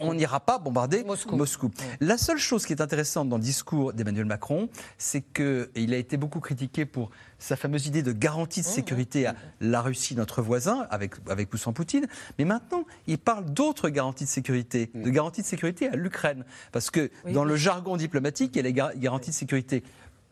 On 0.00 0.14
n'ira 0.14 0.40
pas 0.40 0.58
bombarder 0.58 1.04
Moscou. 1.04 1.70
La 2.00 2.18
seule 2.18 2.38
chose 2.38 2.66
qui 2.66 2.72
est 2.72 2.80
intéressante 2.80 3.28
dans 3.28 3.36
le 3.36 3.42
discours 3.42 3.92
d'Emmanuel 3.92 4.26
Macron, 4.26 4.68
c'est 4.98 5.22
qu'il 5.22 5.94
a 5.94 5.96
été 5.96 6.16
beaucoup 6.16 6.40
critiqué 6.40 6.86
pour 6.86 7.10
sa 7.38 7.56
fameuse 7.56 7.86
idée 7.86 8.02
de 8.02 8.12
garantie 8.12 8.62
de 8.62 8.66
mmh, 8.66 8.70
sécurité 8.70 9.26
à 9.26 9.34
la 9.60 9.82
Russie, 9.82 10.14
notre 10.16 10.40
voisin, 10.40 10.86
avec, 10.90 11.14
avec 11.28 11.52
ou 11.52 11.56
sans 11.56 11.72
Poutine. 11.72 12.06
Mais 12.38 12.44
maintenant, 12.44 12.84
il 13.06 13.18
parle 13.18 13.44
d'autres 13.44 13.88
garanties 13.88 14.24
de 14.24 14.28
sécurité, 14.30 14.90
mmh. 14.94 15.02
de 15.02 15.10
garanties 15.10 15.42
de 15.42 15.46
sécurité 15.46 15.88
à 15.88 15.96
l'Ukraine. 15.96 16.44
Parce 16.72 16.90
que 16.90 17.10
dans 17.30 17.44
le 17.44 17.56
jargon 17.56 17.96
diplomatique, 17.96 18.52
il 18.54 18.58
y 18.58 18.60
a 18.60 18.62
les 18.62 19.00
garanties 19.00 19.30
de 19.30 19.34
sécurité 19.34 19.82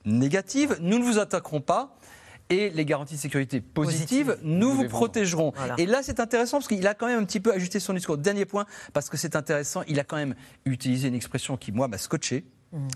négatives. 0.05 0.77
Nous 0.81 0.99
ne 0.99 1.05
vous 1.05 1.19
attaquerons 1.19 1.61
pas 1.61 1.97
et 2.51 2.71
les 2.71 2.85
garanties 2.85 3.15
de 3.15 3.21
sécurité 3.21 3.61
positives, 3.61 4.39
nous 4.43 4.73
vous, 4.73 4.89
protégerons. 4.89 5.53
Et 5.79 5.87
là, 5.87 6.01
c'est 6.03 6.21
intéressant 6.21 6.59
parce 6.59 6.69
qu'il 6.69 6.87
a 6.87 6.95
quand 6.95 7.07
même 7.07 7.23
un 7.23 7.25
petit 7.25 7.41
peu 7.41 7.53
ajusté 7.53 7.81
son 7.81 7.95
discours. 7.95 8.19
Dernier 8.19 8.45
point, 8.45 8.67
parce 8.93 9.09
que 9.09 9.17
c'est 9.17 9.37
intéressant, 9.37 9.83
il 9.89 9.99
a 9.99 10.05
quand 10.05 10.17
même 10.17 10.35
utilisé 10.65 11.09
une 11.09 11.15
expression 11.15 11.57
qui, 11.57 11.73
moi, 11.73 11.89
m'a 11.89 11.99
scotché. 11.99 12.45
Mmh. 12.75 12.89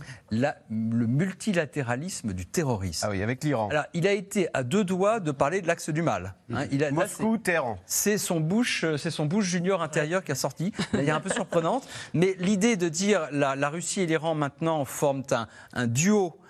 le 0.70 1.06
multilatéralisme 1.06 2.32
du 2.32 2.46
terrorisme. 2.46 3.06
Ah 3.06 3.12
oui, 3.12 3.22
avec 3.22 3.44
l'Iran. 3.44 3.68
Alors, 3.70 3.84
il 3.94 4.08
a 4.08 4.12
été 4.12 4.48
à 4.52 4.64
deux 4.64 4.82
doigts 4.82 5.20
de 5.20 5.30
parler 5.30 5.60
de 5.60 5.68
l'axe 5.68 5.90
du 5.90 6.02
mal. 6.02 6.34
Hein. 6.52 6.64
Il 6.72 6.82
a, 6.82 6.90
Moscou, 6.90 7.38
Téhéran. 7.38 7.78
C'est 7.86 8.18
son 8.18 8.40
bouche, 8.40 8.82
euh, 8.82 8.96
c'est 8.96 9.12
son 9.12 9.26
bouche 9.26 9.44
junior 9.44 9.80
intérieur 9.80 10.24
qui 10.24 10.32
a 10.32 10.34
sorti. 10.34 10.72
Il 10.94 11.00
est 11.00 11.10
un 11.10 11.20
peu 11.20 11.30
surprenante, 11.30 11.86
mais 12.12 12.34
l'idée 12.40 12.76
de 12.76 12.88
dire 12.88 13.28
la, 13.30 13.54
la 13.54 13.68
Russie 13.68 14.00
et 14.00 14.06
l'Iran 14.06 14.34
maintenant 14.34 14.84
forment 14.84 15.22
un, 15.30 15.46
un 15.74 15.86
duo 15.86 16.40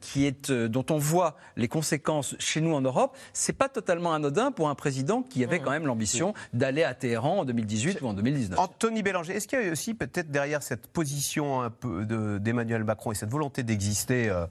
qui 0.00 0.26
est, 0.26 0.50
euh, 0.50 0.68
dont 0.68 0.86
on 0.90 0.98
voit 0.98 1.36
les 1.56 1.68
conséquences 1.68 2.34
chez 2.38 2.60
nous 2.60 2.74
en 2.74 2.80
Europe, 2.80 3.16
c'est 3.32 3.52
pas 3.52 3.68
totalement 3.68 4.14
anodin 4.14 4.52
pour 4.52 4.68
un 4.68 4.74
président 4.74 5.22
qui 5.22 5.44
avait 5.44 5.60
quand 5.60 5.70
même 5.70 5.86
l'ambition 5.86 6.34
d'aller 6.52 6.82
à 6.82 6.94
Téhéran 6.94 7.40
en 7.40 7.44
2018 7.44 8.00
ou 8.00 8.06
en 8.06 8.14
2019. 8.14 8.58
Anthony 8.58 9.02
Bélanger, 9.02 9.34
est-ce 9.34 9.48
qu'il 9.48 9.62
y 9.62 9.68
a 9.68 9.72
aussi 9.72 9.94
peut-être 9.94 10.30
derrière 10.30 10.62
cette 10.62 10.86
position 10.86 11.62
un 11.62 11.70
peu 11.70 12.06
d'Emmanuel 12.40 12.84
Macron 12.84 13.12
et 13.12 13.14
cette 13.14 13.30
volonté 13.30 13.62
d'exister 13.62 14.28
euh, 14.30 14.46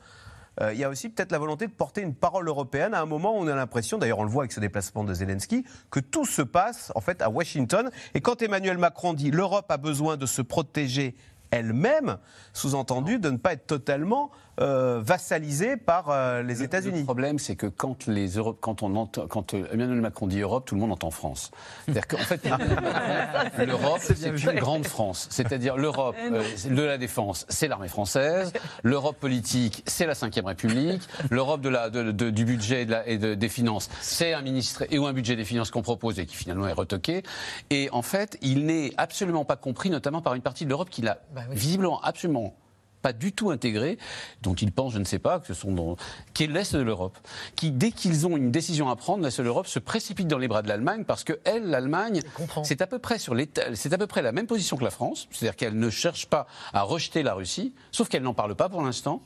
euh, 0.61 0.73
il 0.73 0.79
y 0.79 0.83
a 0.83 0.89
aussi 0.89 1.09
peut-être 1.09 1.31
la 1.31 1.38
volonté 1.38 1.67
de 1.67 1.71
porter 1.71 2.01
une 2.01 2.15
parole 2.15 2.47
européenne 2.47 2.93
à 2.93 3.01
un 3.01 3.05
moment 3.05 3.38
où 3.38 3.41
on 3.41 3.47
a 3.47 3.55
l'impression, 3.55 3.97
d'ailleurs 3.97 4.19
on 4.19 4.23
le 4.23 4.29
voit 4.29 4.43
avec 4.43 4.53
ce 4.53 4.59
déplacement 4.59 5.03
de 5.03 5.13
Zelensky, 5.13 5.65
que 5.91 5.99
tout 5.99 6.25
se 6.25 6.41
passe 6.41 6.91
en 6.95 7.01
fait 7.01 7.21
à 7.21 7.29
Washington. 7.29 7.89
Et 8.13 8.21
quand 8.21 8.41
Emmanuel 8.41 8.77
Macron 8.77 9.13
dit 9.13 9.31
l'Europe 9.31 9.69
a 9.69 9.77
besoin 9.77 10.15
de 10.17 10.25
se 10.25 10.41
protéger 10.41 11.15
elle-même, 11.51 12.17
sous-entendu 12.53 13.19
de 13.19 13.29
ne 13.29 13.38
pas 13.38 13.53
être 13.53 13.67
totalement 13.67 14.31
euh, 14.61 15.01
vassalisée 15.03 15.75
par 15.75 16.09
euh, 16.09 16.41
les 16.41 16.63
États-Unis. 16.63 16.99
Le 16.99 17.05
problème, 17.05 17.39
c'est 17.39 17.55
que 17.55 17.67
quand, 17.67 18.07
les 18.07 18.37
Europe, 18.37 18.57
quand, 18.61 18.83
on 18.83 18.95
entend, 18.95 19.27
quand 19.27 19.53
euh, 19.53 19.67
Emmanuel 19.73 19.99
Macron 19.99 20.27
dit 20.27 20.39
Europe, 20.39 20.65
tout 20.65 20.75
le 20.75 20.81
monde 20.81 20.93
entend 20.93 21.11
France. 21.11 21.51
C'est-à-dire 21.85 22.07
qu'en 22.07 22.17
fait, 22.17 22.41
l'Europe, 23.65 23.99
c'est 24.01 24.27
une 24.27 24.59
grande 24.59 24.85
France. 24.85 25.27
C'est-à-dire 25.29 25.75
l'Europe 25.75 26.15
de 26.69 26.81
la 26.81 26.97
défense, 26.97 27.45
c'est 27.49 27.67
l'armée 27.67 27.89
française. 27.89 28.53
L'Europe 28.83 29.17
politique, 29.19 29.83
c'est 29.87 30.05
la 30.05 30.13
Ve 30.13 30.45
République. 30.45 31.01
L'Europe 31.29 31.61
de 31.61 31.69
la, 31.69 31.89
de, 31.89 32.11
du 32.11 32.45
budget 32.45 32.83
et, 32.83 32.85
de 32.85 32.91
la, 32.91 33.07
et 33.07 33.17
des 33.17 33.49
finances, 33.49 33.89
c'est 33.99 34.33
un 34.33 34.41
ministre 34.41 34.85
et 34.89 34.99
ou 34.99 35.05
un 35.05 35.13
budget 35.13 35.35
des 35.35 35.45
finances 35.45 35.69
qu'on 35.71 35.81
propose 35.81 36.19
et 36.19 36.25
qui 36.25 36.35
finalement 36.35 36.67
est 36.67 36.73
retoqué. 36.73 37.23
Et 37.69 37.89
en 37.91 38.01
fait, 38.01 38.37
il 38.41 38.65
n'est 38.65 38.91
absolument 38.97 39.43
pas 39.43 39.57
compris, 39.57 39.89
notamment 39.89 40.21
par 40.21 40.33
une 40.33 40.41
partie 40.41 40.63
de 40.63 40.69
l'Europe 40.69 40.89
qui 40.89 41.01
l'a 41.01 41.19
bah 41.33 41.41
visiblement 41.51 42.01
absolument 42.01 42.55
pas 43.05 43.13
du 43.13 43.33
tout 43.33 43.51
intégré, 43.51 43.99
dont 44.41 44.55
ils 44.55 44.71
pensent, 44.71 44.93
je 44.93 44.97
ne 44.97 45.03
sais 45.03 45.19
pas, 45.19 45.39
que 45.39 45.45
ce 45.45 45.53
sont 45.53 45.71
dans, 45.71 45.95
qui 46.33 46.45
est 46.45 46.47
l'Est 46.47 46.75
de 46.75 46.81
l'Europe, 46.81 47.15
qui, 47.55 47.69
dès 47.69 47.91
qu'ils 47.91 48.25
ont 48.25 48.35
une 48.35 48.49
décision 48.49 48.89
à 48.89 48.95
prendre, 48.95 49.23
l'Est 49.23 49.37
de 49.37 49.43
l'Europe 49.43 49.67
se 49.67 49.77
précipite 49.77 50.27
dans 50.27 50.39
les 50.39 50.47
bras 50.47 50.63
de 50.63 50.69
l'Allemagne 50.69 51.03
parce 51.03 51.23
que 51.23 51.39
elle, 51.43 51.67
l'Allemagne, 51.67 52.21
c'est 52.63 52.81
à 52.81 52.87
peu 52.87 52.97
près 52.97 53.19
sur 53.19 53.35
c'est 53.75 53.93
à 53.93 53.99
peu 53.99 54.07
près 54.07 54.23
la 54.23 54.31
même 54.31 54.47
position 54.47 54.75
que 54.75 54.83
la 54.83 54.89
France, 54.89 55.27
c'est-à-dire 55.29 55.55
qu'elle 55.55 55.77
ne 55.77 55.89
cherche 55.91 56.25
pas 56.25 56.47
à 56.73 56.81
rejeter 56.81 57.21
la 57.21 57.35
Russie, 57.35 57.75
sauf 57.91 58.09
qu'elle 58.09 58.23
n'en 58.23 58.33
parle 58.33 58.55
pas 58.55 58.69
pour 58.69 58.81
l'instant 58.81 59.21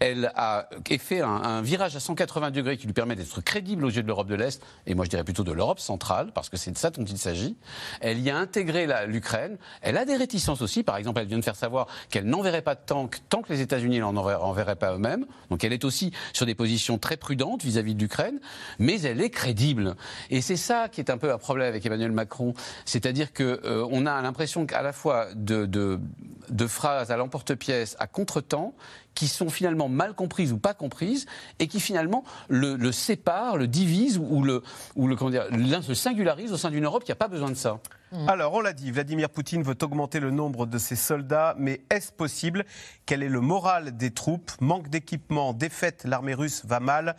elle 0.00 0.32
a 0.34 0.68
fait 0.98 1.20
un, 1.20 1.60
virage 1.62 1.94
à 1.94 2.00
180 2.00 2.50
degrés 2.50 2.76
qui 2.76 2.86
lui 2.86 2.94
permet 2.94 3.16
d'être 3.16 3.40
crédible 3.42 3.84
aux 3.84 3.90
yeux 3.90 4.02
de 4.02 4.06
l'Europe 4.06 4.28
de 4.28 4.34
l'Est, 4.34 4.62
et 4.86 4.94
moi 4.94 5.04
je 5.04 5.10
dirais 5.10 5.24
plutôt 5.24 5.44
de 5.44 5.52
l'Europe 5.52 5.78
centrale, 5.78 6.32
parce 6.34 6.48
que 6.48 6.56
c'est 6.56 6.70
de 6.70 6.78
ça 6.78 6.90
dont 6.90 7.04
il 7.04 7.18
s'agit. 7.18 7.56
Elle 8.00 8.18
y 8.20 8.30
a 8.30 8.36
intégré 8.36 8.88
l'Ukraine. 9.06 9.58
Elle 9.82 9.98
a 9.98 10.04
des 10.04 10.16
réticences 10.16 10.62
aussi. 10.62 10.82
Par 10.82 10.96
exemple, 10.96 11.20
elle 11.20 11.26
vient 11.26 11.38
de 11.38 11.44
faire 11.44 11.56
savoir 11.56 11.86
qu'elle 12.08 12.24
n'enverrait 12.24 12.62
pas 12.62 12.74
de 12.74 12.80
tanks 12.84 13.18
tant 13.28 13.42
que 13.42 13.52
les 13.52 13.60
États-Unis 13.60 14.00
n'en 14.00 14.16
enverraient 14.16 14.76
pas 14.76 14.94
eux-mêmes. 14.94 15.26
Donc 15.50 15.64
elle 15.64 15.72
est 15.72 15.84
aussi 15.84 16.12
sur 16.32 16.46
des 16.46 16.54
positions 16.54 16.98
très 16.98 17.16
prudentes 17.16 17.62
vis-à-vis 17.62 17.94
de 17.94 18.00
l'Ukraine, 18.00 18.40
mais 18.78 19.00
elle 19.02 19.20
est 19.20 19.30
crédible. 19.30 19.96
Et 20.30 20.40
c'est 20.40 20.56
ça 20.56 20.88
qui 20.88 21.00
est 21.00 21.10
un 21.10 21.18
peu 21.18 21.30
un 21.32 21.38
problème 21.38 21.68
avec 21.68 21.84
Emmanuel 21.84 22.12
Macron. 22.12 22.54
C'est-à-dire 22.86 23.32
qu'on 23.32 23.44
euh, 23.44 24.06
a 24.06 24.22
l'impression 24.22 24.64
qu'à 24.64 24.82
la 24.82 24.92
fois 24.92 25.28
de, 25.34 25.66
de, 25.66 26.00
de 26.48 26.66
phrases 26.66 27.10
à 27.10 27.16
l'emporte-pièce, 27.16 27.96
à 27.98 28.06
contre-temps, 28.06 28.74
qui 29.14 29.28
sont 29.28 29.50
finalement 29.50 29.88
mal 29.88 30.14
comprises 30.14 30.52
ou 30.52 30.58
pas 30.58 30.74
comprises 30.74 31.26
et 31.58 31.66
qui 31.66 31.80
finalement 31.80 32.24
le, 32.48 32.92
séparent, 32.92 33.56
le 33.56 33.66
divisent 33.66 34.18
ou 34.18 34.42
le, 34.42 34.62
ou 34.96 35.06
le 35.06 35.16
comment 35.16 35.30
dire, 35.30 35.46
l'un 35.50 35.82
se 35.82 35.94
singularise 35.94 36.52
au 36.52 36.56
sein 36.56 36.70
d'une 36.70 36.84
Europe 36.84 37.04
qui 37.04 37.10
n'a 37.10 37.16
pas 37.16 37.28
besoin 37.28 37.50
de 37.50 37.54
ça. 37.54 37.80
Mm. 38.12 38.28
Alors, 38.28 38.54
on 38.54 38.60
l'a 38.60 38.72
dit, 38.72 38.90
Vladimir 38.90 39.30
Poutine 39.30 39.62
veut 39.62 39.76
augmenter 39.82 40.20
le 40.20 40.30
nombre 40.30 40.66
de 40.66 40.78
ses 40.78 40.96
soldats, 40.96 41.54
mais 41.58 41.82
est-ce 41.90 42.12
possible? 42.12 42.64
Quel 43.06 43.22
est 43.22 43.28
le 43.28 43.40
moral 43.40 43.96
des 43.96 44.10
troupes? 44.10 44.50
Manque 44.60 44.88
d'équipement, 44.88 45.52
défaite, 45.52 46.04
l'armée 46.04 46.34
russe 46.34 46.62
va 46.64 46.80
mal. 46.80 47.16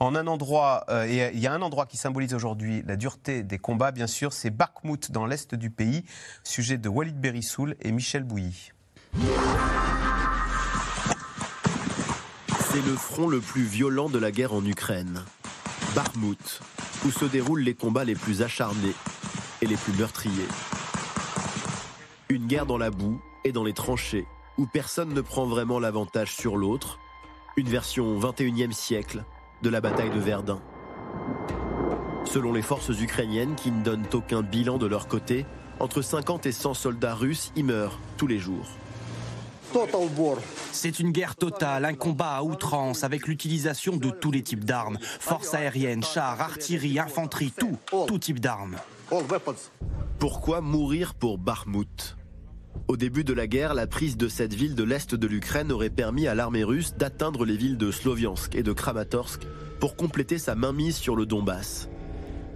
En 0.00 0.14
un 0.14 0.26
endroit, 0.26 0.84
euh, 0.88 1.06
et 1.06 1.30
il 1.34 1.40
y 1.40 1.46
a 1.46 1.52
un 1.52 1.62
endroit 1.62 1.86
qui 1.86 1.96
symbolise 1.96 2.34
aujourd'hui 2.34 2.82
la 2.86 2.96
dureté 2.96 3.42
des 3.42 3.58
combats, 3.58 3.92
bien 3.92 4.06
sûr, 4.06 4.32
c'est 4.32 4.50
Bakhmut 4.50 5.12
dans 5.12 5.26
l'est 5.26 5.54
du 5.54 5.70
pays. 5.70 6.04
Sujet 6.42 6.78
de 6.78 6.88
Walid 6.88 7.20
Berissoul 7.20 7.76
et 7.80 7.92
Michel 7.92 8.24
Bouilly. 8.24 8.72
C'est 12.72 12.86
le 12.86 12.96
front 12.96 13.28
le 13.28 13.40
plus 13.40 13.64
violent 13.64 14.08
de 14.08 14.18
la 14.18 14.30
guerre 14.30 14.54
en 14.54 14.64
Ukraine, 14.64 15.22
Bakhmut, 15.94 16.62
où 17.04 17.10
se 17.10 17.26
déroulent 17.26 17.60
les 17.60 17.74
combats 17.74 18.04
les 18.04 18.14
plus 18.14 18.40
acharnés 18.40 18.94
et 19.60 19.66
les 19.66 19.76
plus 19.76 19.92
meurtriers. 19.92 20.48
Une 22.30 22.46
guerre 22.46 22.64
dans 22.64 22.78
la 22.78 22.90
boue 22.90 23.20
et 23.44 23.52
dans 23.52 23.62
les 23.62 23.74
tranchées, 23.74 24.26
où 24.56 24.64
personne 24.64 25.12
ne 25.12 25.20
prend 25.20 25.44
vraiment 25.44 25.80
l'avantage 25.80 26.34
sur 26.34 26.56
l'autre, 26.56 26.98
une 27.58 27.68
version 27.68 28.18
21e 28.18 28.72
siècle 28.72 29.22
de 29.60 29.68
la 29.68 29.82
bataille 29.82 30.08
de 30.08 30.20
Verdun. 30.20 30.62
Selon 32.24 32.54
les 32.54 32.62
forces 32.62 32.88
ukrainiennes 32.88 33.54
qui 33.54 33.70
ne 33.70 33.84
donnent 33.84 34.08
aucun 34.14 34.40
bilan 34.40 34.78
de 34.78 34.86
leur 34.86 35.08
côté, 35.08 35.44
entre 35.78 36.00
50 36.00 36.46
et 36.46 36.52
100 36.52 36.72
soldats 36.72 37.14
russes 37.14 37.52
y 37.54 37.64
meurent 37.64 37.98
tous 38.16 38.26
les 38.26 38.38
jours. 38.38 38.78
C'est 40.72 41.00
une 41.00 41.12
guerre 41.12 41.36
totale, 41.36 41.84
un 41.84 41.94
combat 41.94 42.36
à 42.36 42.42
outrance 42.42 43.04
avec 43.04 43.26
l'utilisation 43.26 43.96
de 43.96 44.10
tous 44.10 44.30
les 44.30 44.42
types 44.42 44.64
d'armes. 44.64 44.98
Forces 45.00 45.54
aériennes, 45.54 46.02
chars, 46.02 46.40
artillerie, 46.40 46.98
infanterie, 46.98 47.52
tout, 47.56 47.78
tout 48.06 48.18
type 48.18 48.40
d'armes. 48.40 48.76
Pourquoi 50.18 50.60
mourir 50.60 51.14
pour 51.14 51.38
Bakhmut 51.38 52.16
Au 52.88 52.96
début 52.96 53.24
de 53.24 53.32
la 53.32 53.46
guerre, 53.46 53.74
la 53.74 53.86
prise 53.86 54.16
de 54.16 54.28
cette 54.28 54.54
ville 54.54 54.74
de 54.74 54.84
l'est 54.84 55.14
de 55.14 55.26
l'Ukraine 55.26 55.72
aurait 55.72 55.90
permis 55.90 56.26
à 56.26 56.34
l'armée 56.34 56.64
russe 56.64 56.94
d'atteindre 56.94 57.44
les 57.44 57.56
villes 57.56 57.78
de 57.78 57.90
Sloviansk 57.90 58.54
et 58.54 58.62
de 58.62 58.72
Kramatorsk 58.72 59.42
pour 59.80 59.96
compléter 59.96 60.38
sa 60.38 60.54
mainmise 60.54 60.96
sur 60.96 61.16
le 61.16 61.26
Donbass. 61.26 61.88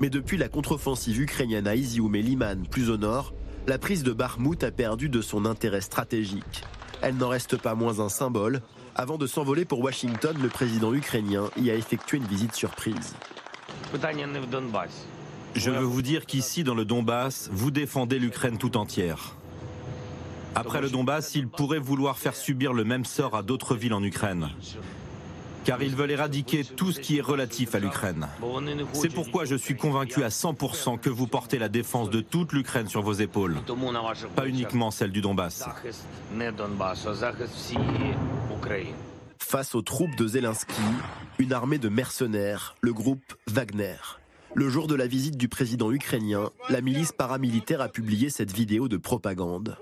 Mais 0.00 0.11
depuis 0.11 0.37
la 0.37 0.48
contre-offensive 0.48 1.20
ukrainienne 1.20 1.66
à 1.66 1.74
Izium 1.74 2.14
et 2.14 2.22
Liman, 2.22 2.66
plus 2.70 2.90
au 2.90 2.98
nord, 2.98 3.33
la 3.66 3.79
prise 3.79 4.02
de 4.02 4.12
Bakhmut 4.12 4.62
a 4.62 4.70
perdu 4.70 5.09
de 5.09 5.20
son 5.20 5.44
intérêt 5.46 5.81
stratégique 5.81 6.64
elle 7.03 7.17
n'en 7.17 7.29
reste 7.29 7.57
pas 7.57 7.75
moins 7.75 8.01
un 8.01 8.09
symbole. 8.09 8.63
Avant 8.95 9.19
de 9.19 9.27
s'envoler 9.27 9.65
pour 9.65 9.81
Washington, 9.81 10.37
le 10.41 10.49
président 10.49 10.95
ukrainien 10.95 11.51
y 11.57 11.71
a 11.71 11.75
effectué 11.75 12.17
une 12.19 12.27
visite 12.27 12.55
surprise. 12.55 13.15
Je 15.55 15.71
veux 15.71 15.85
vous 15.85 16.03
dire 16.03 16.27
qu'ici, 16.27 16.65
dans 16.65 16.75
le 16.75 16.85
Donbass, 16.85 17.49
vous 17.53 17.71
défendez 17.71 18.19
l'Ukraine 18.19 18.59
tout 18.59 18.77
entière. 18.77 19.37
Après 20.55 20.81
le 20.81 20.89
Donbass, 20.89 21.35
ils 21.35 21.49
pourraient 21.49 21.79
vouloir 21.79 22.19
faire 22.19 22.35
subir 22.35 22.73
le 22.73 22.85
même 22.85 23.05
sort 23.05 23.37
à 23.37 23.43
d'autres 23.43 23.75
villes 23.75 23.95
en 23.95 24.03
Ukraine 24.03 24.49
car 25.66 25.83
ils 25.83 25.96
veulent 25.96 26.12
éradiquer 26.12 26.64
tout 26.64 26.92
ce 26.92 27.00
qui 27.00 27.18
est 27.18 27.20
relatif 27.20 27.74
à 27.74 27.81
l'Ukraine. 27.81 28.29
C'est 28.92 29.12
pourquoi 29.12 29.44
je 29.44 29.57
suis 29.57 29.76
convaincu 29.76 30.22
à 30.22 30.29
100% 30.29 31.00
que 31.00 31.11
vous 31.11 31.26
portez 31.26 31.59
la 31.59 31.68
défense 31.68 32.09
de 32.09 32.20
toute 32.20 32.52
l'Ukraine 32.52 32.88
sur 32.88 33.02
vos 33.02 33.14
épaules, 33.14 33.57
pas 34.37 34.46
uniquement 34.46 34.92
celle 34.92 35.11
du 35.11 35.20
Donbass. 35.20 35.64
Face 39.38 39.74
aux 39.74 39.83
troupes 39.83 40.16
de 40.16 40.29
Zelensky, 40.29 40.74
une 41.38 41.52
armée 41.52 41.79
de 41.79 41.88
mercenaires, 41.88 42.76
le 42.81 42.92
groupe 42.92 43.35
Wagner. 43.48 43.96
Le 44.55 44.70
jour 44.70 44.87
de 44.87 44.94
la 44.94 45.09
visite 45.09 45.37
du 45.37 45.48
président 45.48 45.90
ukrainien, 45.90 46.50
la 46.70 46.81
milice 46.81 47.12
paramilitaire 47.12 47.81
a 47.81 47.88
publié 47.88 48.31
cette 48.31 48.52
vidéo 48.52 48.88
de 48.88 48.96
propagande. 48.96 49.76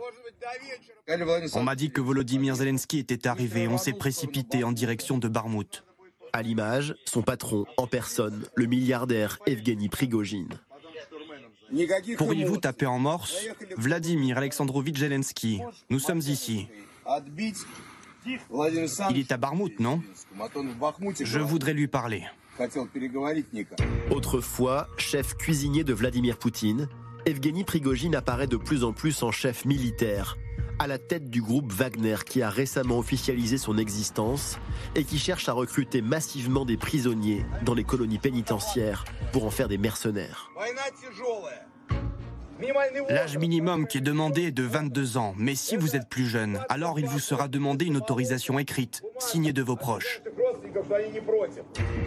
On 1.54 1.62
m'a 1.62 1.74
dit 1.74 1.90
que 1.90 2.00
Volodymyr 2.00 2.57
Zelensky 2.57 2.98
était 2.98 3.26
arrivé. 3.26 3.68
On 3.68 3.78
s'est 3.78 3.92
précipité 3.92 4.64
en 4.64 4.72
direction 4.72 5.18
de 5.18 5.28
Barmout. 5.28 5.85
À 6.33 6.42
l'image, 6.42 6.94
son 7.04 7.22
patron 7.22 7.64
en 7.76 7.87
personne, 7.87 8.46
le 8.54 8.66
milliardaire 8.66 9.38
Evgeny 9.46 9.88
Prigogine. 9.88 10.48
Pourriez-vous 12.18 12.59
taper 12.59 12.87
en 12.87 12.98
morse? 12.98 13.46
Vladimir 13.76 14.38
Alexandrovitch 14.38 14.98
Zelensky, 14.98 15.61
nous 15.90 15.98
sommes 15.98 16.18
ici. 16.18 16.66
Il 18.26 19.18
est 19.18 19.33
à 19.33 19.37
Barmout, 19.37 19.78
non? 19.78 20.02
Je 21.20 21.38
voudrais 21.38 21.74
lui 21.74 21.88
parler. 21.88 22.24
Autrefois, 24.11 24.88
chef 24.96 25.35
cuisinier 25.35 25.85
de 25.85 25.92
Vladimir 25.92 26.38
Poutine, 26.38 26.88
Evgeny 27.26 27.64
Prigogine 27.64 28.14
apparaît 28.16 28.46
de 28.46 28.58
plus 28.58 28.84
en 28.84 28.92
plus 28.92 29.22
en 29.22 29.32
chef 29.32 29.64
militaire, 29.64 30.37
à 30.78 30.87
la 30.87 30.98
tête 30.98 31.30
du 31.30 31.40
groupe 31.40 31.72
Wagner 31.72 32.16
qui 32.26 32.42
a 32.42 32.50
récemment 32.50 32.98
officialisé 32.98 33.56
son 33.56 33.78
existence 33.78 34.58
et 34.94 35.04
qui 35.04 35.18
cherche 35.18 35.48
à 35.48 35.54
recruter 35.54 36.02
massivement 36.02 36.66
des 36.66 36.76
prisonniers 36.76 37.46
dans 37.64 37.72
les 37.72 37.84
colonies 37.84 38.18
pénitentiaires 38.18 39.06
pour 39.32 39.46
en 39.46 39.50
faire 39.50 39.68
des 39.68 39.78
mercenaires. 39.78 40.50
L'âge 43.08 43.38
minimum 43.38 43.86
qui 43.86 43.98
est 43.98 44.02
demandé 44.02 44.44
est 44.44 44.52
de 44.52 44.62
22 44.62 45.16
ans, 45.16 45.34
mais 45.36 45.54
si 45.54 45.76
vous 45.76 45.96
êtes 45.96 46.08
plus 46.08 46.26
jeune, 46.26 46.60
alors 46.68 46.98
il 46.98 47.06
vous 47.06 47.18
sera 47.18 47.48
demandé 47.48 47.84
une 47.84 47.96
autorisation 47.96 48.58
écrite, 48.58 49.02
signée 49.18 49.52
de 49.52 49.62
vos 49.62 49.76
proches. 49.76 50.22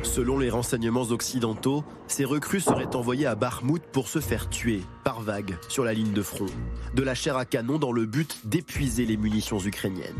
Selon 0.03 0.37
les 0.37 0.49
renseignements 0.49 1.01
occidentaux, 1.01 1.83
ces 2.07 2.25
recrues 2.25 2.61
seraient 2.61 2.95
envoyées 2.95 3.25
à 3.25 3.35
Bakhmut 3.35 3.83
pour 3.91 4.07
se 4.07 4.19
faire 4.19 4.49
tuer, 4.49 4.81
par 5.03 5.21
vagues, 5.21 5.57
sur 5.69 5.83
la 5.83 5.93
ligne 5.93 6.13
de 6.13 6.21
front. 6.21 6.45
De 6.93 7.03
la 7.03 7.15
chair 7.15 7.37
à 7.37 7.45
canon 7.45 7.77
dans 7.77 7.91
le 7.91 8.05
but 8.05 8.39
d'épuiser 8.45 9.05
les 9.05 9.17
munitions 9.17 9.59
ukrainiennes. 9.59 10.15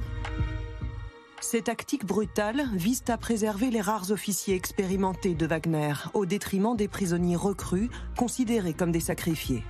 Ces 1.39 1.61
tactiques 1.61 2.05
brutales 2.05 2.67
visent 2.73 3.05
à 3.07 3.17
préserver 3.17 3.69
les 3.69 3.79
rares 3.79 4.11
officiers 4.11 4.55
expérimentés 4.55 5.33
de 5.33 5.45
Wagner, 5.45 5.93
au 6.13 6.25
détriment 6.25 6.75
des 6.75 6.87
prisonniers 6.87 7.35
recrues, 7.35 7.89
considérés 8.17 8.73
comme 8.73 8.91
des 8.91 8.99
sacrifiés. 8.99 9.63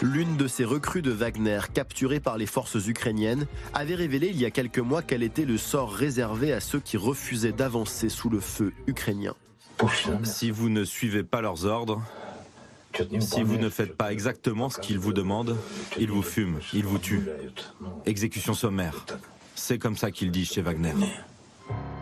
L'une 0.00 0.36
de 0.36 0.48
ces 0.48 0.64
recrues 0.64 1.02
de 1.02 1.10
Wagner 1.10 1.60
capturées 1.72 2.20
par 2.20 2.38
les 2.38 2.46
forces 2.46 2.86
ukrainiennes 2.86 3.46
avait 3.74 3.94
révélé 3.94 4.28
il 4.28 4.40
y 4.40 4.44
a 4.44 4.50
quelques 4.50 4.78
mois 4.78 5.02
quel 5.02 5.22
était 5.22 5.44
le 5.44 5.58
sort 5.58 5.92
réservé 5.92 6.52
à 6.52 6.60
ceux 6.60 6.80
qui 6.80 6.96
refusaient 6.96 7.52
d'avancer 7.52 8.08
sous 8.08 8.30
le 8.30 8.40
feu 8.40 8.72
ukrainien. 8.86 9.34
Si 10.24 10.50
vous 10.50 10.68
ne 10.68 10.84
suivez 10.84 11.22
pas 11.22 11.40
leurs 11.40 11.66
ordres, 11.66 12.02
si 13.20 13.42
vous 13.42 13.56
ne 13.56 13.68
faites 13.68 13.96
pas 13.96 14.12
exactement 14.12 14.70
ce 14.70 14.78
qu'ils 14.78 14.98
vous 14.98 15.12
demandent, 15.12 15.56
ils 15.98 16.10
vous 16.10 16.22
fument, 16.22 16.60
ils 16.72 16.84
vous 16.84 16.98
tuent. 16.98 17.26
Exécution 18.06 18.54
sommaire. 18.54 19.04
C'est 19.54 19.78
comme 19.78 19.96
ça 19.96 20.10
qu'il 20.10 20.30
dit 20.30 20.44
chez 20.44 20.62
Wagner. 20.62 20.92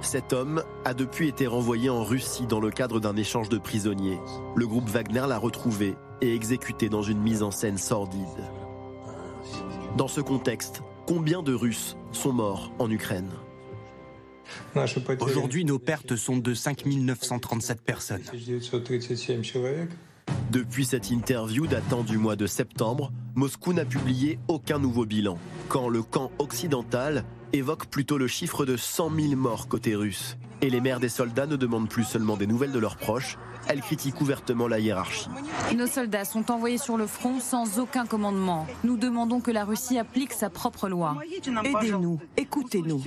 Cet 0.02 0.32
homme 0.32 0.62
a 0.84 0.94
depuis 0.94 1.28
été 1.28 1.46
renvoyé 1.46 1.90
en 1.90 2.02
Russie 2.02 2.46
dans 2.46 2.60
le 2.60 2.70
cadre 2.70 3.00
d'un 3.00 3.16
échange 3.16 3.48
de 3.48 3.58
prisonniers. 3.58 4.18
Le 4.56 4.66
groupe 4.66 4.88
Wagner 4.88 5.24
l'a 5.28 5.38
retrouvé 5.38 5.94
et 6.22 6.34
exécuté 6.34 6.88
dans 6.88 7.02
une 7.02 7.20
mise 7.20 7.42
en 7.42 7.50
scène 7.50 7.78
sordide. 7.78 8.20
Dans 9.96 10.09
ce 10.09 10.20
contexte, 10.20 10.82
combien 11.07 11.42
de 11.42 11.53
Russes 11.53 11.96
sont 12.12 12.32
morts 12.32 12.72
en 12.78 12.90
Ukraine? 12.90 13.30
Aujourd'hui, 15.20 15.64
nos 15.64 15.78
pertes 15.78 16.16
sont 16.16 16.38
de 16.38 16.55
5937 16.55 17.82
personnes. 17.82 18.22
Depuis 20.51 20.84
cette 20.84 21.11
interview 21.11 21.66
datant 21.66 22.03
du 22.03 22.18
mois 22.18 22.36
de 22.36 22.46
septembre, 22.46 23.12
Moscou 23.34 23.72
n'a 23.72 23.84
publié 23.84 24.38
aucun 24.48 24.78
nouveau 24.78 25.05
bilan, 25.05 25.38
quand 25.68 25.88
le 25.88 26.03
camp 26.03 26.30
occidental 26.38 27.24
évoque 27.53 27.86
plutôt 27.86 28.18
le 28.18 28.26
chiffre 28.26 28.64
de 28.64 28.76
100 28.76 29.11
000 29.14 29.36
morts 29.36 29.68
côté 29.68 29.94
russe. 29.94 30.36
Et 30.62 30.70
les 30.70 30.80
mères 30.80 31.01
des 31.01 31.09
soldats 31.09 31.46
ne 31.46 31.57
demandent 31.57 31.88
plus 31.88 32.05
seulement 32.05 32.36
des 32.36 32.46
nouvelles 32.46 32.72
de 32.72 32.78
leurs 32.78 32.96
proches, 32.96 33.38
elles 33.68 33.80
critiquent 33.80 34.20
ouvertement 34.20 34.68
la 34.68 34.78
hiérarchie. 34.78 35.28
Nos 35.76 35.86
soldats 35.86 36.24
sont 36.24 36.51
envoyés 36.51 36.78
sur 36.78 36.96
le 36.96 37.07
front 37.07 37.40
sans 37.40 37.78
aucun 37.78 38.07
commandement. 38.07 38.66
Nous 38.84 38.96
demandons 38.96 39.40
que 39.40 39.51
la 39.51 39.64
Russie 39.64 39.98
applique 39.98 40.32
sa 40.32 40.51
propre 40.51 40.88
loi. 40.88 41.16
Aidez-nous, 41.64 42.18
écoutez-nous. 42.36 43.03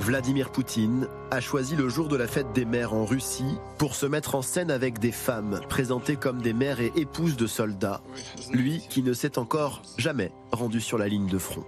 Vladimir 0.00 0.50
Poutine 0.50 1.08
a 1.30 1.40
choisi 1.40 1.74
le 1.74 1.88
jour 1.88 2.08
de 2.08 2.16
la 2.16 2.26
fête 2.26 2.52
des 2.52 2.64
mères 2.64 2.92
en 2.92 3.04
Russie 3.04 3.56
pour 3.78 3.94
se 3.94 4.06
mettre 4.06 4.34
en 4.34 4.42
scène 4.42 4.70
avec 4.70 4.98
des 4.98 5.12
femmes 5.12 5.60
présentées 5.68 6.16
comme 6.16 6.42
des 6.42 6.52
mères 6.52 6.80
et 6.80 6.92
épouses 6.96 7.36
de 7.36 7.46
soldats. 7.46 8.02
Lui 8.52 8.82
qui 8.90 9.02
ne 9.02 9.14
s'est 9.14 9.38
encore 9.38 9.82
jamais 9.96 10.32
rendu 10.52 10.80
sur 10.80 10.98
la 10.98 11.08
ligne 11.08 11.28
de 11.28 11.38
front. 11.38 11.64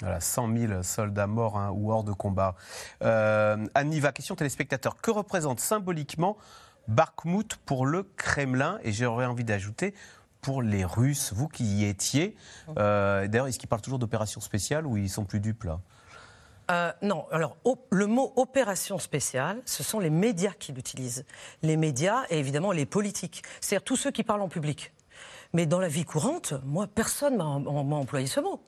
Voilà, 0.00 0.20
100 0.20 0.56
000 0.56 0.82
soldats 0.82 1.26
morts 1.26 1.56
hein, 1.58 1.70
ou 1.74 1.92
hors 1.92 2.04
de 2.04 2.12
combat. 2.12 2.54
Euh, 3.02 3.66
Anniva, 3.74 4.12
question 4.12 4.34
téléspectateur. 4.36 4.96
Que 5.00 5.10
représente 5.10 5.60
symboliquement 5.60 6.36
Bakhmut 6.88 7.56
pour 7.64 7.86
le 7.86 8.02
Kremlin? 8.16 8.78
Et 8.82 8.92
j'aurais 8.92 9.26
envie 9.26 9.44
d'ajouter 9.44 9.94
pour 10.40 10.62
les 10.62 10.84
Russes, 10.84 11.32
vous 11.34 11.48
qui 11.48 11.64
y 11.64 11.84
étiez. 11.86 12.36
Euh, 12.78 13.26
D'ailleurs, 13.26 13.48
est-ce 13.48 13.58
qu'ils 13.58 13.68
parlent 13.68 13.82
toujours 13.82 13.98
d'opération 13.98 14.40
spéciale 14.40 14.86
ou 14.86 14.96
ils 14.96 15.10
sont 15.10 15.24
plus 15.24 15.40
dupes 15.40 15.64
là? 15.64 15.80
Euh, 16.70 16.92
non, 17.02 17.26
alors 17.30 17.56
op- 17.64 17.86
le 17.90 18.06
mot 18.06 18.32
opération 18.36 18.98
spéciale, 18.98 19.62
ce 19.66 19.84
sont 19.84 20.00
les 20.00 20.10
médias 20.10 20.50
qui 20.52 20.72
l'utilisent. 20.72 21.24
Les 21.62 21.76
médias 21.76 22.24
et 22.28 22.38
évidemment 22.40 22.72
les 22.72 22.86
politiques, 22.86 23.42
c'est-à-dire 23.60 23.84
tous 23.84 23.96
ceux 23.96 24.10
qui 24.10 24.24
parlent 24.24 24.42
en 24.42 24.48
public. 24.48 24.92
Mais 25.52 25.64
dans 25.66 25.78
la 25.78 25.86
vie 25.88 26.04
courante, 26.04 26.54
moi, 26.64 26.88
personne 26.88 27.36
m'a 27.36 27.58
m'a 27.60 27.96
employé 27.96 28.26
ce 28.26 28.40
mot. 28.40 28.60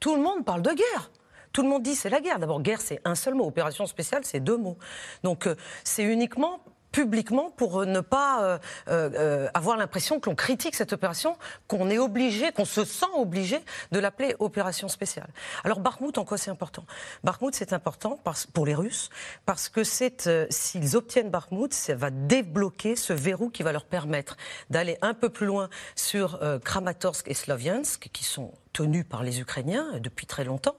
Tout 0.00 0.16
le 0.16 0.22
monde 0.22 0.44
parle 0.44 0.62
de 0.62 0.70
guerre. 0.72 1.10
Tout 1.52 1.62
le 1.62 1.68
monde 1.68 1.82
dit 1.82 1.94
c'est 1.94 2.10
la 2.10 2.20
guerre. 2.20 2.38
D'abord, 2.38 2.60
guerre, 2.62 2.80
c'est 2.80 3.00
un 3.04 3.14
seul 3.14 3.34
mot. 3.34 3.46
Opération 3.46 3.86
spéciale, 3.86 4.22
c'est 4.24 4.40
deux 4.40 4.56
mots. 4.56 4.76
Donc, 5.22 5.46
euh, 5.46 5.54
c'est 5.84 6.02
uniquement 6.02 6.60
publiquement 6.90 7.50
pour 7.50 7.80
euh, 7.82 7.86
ne 7.86 7.98
pas 8.00 8.42
euh, 8.44 8.58
euh, 8.86 9.10
euh, 9.14 9.48
avoir 9.52 9.76
l'impression 9.76 10.20
que 10.20 10.30
l'on 10.30 10.36
critique 10.36 10.76
cette 10.76 10.92
opération, 10.92 11.36
qu'on 11.66 11.90
est 11.90 11.98
obligé, 11.98 12.52
qu'on 12.52 12.64
se 12.64 12.84
sent 12.84 13.06
obligé 13.16 13.58
de 13.90 13.98
l'appeler 13.98 14.36
opération 14.38 14.86
spéciale. 14.86 15.26
Alors 15.64 15.80
Bakhmut, 15.80 16.16
en 16.18 16.24
quoi 16.24 16.38
c'est 16.38 16.52
important? 16.52 16.84
Bakhmut, 17.24 17.52
c'est 17.54 17.72
important 17.72 18.16
parce- 18.22 18.46
pour 18.46 18.64
les 18.64 18.76
Russes 18.76 19.10
parce 19.44 19.68
que 19.68 19.80
euh, 20.28 20.46
s'ils 20.50 20.96
obtiennent 20.96 21.30
Bakhmut, 21.30 21.72
ça 21.74 21.96
va 21.96 22.10
débloquer 22.10 22.94
ce 22.94 23.12
verrou 23.12 23.50
qui 23.50 23.64
va 23.64 23.72
leur 23.72 23.86
permettre 23.86 24.36
d'aller 24.70 24.96
un 25.02 25.14
peu 25.14 25.30
plus 25.30 25.46
loin 25.46 25.68
sur 25.96 26.40
euh, 26.42 26.60
Kramatorsk 26.60 27.26
et 27.28 27.34
Sloviansk, 27.34 28.08
qui 28.12 28.22
sont 28.22 28.52
tenus 28.74 29.06
par 29.08 29.22
les 29.22 29.40
Ukrainiens 29.40 29.98
depuis 30.00 30.26
très 30.26 30.44
longtemps, 30.44 30.76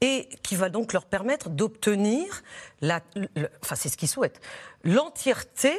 et 0.00 0.28
qui 0.42 0.56
va 0.56 0.68
donc 0.68 0.92
leur 0.92 1.06
permettre 1.06 1.48
d'obtenir, 1.50 2.42
la, 2.80 3.00
enfin 3.62 3.76
c'est 3.76 3.88
ce 3.88 3.96
qu'ils 3.96 4.08
souhaitent, 4.08 4.40
l'entièreté 4.82 5.72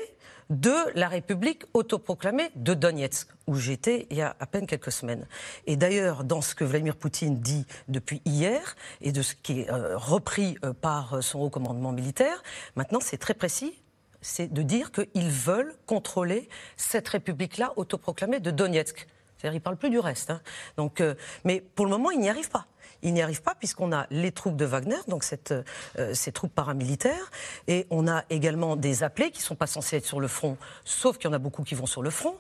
de 0.50 0.74
la 0.96 1.10
République 1.10 1.64
autoproclamée 1.74 2.50
de 2.56 2.74
Donetsk, 2.74 3.28
où 3.48 3.56
j'étais 3.56 4.08
il 4.10 4.18
y 4.18 4.22
a 4.22 4.36
à 4.40 4.46
peine 4.46 4.66
quelques 4.66 4.92
semaines. 4.92 5.28
Et 5.66 5.76
d'ailleurs, 5.76 6.24
dans 6.24 6.42
ce 6.42 6.56
que 6.56 6.64
Vladimir 6.64 6.96
Poutine 6.96 7.40
dit 7.40 7.66
depuis 7.90 8.22
hier, 8.26 8.76
et 9.02 9.12
de 9.12 9.22
ce 9.22 9.36
qui 9.36 9.62
est 9.62 9.70
euh, 9.70 9.98
repris 9.98 10.58
euh, 10.64 10.74
par 10.74 11.16
euh, 11.16 11.22
son 11.22 11.40
haut 11.40 11.50
commandement 11.50 11.92
militaire, 11.92 12.44
maintenant 12.76 13.00
c'est 13.02 13.18
très 13.18 13.34
précis, 13.34 13.82
c'est 14.22 14.52
de 14.52 14.62
dire 14.62 14.92
qu'ils 14.92 15.30
veulent 15.30 15.76
contrôler 15.86 16.48
cette 16.78 17.08
République-là 17.10 17.74
autoproclamée 17.76 18.40
de 18.40 18.52
Donetsk. 18.52 19.08
C'est-à-dire, 19.38 19.56
ils 19.56 19.60
ne 19.60 19.64
parlent 19.64 19.78
plus 19.78 19.90
du 19.90 20.00
reste. 20.00 20.32
hein. 20.32 20.42
Donc, 20.78 21.02
euh, 21.02 21.16
mais 21.44 21.62
pour 21.62 21.86
le 21.86 21.92
moment, 21.92 22.12
ils 22.12 22.20
n'y 22.20 22.30
arrivent 22.30 22.50
pas. 22.50 22.66
Ils 23.04 23.14
n'y 23.14 23.22
arrivent 23.22 23.44
pas 23.44 23.54
puisqu'on 23.54 23.92
a 23.92 24.08
les 24.10 24.32
troupes 24.32 24.56
de 24.56 24.66
Wagner, 24.66 24.98
donc 25.08 25.24
cette, 25.24 25.54
euh, 26.00 26.14
ces 26.14 26.32
troupes 26.32 26.54
paramilitaires, 26.54 27.30
et 27.68 27.86
on 27.92 28.08
a 28.08 28.24
également 28.32 28.76
des 28.76 29.04
appelés 29.04 29.30
qui 29.30 29.40
ne 29.40 29.46
sont 29.46 29.56
pas 29.56 29.68
censés 29.68 29.98
être 29.98 30.06
sur 30.06 30.20
le 30.20 30.28
front, 30.28 30.58
sauf 30.84 31.18
qu'il 31.18 31.30
y 31.30 31.32
en 31.32 31.34
a 31.34 31.40
beaucoup 31.40 31.64
qui 31.64 31.76
vont 31.76 31.86
sur 31.86 32.02
le 32.02 32.10
front. 32.10 32.38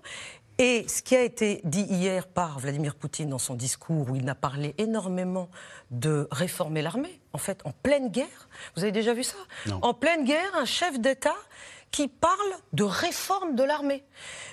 Et 0.59 0.87
ce 0.87 1.03
qui 1.03 1.15
a 1.15 1.21
été 1.21 1.61
dit 1.65 1.83
hier 1.83 2.25
par 2.25 2.57
Vladimir 2.57 2.95
Poutine 2.95 3.29
dans 3.29 3.37
son 3.37 3.53
discours, 3.53 4.09
où 4.09 4.15
il 4.15 4.27
a 4.27 4.33
parlé 4.33 4.73
énormément 4.79 5.49
de 5.91 6.27
réformer 6.31 6.81
l'armée, 6.81 7.21
en 7.33 7.37
fait, 7.37 7.61
en 7.63 7.71
pleine 7.71 8.09
guerre, 8.09 8.49
vous 8.75 8.81
avez 8.81 8.91
déjà 8.91 9.13
vu 9.13 9.23
ça? 9.23 9.37
En 9.83 9.93
pleine 9.93 10.23
guerre, 10.23 10.55
un 10.55 10.65
chef 10.65 10.99
d'État 10.99 11.35
qui 11.91 12.07
parle 12.07 12.51
de 12.73 12.83
réforme 12.83 13.55
de 13.55 13.63
l'armée. 13.63 14.03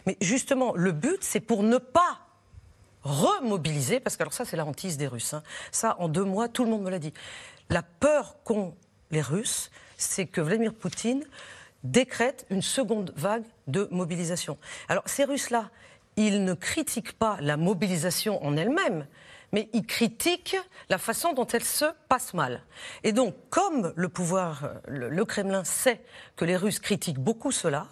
Mais 0.05 0.19
justement, 0.21 0.75
le 0.75 0.93
but, 0.93 1.17
c'est 1.23 1.41
pour 1.41 1.63
ne 1.63 1.79
pas 1.79 2.19
remobiliser, 3.05 4.01
parce 4.01 4.17
que 4.17 4.23
alors 4.23 4.33
ça 4.33 4.45
c'est 4.45 4.57
la 4.57 4.67
hantise 4.67 4.97
des 4.97 5.07
Russes. 5.07 5.35
hein. 5.35 5.43
Ça, 5.71 5.97
en 6.01 6.09
deux 6.09 6.25
mois, 6.25 6.49
tout 6.49 6.65
le 6.65 6.71
monde 6.71 6.83
me 6.83 6.91
l'a 6.91 6.99
dit. 6.99 7.13
La 7.71 7.83
peur 7.83 8.37
qu'ont 8.45 8.75
les 9.11 9.23
Russes, 9.23 9.71
c'est 9.97 10.27
que 10.27 10.41
Vladimir 10.41 10.75
Poutine 10.75 11.25
décrète 11.85 12.47
une 12.51 12.63
seconde 12.63 13.13
vague 13.17 13.45
de 13.67 13.89
mobilisation. 13.91 14.59
Alors 14.89 15.05
ces 15.07 15.25
Russes-là, 15.25 15.71
ils 16.17 16.45
ne 16.45 16.55
critiquent 16.55 17.19
pas 17.19 17.37
la 17.41 17.57
mobilisation 17.57 18.45
en 18.45 18.57
elle-même, 18.57 19.07
mais 19.53 19.69
ils 19.73 19.87
critiquent 19.87 20.57
la 20.89 20.99
façon 20.99 21.33
dont 21.33 21.47
elle 21.47 21.65
se 21.65 21.85
passe 22.09 22.35
mal. 22.35 22.63
Et 23.03 23.13
donc, 23.13 23.35
comme 23.51 23.93
le 23.95 24.09
pouvoir, 24.09 24.71
le 24.89 25.25
Kremlin 25.25 25.63
sait 25.65 26.01
que 26.37 26.45
les 26.45 26.57
Russes 26.57 26.81
critiquent 26.81 27.21
beaucoup 27.21 27.53
cela, 27.53 27.87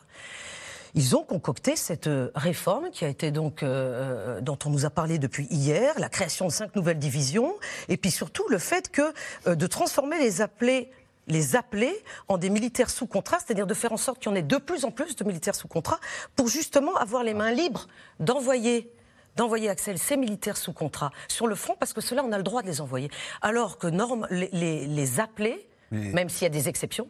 ils 0.94 1.16
ont 1.16 1.22
concocté 1.24 1.74
cette 1.76 2.06
euh, 2.06 2.30
réforme 2.34 2.90
qui 2.90 3.04
a 3.04 3.08
été 3.08 3.30
donc 3.30 3.62
euh, 3.62 4.36
euh, 4.36 4.40
dont 4.40 4.58
on 4.66 4.70
nous 4.70 4.84
a 4.84 4.90
parlé 4.90 5.18
depuis 5.18 5.46
hier, 5.50 5.98
la 5.98 6.08
création 6.08 6.46
de 6.46 6.52
cinq 6.52 6.76
nouvelles 6.76 6.98
divisions, 6.98 7.54
et 7.88 7.96
puis 7.96 8.10
surtout 8.10 8.44
le 8.48 8.58
fait 8.58 8.90
que 8.90 9.02
euh, 9.46 9.54
de 9.54 9.66
transformer 9.66 10.18
les 10.18 10.40
appelés 10.42 10.90
les 11.28 11.54
appeler 11.54 11.94
en 12.26 12.36
des 12.36 12.50
militaires 12.50 12.90
sous 12.90 13.06
contrat, 13.06 13.38
c'est-à-dire 13.38 13.68
de 13.68 13.74
faire 13.74 13.92
en 13.92 13.96
sorte 13.96 14.18
qu'il 14.18 14.28
y 14.30 14.32
en 14.32 14.36
ait 14.36 14.42
de 14.42 14.56
plus 14.56 14.84
en 14.84 14.90
plus 14.90 15.14
de 15.14 15.24
militaires 15.24 15.54
sous 15.54 15.68
contrat, 15.68 16.00
pour 16.34 16.48
justement 16.48 16.96
avoir 16.96 17.22
les 17.22 17.32
mains 17.32 17.52
libres 17.52 17.86
d'envoyer 18.18 18.92
d'envoyer 19.36 19.70
Axel 19.70 19.98
ces 19.98 20.16
militaires 20.18 20.56
sous 20.58 20.72
contrat 20.74 21.10
sur 21.28 21.46
le 21.46 21.54
front, 21.54 21.74
parce 21.78 21.92
que 21.94 22.00
cela, 22.02 22.22
on 22.22 22.32
a 22.32 22.36
le 22.36 22.42
droit 22.42 22.60
de 22.60 22.66
les 22.66 22.82
envoyer. 22.82 23.08
Alors 23.40 23.78
que 23.78 23.86
norme, 23.86 24.26
les, 24.30 24.50
les, 24.52 24.86
les 24.86 25.20
appelés, 25.20 25.66
Mais- 25.90 26.12
même 26.12 26.28
s'il 26.28 26.42
y 26.42 26.46
a 26.46 26.50
des 26.50 26.68
exceptions, 26.68 27.08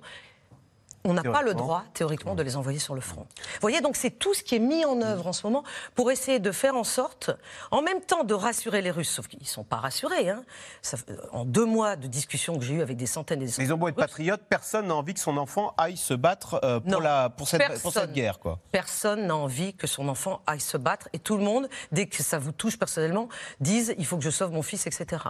on 1.04 1.14
n'a 1.14 1.22
pas 1.22 1.42
le 1.42 1.54
droit, 1.54 1.84
théoriquement, 1.94 2.34
de 2.34 2.42
les 2.42 2.56
envoyer 2.56 2.78
sur 2.78 2.94
le 2.94 3.00
front. 3.00 3.22
Vous 3.22 3.60
voyez, 3.60 3.80
donc 3.80 3.96
c'est 3.96 4.10
tout 4.10 4.34
ce 4.34 4.42
qui 4.42 4.54
est 4.54 4.60
mis 4.60 4.84
en 4.84 5.00
œuvre 5.02 5.26
en 5.26 5.32
ce 5.32 5.46
moment 5.46 5.64
pour 5.94 6.10
essayer 6.10 6.38
de 6.38 6.52
faire 6.52 6.76
en 6.76 6.84
sorte, 6.84 7.30
en 7.70 7.82
même 7.82 8.00
temps 8.00 8.22
de 8.24 8.34
rassurer 8.34 8.82
les 8.82 8.90
Russes, 8.90 9.10
sauf 9.10 9.26
qu'ils 9.26 9.40
ne 9.40 9.44
sont 9.46 9.64
pas 9.64 9.76
rassurés. 9.76 10.30
Hein. 10.30 10.44
Ça 10.80 10.96
fait- 10.96 11.16
en 11.32 11.44
deux 11.44 11.64
mois 11.64 11.96
de 11.96 12.06
discussions 12.06 12.56
que 12.58 12.64
j'ai 12.64 12.74
eues 12.74 12.82
avec 12.82 12.96
des 12.96 13.06
centaines 13.06 13.42
et 13.42 13.46
des 13.46 13.52
Mais 13.58 13.64
ils 13.64 13.72
ont 13.72 13.78
beau 13.78 13.88
être 13.88 13.96
patriotes, 13.96 14.42
personne 14.48 14.86
n'a 14.86 14.94
envie 14.94 15.14
que 15.14 15.20
son 15.20 15.36
enfant 15.38 15.74
aille 15.76 15.96
se 15.96 16.14
battre 16.14 16.60
euh, 16.62 16.78
pour, 16.80 16.90
Non. 16.90 17.00
la, 17.00 17.30
pour, 17.30 17.48
cette, 17.48 17.60
pour 17.82 17.92
cette 17.92 18.02
Personne. 18.02 18.12
guerre. 18.12 18.38
Quoi. 18.38 18.58
Personne 18.70 19.26
n'a 19.26 19.36
envie 19.36 19.74
que 19.74 19.86
son 19.86 20.08
enfant 20.08 20.40
aille 20.46 20.60
se 20.60 20.76
battre 20.76 21.08
et 21.12 21.18
tout 21.18 21.36
le 21.36 21.42
monde, 21.42 21.68
dès 21.90 22.06
que 22.06 22.22
ça 22.22 22.38
vous 22.38 22.52
touche 22.52 22.78
personnellement, 22.78 23.28
dise 23.60 23.94
il 23.98 24.06
faut 24.06 24.16
que 24.16 24.24
je 24.24 24.30
sauve 24.30 24.52
mon 24.52 24.62
fils, 24.62 24.86
etc. 24.86 25.22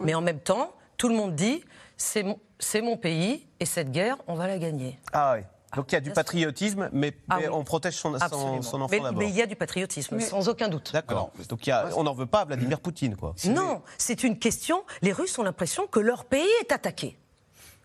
Mais 0.00 0.14
en 0.14 0.20
même 0.20 0.40
temps, 0.40 0.72
tout 0.96 1.08
le 1.08 1.14
monde 1.14 1.34
dit 1.34 1.64
c'est 2.02 2.82
mon, 2.82 2.96
pays 2.96 3.46
et 3.60 3.64
cette 3.66 3.90
guerre, 3.90 4.16
on 4.26 4.34
va 4.34 4.46
la 4.46 4.58
gagner. 4.58 4.98
Ah 5.12 5.34
oui. 5.36 5.42
Donc 5.76 5.90
il 5.90 5.94
y 5.94 5.98
a 5.98 6.00
du 6.00 6.10
patriotisme, 6.10 6.90
mais, 6.92 7.14
Ah 7.30 7.38
mais 7.38 7.48
oui. 7.48 7.54
on 7.54 7.64
protège 7.64 7.94
son, 7.94 8.10
son, 8.10 8.16
Absolument. 8.22 8.60
son 8.62 8.80
enfant 8.82 8.88
mais, 8.90 9.00
d'abord. 9.00 9.18
mais 9.18 9.28
il 9.28 9.34
y 9.34 9.40
a 9.40 9.46
du 9.46 9.56
patriotisme, 9.56 10.20
sans 10.20 10.48
aucun 10.48 10.68
doute. 10.68 10.92
D'accord. 10.92 11.30
Donc 11.48 11.66
il 11.66 11.70
y 11.70 11.72
a- 11.72 11.88
on 11.96 12.02
n'en 12.02 12.12
veut 12.12 12.26
pas 12.26 12.40
à 12.40 12.44
Vladimir 12.44 12.78
Poutine. 12.80 13.16
Quoi. 13.16 13.34
Non, 13.46 13.80
c'est 13.96 14.22
une 14.22 14.38
question. 14.38 14.84
Les 15.00 15.12
Russes 15.12 15.38
ont 15.38 15.42
l'impression 15.42 15.86
que 15.86 15.98
leur 16.00 16.26
pays 16.26 16.46
est 16.60 16.72
attaqué. 16.72 17.18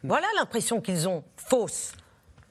Voilà 0.03 0.27
l'impression 0.37 0.81
qu'ils 0.81 1.07
ont, 1.07 1.23
fausse. 1.37 1.93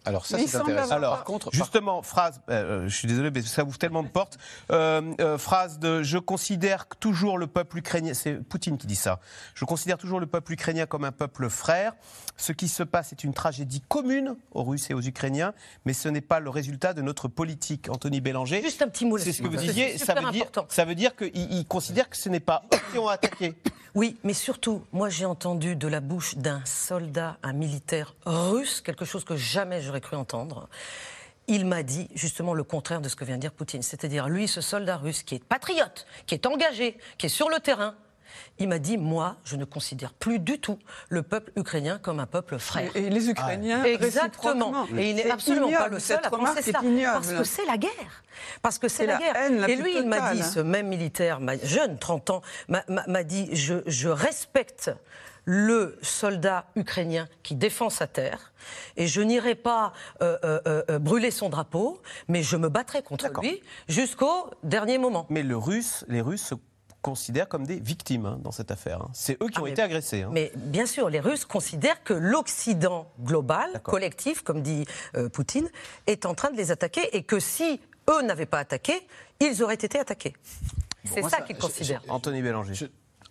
Alors 0.07 0.25
ça, 0.27 0.39
c'est 0.39 0.57
intéressant. 0.57 0.93
avoir- 0.97 1.13
par 1.17 1.25
contre, 1.25 1.51
par- 1.51 1.55
Justement, 1.55 2.03
phrase, 2.03 2.41
euh, 2.49 2.89
je 2.89 2.97
suis 2.97 3.09
désolé, 3.09 3.31
mais 3.31 3.43
ça 3.43 3.65
ouvre 3.65 3.77
tellement 3.79 4.03
de 4.03 4.09
portes. 4.09 4.39
Euh, 4.71 5.03
euh, 5.21 5.37
phrase 5.39 5.79
de 5.79 6.03
Je 6.03 6.19
considère 6.19 6.87
toujours 6.87 7.39
le 7.39 7.47
peuple 7.47 7.79
ukrainien, 7.79 8.15
c'est 8.15 8.35
Poutine 8.35 8.79
qui 8.79 8.87
dit 8.87 8.97
ça. 8.97 9.21
Je 9.55 9.65
considère 9.65 9.99
toujours 9.99 10.21
le 10.21 10.27
peuple 10.27 10.53
ukrainien 10.53 10.87
comme 10.87 11.05
un 11.05 11.13
peuple 11.13 11.49
frère. 11.51 11.93
Ce 12.37 12.53
qui 12.53 12.69
se 12.69 12.83
passe 12.83 13.13
est 13.13 13.25
une 13.25 13.33
tragédie 13.35 13.83
commune 13.89 14.37
aux 14.53 14.63
Russes 14.65 14.91
et 14.91 14.95
aux 14.95 15.01
Ukrainiens, 15.03 15.53
mais 15.85 15.93
ce 15.95 16.09
n'est 16.09 16.21
pas 16.21 16.39
le 16.41 16.51
résultat 16.51 16.93
de 16.95 17.03
notre 17.03 17.29
politique. 17.29 17.89
Anthony 17.91 18.21
Bélanger. 18.21 18.63
Juste 18.63 18.83
un 18.83 18.89
petit 18.89 19.07
mot 19.07 19.17
C'est 19.19 19.33
ce 19.33 19.39
que 19.43 19.45
là-dessus, 19.45 19.59
vous 19.59 19.67
disiez. 19.73 19.93
c'est 19.93 20.05
Ça 20.05 20.13
super 20.15 20.23
veut, 20.27 20.33
dire, 20.33 20.43
important. 20.43 20.67
ça 20.69 20.85
veut 20.85 20.95
dire 20.95 21.17
qu'il 21.17 21.31
il 21.35 21.65
considère 21.67 22.09
que 22.11 22.17
ce 22.17 22.29
n'est 22.29 22.41
pas 22.41 22.63
eux 22.75 22.79
qui 22.93 22.99
ont 22.99 23.09
attaqué. 23.09 23.55
Oui, 23.95 24.19
mais 24.25 24.35
surtout, 24.35 24.83
moi 24.93 25.09
j'ai 25.09 25.25
entendu 25.25 25.75
de 25.75 25.89
la 25.89 26.01
bouche 26.01 26.37
d'un 26.37 26.61
soldat, 26.67 27.39
un 27.43 27.55
militaire 27.55 28.15
russe, 28.27 28.83
quelque 28.83 29.07
chose 29.07 29.25
que 29.25 29.37
jamais 29.37 29.81
j'aurais 29.97 30.01
cru 30.01 30.17
entendre. 30.17 30.69
Il 31.49 31.65
m'a 31.65 31.83
dit 31.83 32.09
justement 32.15 32.55
le 32.55 32.65
contraire 32.65 33.01
de 33.01 33.09
ce 33.09 33.17
que 33.17 33.25
vient 33.25 33.37
de 33.37 33.41
dire 33.41 33.53
Poutine. 33.53 33.83
C'est-à-dire, 33.83 34.29
lui, 34.29 34.49
ce 34.49 34.61
soldat 34.61 34.97
russe 34.97 35.23
qui 35.23 35.37
est 35.37 35.45
patriote, 35.45 36.07
qui 36.27 36.35
est 36.35 36.45
engagé, 36.47 36.99
qui 37.19 37.27
est 37.27 37.31
sur 37.31 37.49
le 37.49 37.61
terrain, 37.61 37.95
il 38.59 38.69
m'a 38.69 38.79
dit, 38.79 38.99
moi, 38.99 39.37
je 39.45 39.57
ne 39.57 39.65
considère 39.65 40.13
plus 40.13 40.39
du 40.41 40.59
tout 40.59 40.79
le 41.09 41.23
peuple 41.23 41.53
ukrainien 41.57 41.99
comme 41.99 42.21
un 42.21 42.27
peuple 42.27 42.59
frère. 42.59 42.95
Et, 42.97 43.09
les 43.09 43.31
Ukrainiens, 43.31 43.85
Exactement. 43.85 44.83
réciproquement. 44.83 44.99
Et 45.01 45.11
il 45.11 45.17
n'est 45.17 45.31
absolument 45.31 45.71
pas 45.71 45.89
le 45.89 45.99
seul 46.01 46.19
à 46.23 46.29
penser 46.31 46.63
ça. 46.73 46.81
Parce 47.13 47.33
que 47.33 47.45
c'est 47.45 47.65
la 47.65 47.79
guerre. 47.79 48.23
Parce 48.61 48.79
que 48.79 48.89
c'est 48.89 49.07
la, 49.07 49.15
la 49.15 49.19
guerre. 49.21 49.37
haine 49.37 49.61
la 49.61 49.71
Et 49.71 49.77
lui, 49.77 49.97
il 49.97 50.07
m'a 50.07 50.35
dit, 50.35 50.43
ce 50.43 50.61
même 50.61 50.89
militaire, 50.89 51.41
jeune, 51.63 51.97
30 51.99 52.31
ans, 52.31 52.43
m'a- 52.69 53.23
dit 53.25 53.49
je, 53.55 53.77
je 53.87 54.09
respecte 54.09 54.91
le 55.47 55.99
soldat 56.03 56.67
ukrainien 56.77 57.29
qui 57.43 57.55
défend 57.55 57.89
sa 57.89 58.07
terre 58.07 58.53
et 58.97 59.07
je 59.07 59.21
n'irai 59.23 59.55
pas 59.55 59.93
euh, 60.21 60.37
euh, 60.45 60.83
euh, 60.91 60.99
brûler 60.99 61.31
son 61.31 61.49
drapeau, 61.49 62.03
mais 62.29 62.43
je 62.43 62.57
me 62.57 62.69
battrai 62.69 63.03
contre 63.03 63.29
lui 63.41 63.63
jusqu'au 63.89 64.51
dernier 64.65 64.99
moment. 64.99 65.27
Mais 65.31 65.43
le 65.45 65.57
Russe, 65.57 66.05
les 66.09 66.21
Russes 66.21 66.43
se 66.45 66.55
considèrent 67.01 67.49
comme 67.49 67.65
des 67.65 67.79
victimes 67.79 68.27
hein, 68.27 68.39
dans 68.43 68.51
cette 68.51 68.73
affaire. 68.73 69.01
hein. 69.03 69.11
C'est 69.13 69.41
eux 69.41 69.47
qui 69.47 69.55
Ah, 69.59 69.61
ont 69.61 69.65
mais- 69.67 69.71
été 69.71 69.83
agressés. 69.83 70.23
hein. 70.23 70.31
Mais 70.33 70.51
bien 70.57 70.87
sûr, 70.87 71.09
les 71.09 71.21
Russes 71.21 71.45
considèrent 71.45 72.03
que 72.03 72.13
l'Occident 72.15 73.09
global, 73.21 73.81
collectif, 73.85 74.43
comme 74.43 74.61
dit 74.63 74.85
euh, 75.15 75.29
Poutine, 75.29 75.71
est 76.09 76.27
en 76.27 76.35
train 76.35 76.51
de 76.51 76.57
les 76.57 76.73
attaquer 76.73 77.17
et 77.17 77.23
que 77.23 77.39
si 77.39 77.81
eux 78.11 78.23
n'avaient 78.23 78.47
pas 78.47 78.59
attaqué, 78.59 79.07
ils 79.39 79.63
auraient 79.63 79.75
été 79.75 80.01
attaqués. 80.01 80.35
C'est 81.05 81.23
ça 81.23 81.29
ça- 81.29 81.41
qu'ils 81.43 81.55
je- 81.55 81.61
considèrent. 81.61 82.03
Anthony 82.09 82.43
Bélanger. 82.43 82.75
Je- 82.75 82.87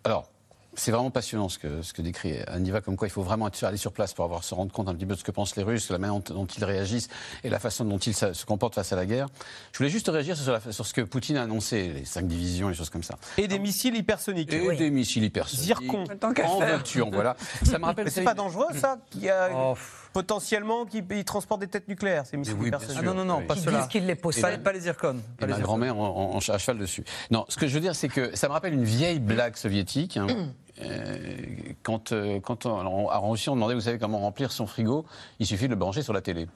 alors, 0.06 0.30
c'est 0.76 0.92
vraiment 0.92 1.10
passionnant 1.12 1.50
ce 1.50 1.58
que, 1.58 1.82
ce 1.82 1.94
que 1.94 2.02
décrit 2.02 2.38
Aniva, 2.48 2.82
comme 2.82 2.96
quoi 2.98 3.08
il 3.08 3.12
faut 3.12 3.22
vraiment 3.24 3.48
être- 3.48 3.64
aller 3.64 3.78
sur 3.78 3.92
place 3.92 4.14
pour 4.14 4.26
avoir, 4.26 4.44
se 4.44 4.54
rendre 4.54 4.72
compte 4.72 4.88
un 4.90 4.94
petit 4.96 5.06
peu 5.06 5.14
de 5.16 5.20
ce 5.20 5.24
que 5.24 5.32
pensent 5.32 5.56
les 5.56 5.64
Russes, 5.64 5.90
la 5.90 5.98
manière 5.98 6.20
dont, 6.20 6.34
dont 6.34 6.46
ils 6.46 6.64
réagissent 6.64 7.08
et 7.44 7.50
la 7.50 7.60
façon 7.60 7.86
dont 7.86 7.98
ils 7.98 8.14
se 8.16 8.46
comportent 8.46 8.76
face 8.76 8.92
à 8.94 8.96
la 8.96 9.06
guerre. 9.06 9.28
Je 9.72 9.78
voulais 9.78 9.90
juste 9.90 10.08
réagir 10.10 10.36
sur, 10.38 10.52
la- 10.52 10.72
sur 10.72 10.86
ce 10.86 10.94
que 10.94 11.02
Poutine 11.02 11.38
a 11.38 11.44
annoncé, 11.44 11.90
les 11.90 12.06
cinq 12.06 12.28
divisions, 12.28 12.70
les 12.70 12.76
choses 12.76 12.90
comme 12.90 13.04
ça. 13.04 13.16
Et 13.38 13.48
des 13.48 13.60
missiles 13.60 13.96
hypersoniques. 13.96 14.54
Et 14.54 14.68
Oui. 14.68 14.78
des 14.78 14.90
missiles 14.90 15.24
hypersoniques. 15.24 15.66
Zircon. 15.66 16.04
En 16.46 16.60
voiture, 16.60 17.10
voilà. 17.12 17.36
Ça 17.64 17.80
me 17.80 17.86
rappelle. 17.86 18.06
Mais 18.06 18.12
c'est 18.12 18.24
pas 18.24 18.34
dangereux 18.34 18.68
ça 18.80 18.98
qui 19.10 19.30
a 19.30 19.50
Oh, 19.54 19.76
potentiellement 20.16 20.86
qui 20.86 21.04
ils 21.12 21.26
transportent 21.26 21.60
des 21.62 21.68
têtes 21.68 21.88
nucléaires 21.90 22.26
ces 22.26 22.38
missiles 22.38 22.56
oui. 22.58 22.72
Ah 22.74 23.02
non, 23.02 23.14
non, 23.14 23.26
non, 23.26 23.38
Oui. 23.40 23.46
pas 23.46 23.56
Ils 23.56 23.62
cela. 23.62 23.80
disent 23.80 23.88
qu'ils 23.90 24.06
les 24.06 24.16
possèdent. 24.16 24.44
Pas, 24.64 24.70
pas 24.70 24.72
les 24.72 24.80
zircons. 24.80 25.18
pas 25.38 25.46
les 25.46 25.54
ma 25.54 25.60
grand-mère 25.60 25.98
en, 26.00 26.36
en- 26.36 26.38
à 26.38 26.58
cheval 26.58 26.78
dessus. 26.78 27.04
Non, 27.32 27.46
ce 27.50 27.58
que 27.58 27.68
je 27.68 27.74
veux 27.74 27.82
dire, 27.82 27.96
c'est 27.96 28.08
que 28.08 28.34
ça 28.36 28.48
me 28.48 28.54
rappelle 28.54 28.74
une 28.74 28.86
vieille 28.86 29.20
blague 29.20 29.56
soviétique. 29.58 30.18
hein. 30.18 30.28
Euh, 30.82 31.38
quand 31.84 32.10
quand, 32.42 32.42
quand 32.42 32.66
on, 32.66 33.10
en 33.10 33.30
Russie, 33.32 33.48
on 33.48 33.56
demandait, 33.56 33.76
vous 33.76 33.80
savez, 33.80 33.98
comment 33.98 34.20
remplir 34.20 34.52
son 34.52 34.68
frigo, 34.68 35.06
il 35.40 35.46
suffit 35.46 35.66
de 35.68 35.70
le 35.70 35.78
brancher 35.78 36.02
sur 36.02 36.12
la 36.12 36.20
télé. 36.20 36.48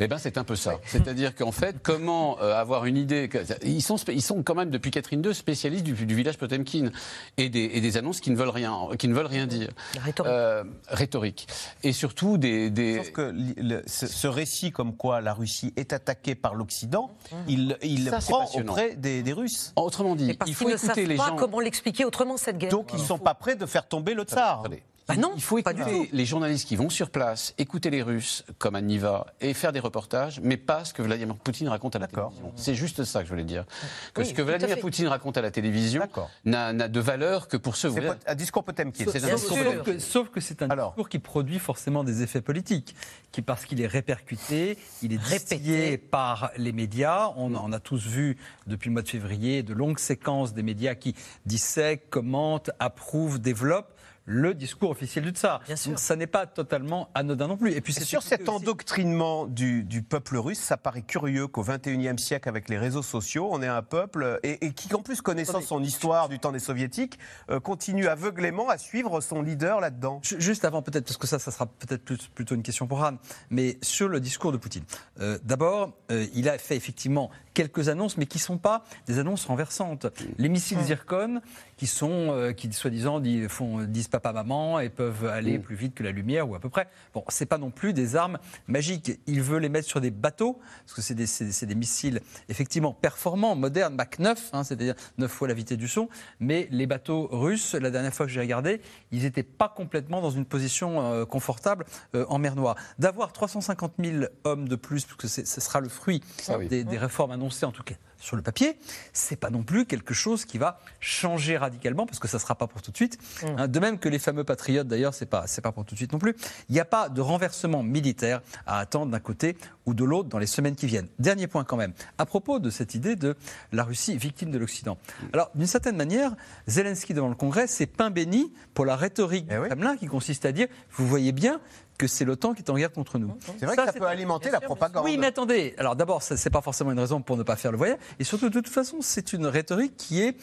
Eh 0.00 0.08
ben, 0.08 0.18
c'est 0.18 0.36
un 0.38 0.44
peu 0.44 0.56
ça. 0.56 0.74
C'est-à-dire 0.86 1.34
qu'en 1.34 1.52
fait, 1.52 1.76
comment 1.82 2.38
euh, 2.40 2.54
avoir 2.54 2.84
une 2.84 2.96
idée 2.96 3.28
que- 3.28 3.38
Ils 3.64 3.82
sont, 3.82 3.96
ils 4.08 4.22
sont 4.22 4.42
quand 4.42 4.54
même 4.54 4.70
depuis 4.70 4.90
Catherine 4.90 5.24
II 5.24 5.34
spécialistes 5.34 5.84
du, 5.84 5.92
du 5.94 6.14
village 6.14 6.36
Potemkin 6.38 6.90
et 7.38 7.48
des, 7.48 7.70
et 7.74 7.80
des 7.80 7.96
annonces 7.96 8.20
qui 8.20 8.30
ne 8.30 8.36
veulent 8.36 8.50
rien, 8.50 8.88
qui 8.98 9.08
ne 9.08 9.14
veulent 9.14 9.26
rien 9.26 9.46
dire. 9.46 9.70
La 9.94 10.02
rhétorique. 10.02 10.32
Euh, 10.32 10.64
rhétorique. 10.88 11.46
Et 11.82 11.92
surtout 11.92 12.36
des, 12.38 12.70
des- 12.70 12.96
Sauf 12.98 13.12
que 13.12 13.34
le- 13.56 13.82
ce, 13.86 14.06
ce 14.06 14.26
récit 14.26 14.72
comme 14.72 14.94
quoi 14.96 15.20
la 15.20 15.32
Russie 15.34 15.72
est 15.76 15.92
attaquée 15.92 16.34
par 16.34 16.54
l'Occident, 16.54 17.10
il, 17.48 17.76
il 17.82 18.08
Ça, 18.10 18.20
c'est 18.20 18.32
prend 18.32 18.44
auprès 18.54 18.94
des, 18.96 19.22
des 19.22 19.32
Russes. 19.32 19.72
autrement 19.76 20.14
Et 20.14 20.18
dit, 20.18 20.34
parce 20.34 20.50
il 20.50 20.56
qu'ils 20.56 20.66
faut 20.66 20.70
ne 20.72 20.76
savent 20.76 20.90
écouter 20.90 21.06
les 21.06 21.16
pas 21.16 21.28
gens. 21.28 21.36
comment 21.36 21.60
l'expliquer 21.60 22.04
autrement 22.04 22.36
cette 22.36 22.58
guerre. 22.58 22.70
Donc 22.70 22.90
ils 22.92 23.00
ne 23.00 23.04
sont 23.06 23.18
pas 23.18 23.34
prêts 23.34 23.56
de 23.56 23.66
faire 23.66 23.86
tomber 23.88 24.14
le 24.14 24.24
tsar. 24.24 24.60
Attendez. 24.60 24.82
Bah 25.08 25.14
non, 25.16 25.32
il 25.36 25.42
faut 25.42 25.62
pas 25.62 25.72
du 25.72 25.82
écouter 25.82 26.08
les 26.12 26.24
journalistes 26.26 26.66
qui 26.66 26.74
vont 26.74 26.90
sur 26.90 27.10
place, 27.10 27.54
écouter 27.58 27.90
les 27.90 28.02
Russes 28.02 28.44
comme 28.58 28.74
Aniva 28.74 29.26
et 29.40 29.54
faire 29.54 29.72
des 29.72 29.78
reportages, 29.78 30.40
mais 30.42 30.56
pas 30.56 30.84
ce 30.84 30.92
que 30.92 31.00
Vladimir 31.00 31.36
Poutine 31.36 31.68
raconte 31.68 31.94
à 31.94 32.00
la 32.00 32.08
D'accord. 32.08 32.30
télévision. 32.30 32.52
C'est 32.56 32.74
juste 32.74 33.04
ça 33.04 33.20
que 33.20 33.26
je 33.26 33.30
voulais 33.30 33.44
dire. 33.44 33.66
Que 34.14 34.22
Oui, 34.22 34.26
ce 34.26 34.34
que 34.34 34.42
Vladimir. 34.42 34.80
Poutine 34.80 35.06
raconte 35.06 35.36
à 35.36 35.42
la 35.42 35.52
télévision 35.52 36.00
D'accord. 36.00 36.28
n'a 36.44 36.72
n'a 36.72 36.88
de 36.88 36.98
valeur 37.00 37.46
que 37.46 37.56
pour 37.56 37.76
ceux. 37.76 37.90
C'est 37.92 38.00
vous 38.00 38.06
pot- 38.14 38.18
un 38.26 38.34
discours 38.34 38.64
Potemkin. 38.64 39.04
C'est 39.12 39.22
un 39.24 39.34
discours 39.36 39.56
sûr. 39.56 39.72
Sauf 39.74 39.84
que, 39.84 39.98
sauf 40.00 40.28
que 40.30 40.40
c'est 40.40 40.62
un 40.62 40.70
Alors. 40.70 40.90
discours 40.90 41.08
qui 41.08 41.20
produit 41.20 41.60
forcément 41.60 42.02
des 42.02 42.22
effets 42.22 42.40
politiques, 42.40 42.96
qui, 43.30 43.42
parce 43.42 43.64
qu'il 43.64 43.80
est 43.80 43.86
répercuté, 43.86 44.76
il 45.02 45.12
est 45.12 45.20
Répété. 45.20 45.98
par 45.98 46.50
les 46.56 46.72
médias. 46.72 47.32
On, 47.36 47.54
on 47.54 47.72
a 47.72 47.78
tous 47.78 48.04
vu 48.04 48.36
depuis 48.66 48.88
le 48.88 48.94
mois 48.94 49.02
de 49.02 49.08
février 49.08 49.62
de 49.62 49.72
longues 49.72 50.00
séquences 50.00 50.52
des 50.52 50.64
médias 50.64 50.96
qui 50.96 51.14
dissèquent, 51.46 52.10
commentent, 52.10 52.70
approuvent, 52.80 53.38
développent 53.38 53.92
le 54.26 54.54
discours 54.54 54.90
officiel 54.90 55.24
du 55.24 55.30
tsar. 55.30 55.60
Bien 55.66 55.76
sûr. 55.76 55.90
Donc 55.92 56.00
ça 56.00 56.16
n'est 56.16 56.26
pas 56.26 56.46
totalement 56.46 57.08
anodin 57.14 57.46
non 57.46 57.56
plus. 57.56 57.72
Et 57.72 57.80
puis 57.80 57.92
c'est 57.92 58.04
Sur 58.04 58.22
cet 58.22 58.40
aussi- 58.42 58.50
endoctrinement 58.50 59.46
du, 59.46 59.84
du 59.84 60.02
peuple 60.02 60.36
russe, 60.36 60.58
ça 60.58 60.76
paraît 60.76 61.02
curieux 61.02 61.46
qu'au 61.46 61.62
XXIe 61.62 62.18
siècle, 62.18 62.48
avec 62.48 62.68
les 62.68 62.76
réseaux 62.78 63.02
sociaux, 63.02 63.48
on 63.52 63.62
ait 63.62 63.68
un 63.68 63.82
peuple 63.82 64.40
et, 64.42 64.66
et 64.66 64.72
qui, 64.72 64.92
en 64.94 65.00
plus 65.02 65.20
connaissant 65.22 65.60
son 65.60 65.82
histoire 65.82 66.28
du 66.28 66.38
temps 66.38 66.52
des 66.52 66.58
soviétiques, 66.58 67.18
euh, 67.50 67.60
continue 67.60 68.08
aveuglément 68.08 68.68
à 68.68 68.78
suivre 68.78 69.20
son 69.20 69.42
leader 69.42 69.80
là-dedans. 69.80 70.20
Ju- 70.22 70.40
Juste 70.40 70.64
avant, 70.64 70.82
peut-être, 70.82 71.04
parce 71.06 71.16
que 71.18 71.26
ça, 71.26 71.38
ça 71.38 71.50
sera 71.50 71.66
peut-être 71.66 72.04
plus- 72.04 72.28
plutôt 72.34 72.54
une 72.54 72.62
question 72.62 72.86
pour 72.86 73.00
Han, 73.02 73.18
mais 73.50 73.78
sur 73.82 74.08
le 74.08 74.18
discours 74.20 74.50
de 74.52 74.56
Poutine. 74.56 74.84
Euh, 75.20 75.38
D'abord, 75.44 75.92
euh, 76.10 76.26
il 76.34 76.48
a 76.48 76.58
fait 76.58 76.76
effectivement 76.76 77.30
quelques 77.54 77.88
annonces, 77.88 78.16
mais 78.18 78.26
qui 78.26 78.38
ne 78.38 78.42
sont 78.42 78.58
pas 78.58 78.84
des 79.06 79.18
annonces 79.18 79.44
renversantes. 79.46 80.06
Les 80.38 80.48
missiles 80.48 80.80
Zircon, 80.82 81.40
qui 81.76 81.86
sont, 81.86 82.30
euh, 82.32 82.52
qui 82.52 82.70
soi-disant 82.72 83.22
font- 83.48 83.82
disent 83.84 84.08
papa-maman 84.20 84.80
et 84.80 84.88
peuvent 84.88 85.26
aller 85.26 85.58
plus 85.58 85.76
vite 85.76 85.94
que 85.94 86.02
la 86.02 86.10
lumière, 86.10 86.48
ou 86.48 86.54
à 86.54 86.60
peu 86.60 86.68
près. 86.68 86.88
Bon, 87.14 87.24
c'est 87.28 87.46
pas 87.46 87.58
non 87.58 87.70
plus 87.70 87.92
des 87.92 88.16
armes 88.16 88.38
magiques. 88.66 89.12
Il 89.26 89.42
veut 89.42 89.58
les 89.58 89.68
mettre 89.68 89.88
sur 89.88 90.00
des 90.00 90.10
bateaux, 90.10 90.58
parce 90.84 90.94
que 90.94 91.02
c'est 91.02 91.66
des, 91.66 91.74
missiles 91.74 92.20
effectivement 92.48 92.92
performants, 92.92 93.54
modernes, 93.54 93.94
Mach 93.94 94.18
9, 94.18 94.50
hein, 94.52 94.64
c'est-à-dire 94.64 94.94
9 95.18 95.30
fois 95.30 95.48
la 95.48 95.54
vitesse 95.54 95.78
du 95.78 95.88
son, 95.88 96.08
mais 96.40 96.68
les 96.70 96.86
bateaux 96.86 97.28
russes, 97.30 97.74
la 97.74 97.90
dernière 97.90 98.14
fois 98.14 98.26
que 98.26 98.32
j'ai 98.32 98.40
regardé, 98.40 98.80
ils 99.12 99.22
n'étaient 99.22 99.42
pas 99.42 99.68
complètement 99.68 100.20
dans 100.20 100.30
une 100.30 100.46
position 100.46 101.02
euh, 101.02 101.24
confortable 101.24 101.84
euh, 102.14 102.24
en 102.28 102.38
mer 102.38 102.56
Noire. 102.56 102.76
D'avoir 102.98 103.32
350 103.32 103.94
000 104.02 104.24
hommes 104.44 104.68
de 104.68 104.76
plus, 104.76 105.04
parce 105.04 105.16
que 105.16 105.28
ce 105.28 105.60
sera 105.60 105.80
le 105.80 105.88
fruit 105.88 106.22
Ah 106.48 106.58
oui. 106.58 106.68
des, 106.68 106.84
des 106.84 106.98
réformes 106.98 107.32
annoncées, 107.32 107.66
en 107.66 107.72
tout 107.72 107.82
cas 107.82 107.94
sur 108.18 108.36
le 108.36 108.42
papier, 108.42 108.78
c'est 109.12 109.36
pas 109.36 109.50
non 109.50 109.62
plus 109.62 109.86
quelque 109.86 110.14
chose 110.14 110.44
qui 110.44 110.58
va 110.58 110.80
changer 111.00 111.56
radicalement, 111.56 112.06
parce 112.06 112.18
que 112.18 112.28
ça 112.28 112.38
sera 112.38 112.54
pas 112.54 112.66
pour 112.66 112.82
tout 112.82 112.90
de 112.90 112.96
suite. 112.96 113.18
Hein, 113.56 113.68
de 113.68 113.78
même 113.80 113.98
que 113.98 114.08
les 114.08 114.18
fameux 114.18 114.44
patriotes, 114.44 114.88
d'ailleurs, 114.88 115.14
c'est 115.14 115.26
pas 115.26 115.46
c'est 115.46 115.60
pas 115.60 115.72
pour 115.72 115.84
tout 115.84 115.94
de 115.94 115.98
suite 115.98 116.12
non 116.12 116.18
plus. 116.18 116.34
Il 116.68 116.72
n'y 116.72 116.80
a 116.80 116.84
pas 116.84 117.08
de 117.08 117.20
renversement 117.20 117.82
militaire 117.82 118.40
à 118.66 118.78
attendre 118.78 119.10
d'un 119.12 119.20
côté 119.20 119.56
ou 119.84 119.94
de 119.94 120.04
l'autre 120.04 120.28
dans 120.28 120.38
les 120.38 120.46
semaines 120.46 120.74
qui 120.76 120.86
viennent. 120.86 121.08
Dernier 121.18 121.46
point 121.46 121.64
quand 121.64 121.76
même, 121.76 121.92
à 122.18 122.26
propos 122.26 122.58
de 122.58 122.70
cette 122.70 122.94
idée 122.94 123.16
de 123.16 123.36
la 123.72 123.84
Russie 123.84 124.16
victime 124.16 124.50
de 124.50 124.58
l'Occident. 124.58 124.98
Alors, 125.32 125.50
d'une 125.54 125.66
certaine 125.66 125.96
manière, 125.96 126.32
Zelensky 126.66 127.14
devant 127.14 127.28
le 127.28 127.34
Congrès, 127.34 127.66
c'est 127.66 127.86
pain 127.86 128.10
béni 128.10 128.52
pour 128.74 128.84
la 128.84 128.96
rhétorique 128.96 129.46
Eh 129.50 129.54
du 129.54 129.60
oui. 129.60 129.68
Kremlin 129.68 129.96
qui 129.96 130.06
consiste 130.06 130.44
à 130.44 130.52
dire, 130.52 130.68
vous 130.92 131.06
voyez 131.06 131.32
bien 131.32 131.60
que 131.96 132.06
c'est 132.06 132.24
l'OTAN 132.24 132.54
qui 132.54 132.62
est 132.62 132.70
en 132.70 132.76
guerre 132.76 132.92
contre 132.92 133.18
nous. 133.18 133.36
C'est 133.58 133.66
vrai 133.66 133.76
que 133.76 133.84
ça 133.84 133.92
peut 133.92 134.06
alimenter 134.06 134.50
la 134.50 134.60
propagande. 134.60 135.04
Oui, 135.04 135.18
mais 135.18 135.28
attendez. 135.28 135.74
Alors 135.78 135.96
d'abord, 135.96 136.22
ce 136.22 136.34
n'est 136.34 136.50
pas 136.52 136.60
forcément 136.60 136.92
une 136.92 137.00
raison 137.00 137.22
pour 137.22 137.36
ne 137.36 137.42
pas 137.42 137.56
faire 137.56 137.72
le 137.72 137.78
voyage. 137.78 137.98
Et 138.18 138.24
surtout, 138.24 138.48
de 138.48 138.60
toute 138.60 138.68
façon, 138.68 138.98
c'est 139.00 139.32
une 139.32 139.46
rhétorique 139.46 139.96
qui 139.96 140.22
est 140.22 140.36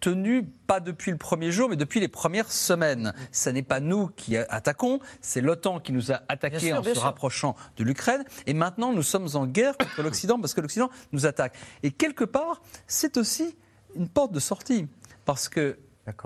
tenue 0.00 0.44
pas 0.66 0.80
depuis 0.80 1.10
le 1.10 1.18
premier 1.18 1.52
jour, 1.52 1.68
mais 1.68 1.76
depuis 1.76 2.00
les 2.00 2.08
premières 2.08 2.50
semaines. 2.50 3.12
Ce 3.32 3.50
n'est 3.50 3.62
pas 3.62 3.80
nous 3.80 4.08
qui 4.08 4.36
attaquons, 4.36 4.98
c'est 5.20 5.40
l'OTAN 5.40 5.78
qui 5.78 5.92
nous 5.92 6.10
a 6.10 6.22
attaqués 6.28 6.72
en 6.72 6.82
se 6.82 6.94
sûr. 6.94 7.02
rapprochant 7.02 7.54
de 7.76 7.84
l'Ukraine. 7.84 8.24
Et 8.46 8.54
maintenant, 8.54 8.92
nous 8.92 9.02
sommes 9.02 9.28
en 9.34 9.46
guerre 9.46 9.76
contre 9.76 10.02
l'Occident 10.02 10.40
parce 10.40 10.54
que 10.54 10.60
l'Occident 10.60 10.90
nous 11.12 11.26
attaque. 11.26 11.54
Et 11.82 11.90
quelque 11.90 12.24
part, 12.24 12.62
c'est 12.86 13.16
aussi 13.16 13.56
une 13.94 14.08
porte 14.08 14.32
de 14.32 14.40
sortie. 14.40 14.88
Parce 15.24 15.48
que 15.48 15.78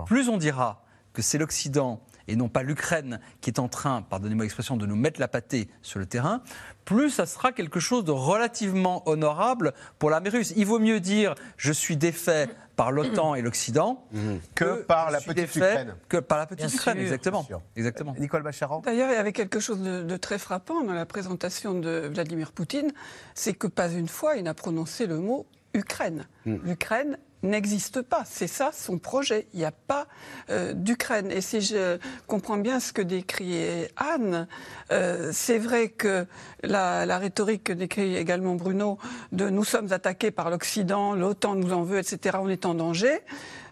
plus 0.06 0.28
on 0.28 0.38
dira 0.38 0.84
que 1.12 1.20
c'est 1.20 1.38
l'Occident 1.38 2.00
et 2.28 2.36
non 2.36 2.48
pas 2.48 2.62
l'Ukraine 2.62 3.20
qui 3.40 3.50
est 3.50 3.58
en 3.58 3.68
train, 3.68 4.02
pardonnez-moi 4.02 4.44
l'expression, 4.44 4.76
de 4.76 4.86
nous 4.86 4.96
mettre 4.96 5.20
la 5.20 5.28
pâtée 5.28 5.68
sur 5.82 5.98
le 5.98 6.06
terrain, 6.06 6.42
plus 6.84 7.10
ça 7.10 7.26
sera 7.26 7.52
quelque 7.52 7.80
chose 7.80 8.04
de 8.04 8.10
relativement 8.10 9.08
honorable 9.08 9.72
pour 9.98 10.10
l'armée 10.10 10.30
russe. 10.30 10.52
Il 10.56 10.66
vaut 10.66 10.78
mieux 10.78 11.00
dire 11.00 11.34
je 11.56 11.72
suis 11.72 11.96
défait 11.96 12.48
par 12.76 12.90
l'OTAN 12.92 13.34
et 13.34 13.42
l'Occident 13.42 14.04
Que 14.54 14.82
par 14.82 15.10
la 15.10 15.20
petite 15.20 15.54
Ukraine. 15.54 15.94
Que 16.08 16.16
par 16.18 16.38
la 16.38 16.46
petite 16.46 16.66
Bien 16.66 16.74
Ukraine, 16.74 16.94
sûr. 16.96 17.02
exactement. 17.02 17.46
Exactement. 17.76 18.14
Nicole 18.18 18.42
Bacharan 18.42 18.80
D'ailleurs, 18.80 19.10
il 19.10 19.14
y 19.14 19.18
avait 19.18 19.32
quelque 19.32 19.60
chose 19.60 19.80
de, 19.80 20.02
de 20.02 20.16
très 20.16 20.38
frappant 20.38 20.82
dans 20.82 20.92
la 20.92 21.06
présentation 21.06 21.74
de 21.74 22.10
Vladimir 22.12 22.52
Poutine, 22.52 22.92
c'est 23.34 23.54
que 23.54 23.66
pas 23.66 23.88
une 23.90 24.08
fois 24.08 24.36
il 24.36 24.44
n'a 24.44 24.54
prononcé 24.54 25.06
le 25.06 25.18
mot 25.18 25.46
Ukraine. 25.74 26.26
L'Ukraine 26.46 27.18
n'existe 27.44 28.02
pas. 28.02 28.24
C'est 28.26 28.46
ça 28.46 28.70
son 28.72 28.98
projet. 28.98 29.46
Il 29.52 29.58
n'y 29.58 29.64
a 29.64 29.72
pas 29.72 30.06
euh, 30.50 30.72
d'Ukraine. 30.72 31.30
Et 31.30 31.40
si 31.40 31.60
je 31.60 31.98
comprends 32.26 32.56
bien 32.56 32.80
ce 32.80 32.92
que 32.92 33.02
décrit 33.02 33.86
Anne, 33.96 34.46
euh, 34.90 35.30
c'est 35.32 35.58
vrai 35.58 35.88
que 35.88 36.26
la, 36.62 37.06
la 37.06 37.18
rhétorique 37.18 37.64
que 37.64 37.72
décrit 37.72 38.16
également 38.16 38.54
Bruno 38.54 38.98
de 39.32 39.48
nous 39.48 39.64
sommes 39.64 39.92
attaqués 39.92 40.30
par 40.30 40.50
l'Occident, 40.50 41.14
l'OTAN 41.14 41.54
nous 41.54 41.72
en 41.72 41.82
veut, 41.82 41.98
etc., 41.98 42.38
on 42.40 42.48
est 42.48 42.66
en 42.66 42.74
danger, 42.74 43.20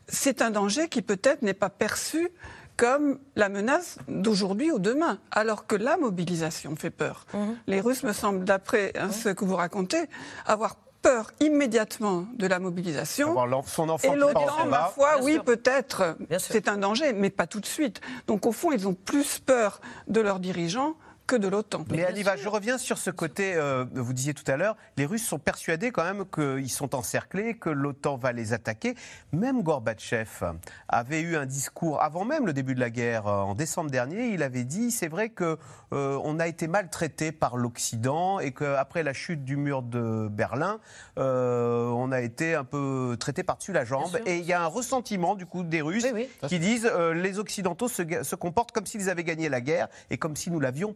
c'est 0.09 0.43
un 0.43 0.51
danger 0.51 0.89
qui 0.89 1.03
peut-être 1.03 1.43
n'est 1.43 1.55
pas 1.55 1.71
perçu 1.71 2.31
comme 2.77 3.19
la 3.37 3.49
menace 3.49 3.99
d'aujourd'hui 4.09 4.73
ou 4.73 4.79
demain, 4.79 5.19
alors 5.31 5.67
que 5.67 5.77
la 5.77 5.97
mobilisation 5.97 6.75
fait 6.77 6.91
peur. 6.91 7.27
Les 7.67 7.81
Russes, 7.81 8.03
me 8.03 8.13
semblent, 8.13 8.45
d'après 8.45 8.93
hein, 8.99 9.11
ce 9.13 9.29
que 9.29 9.45
vous 9.45 9.57
racontez, 9.57 10.05
avoir 10.47 10.77
peur 11.03 11.33
immédiatement 11.41 12.25
de 12.35 12.47
la 12.47 12.59
mobilisation. 12.59 13.35
Son 13.67 13.89
enfant 13.89 14.15
Et 14.15 14.17
l'OTAN, 14.17 14.67
ma 14.67 14.85
foi, 14.85 15.17
Bien 15.17 15.25
oui, 15.25 15.39
peut-être, 15.45 16.17
c'est 16.39 16.69
un 16.69 16.79
danger, 16.79 17.13
mais 17.13 17.31
pas 17.31 17.47
tout 17.47 17.61
de 17.61 17.67
suite. 17.67 18.01
Donc, 18.27 18.47
au 18.47 18.53
fond, 18.53 18.73
ils 18.73 18.89
ont 18.89 18.95
plus 18.95 19.39
peur 19.39 19.81
de 20.09 20.21
leurs 20.21 20.39
dirigeants 20.39 20.95
que 21.27 21.37
de 21.37 21.49
l'OTAN. 21.49 21.85
Mais 21.91 22.05
Aniva, 22.05 22.37
je 22.37 22.49
reviens 22.49 22.79
sur 22.79 22.99
ce 22.99 23.11
côté, 23.11 23.55
euh, 23.55 23.85
vous 23.93 24.13
disiez 24.13 24.35
tout 24.35 24.51
à 24.51 24.57
l'heure, 24.57 24.77
les 24.97 25.07
Russes 25.07 25.27
sont 25.27 25.39
persuadés 25.39 25.91
quand 25.91 26.05
même 26.05 26.25
qu'ils 26.27 26.71
sont 26.71 26.95
encerclés, 26.95 27.55
que 27.55 27.71
l'OTAN 27.71 28.17
va 28.17 28.33
les 28.33 28.53
attaquer. 28.53 28.95
Même 29.33 29.63
Gorbatchev 29.63 30.53
avait 30.89 31.21
eu 31.21 31.37
un 31.37 31.47
discours, 31.47 32.03
avant 32.03 32.25
même 32.25 32.47
le 32.47 32.53
début 32.53 32.75
de 32.75 32.81
la 32.81 32.91
guerre, 32.91 33.27
euh, 33.27 33.43
en 33.43 33.55
décembre 33.55 33.91
dernier, 33.91 34.29
il 34.29 34.43
avait 34.43 34.65
dit, 34.65 34.91
c'est 34.91 35.09
vrai 35.09 35.29
que 35.31 35.59
euh, 35.93 36.19
on 36.25 36.41
a 36.41 36.49
été 36.49 36.69
maltraité 36.69 37.33
par 37.33 37.57
l'Occident 37.57 38.41
et 38.41 38.53
qu'après 38.53 39.03
la 39.03 39.13
chute 39.13 39.45
du 39.45 39.57
mur 39.57 39.83
de 39.83 40.29
Berlin, 40.31 40.81
euh, 41.19 41.89
on 41.89 42.13
a 42.13 42.21
été 42.21 42.55
un 42.55 42.65
peu 42.65 43.17
traité 43.19 43.43
par-dessus 43.43 43.73
la 43.73 43.85
jambe. 43.85 44.19
Et 44.27 44.39
il 44.39 44.45
y 44.45 44.53
a 44.53 44.63
un 44.63 44.67
ressentiment 44.67 45.35
du 45.35 45.45
coup 45.45 45.63
des 45.63 45.83
Russes 45.83 46.05
Oui, 46.05 46.29
oui. 46.43 46.49
qui 46.49 46.59
disent, 46.59 46.91
euh, 46.91 47.13
les 47.13 47.39
Occidentaux 47.39 47.89
se, 47.89 48.35
comportent 48.35 48.73
comme 48.73 48.87
s'ils 48.87 49.11
avaient 49.11 49.25
gagné 49.25 49.49
la 49.49 49.61
guerre 49.61 49.89
et 50.11 50.17
comme 50.17 50.37
si 50.37 50.51
nous 50.51 50.61
l'avions 50.61 50.95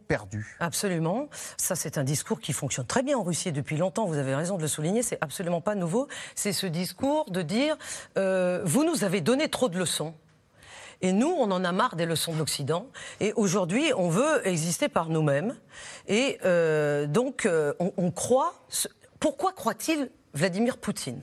Absolument. 0.60 1.28
Ça, 1.56 1.74
c'est 1.74 1.98
un 1.98 2.04
discours 2.04 2.40
qui 2.40 2.52
fonctionne 2.52 2.86
très 2.86 3.02
bien 3.02 3.18
en 3.18 3.22
Russie 3.22 3.52
depuis 3.52 3.76
longtemps. 3.76 4.06
Vous 4.06 4.18
avez 4.18 4.34
raison 4.34 4.56
de 4.56 4.62
le 4.62 4.68
souligner. 4.68 5.02
C'est 5.02 5.18
absolument 5.20 5.60
pas 5.60 5.74
nouveau. 5.74 6.08
C'est 6.34 6.52
ce 6.52 6.66
discours 6.66 7.30
de 7.30 7.42
dire 7.42 7.76
euh, 8.16 8.60
vous 8.64 8.84
nous 8.84 9.04
avez 9.04 9.20
donné 9.20 9.48
trop 9.48 9.68
de 9.68 9.78
leçons. 9.78 10.14
Et 11.02 11.12
nous, 11.12 11.28
on 11.28 11.50
en 11.50 11.62
a 11.64 11.72
marre 11.72 11.94
des 11.96 12.06
leçons 12.06 12.32
de 12.32 12.38
l'Occident. 12.38 12.86
Et 13.20 13.32
aujourd'hui, 13.34 13.92
on 13.96 14.08
veut 14.08 14.46
exister 14.48 14.88
par 14.88 15.10
nous-mêmes. 15.10 15.54
Et 16.08 16.38
euh, 16.44 17.06
donc, 17.06 17.44
euh, 17.44 17.74
on, 17.78 18.10
croit. 18.10 18.54
Pourquoi 19.20 19.52
croit-il 19.52 20.10
Vladimir 20.32 20.78
Poutine? 20.78 21.22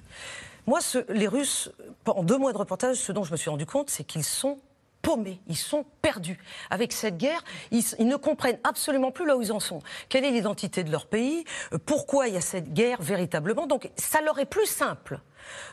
Moi, 0.67 0.79
ce- 0.79 1.11
les 1.11 1.27
Russes, 1.27 1.71
en 2.05 2.23
deux 2.23 2.37
mois 2.37 2.53
de 2.53 2.57
reportage, 2.57 2.97
ce 2.97 3.11
dont 3.11 3.23
je 3.23 3.31
me 3.31 3.37
suis 3.37 3.49
rendu 3.49 3.65
compte, 3.65 3.89
c'est 3.89 4.03
qu'ils 4.03 4.23
sont 4.23 4.59
paumés, 5.04 5.39
ils 5.47 5.58
sont 5.58 5.86
perdus. 6.01 6.39
Avec 6.72 6.93
cette 6.93 7.18
guerre, 7.18 7.43
ils, 7.70 7.84
ne 7.99 8.16
comprennent 8.16 8.58
absolument 8.64 9.12
plus 9.12 9.28
là 9.28 9.38
où 9.38 9.41
ils 9.43 9.51
en 9.51 9.60
sont. 9.60 9.84
Quelle 10.10 10.26
est 10.26 10.32
l'identité 10.32 10.84
de 10.84 10.91
leur 10.91 11.06
pays? 11.06 11.43
Euh, 11.74 11.78
Pourquoi 11.86 12.28
il 12.28 12.34
y 12.34 12.38
a 12.38 12.41
cette 12.41 12.74
guerre 12.74 13.01
véritablement? 13.01 13.68
Donc, 13.68 13.91
ça 13.97 14.22
leur 14.22 14.39
est 14.39 14.45
plus 14.45 14.66
simple 14.66 15.20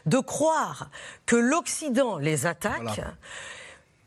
de 0.04 0.18
croire 0.18 0.90
que 1.24 1.36
l'Occident 1.36 2.18
les 2.18 2.44
attaque, 2.44 3.00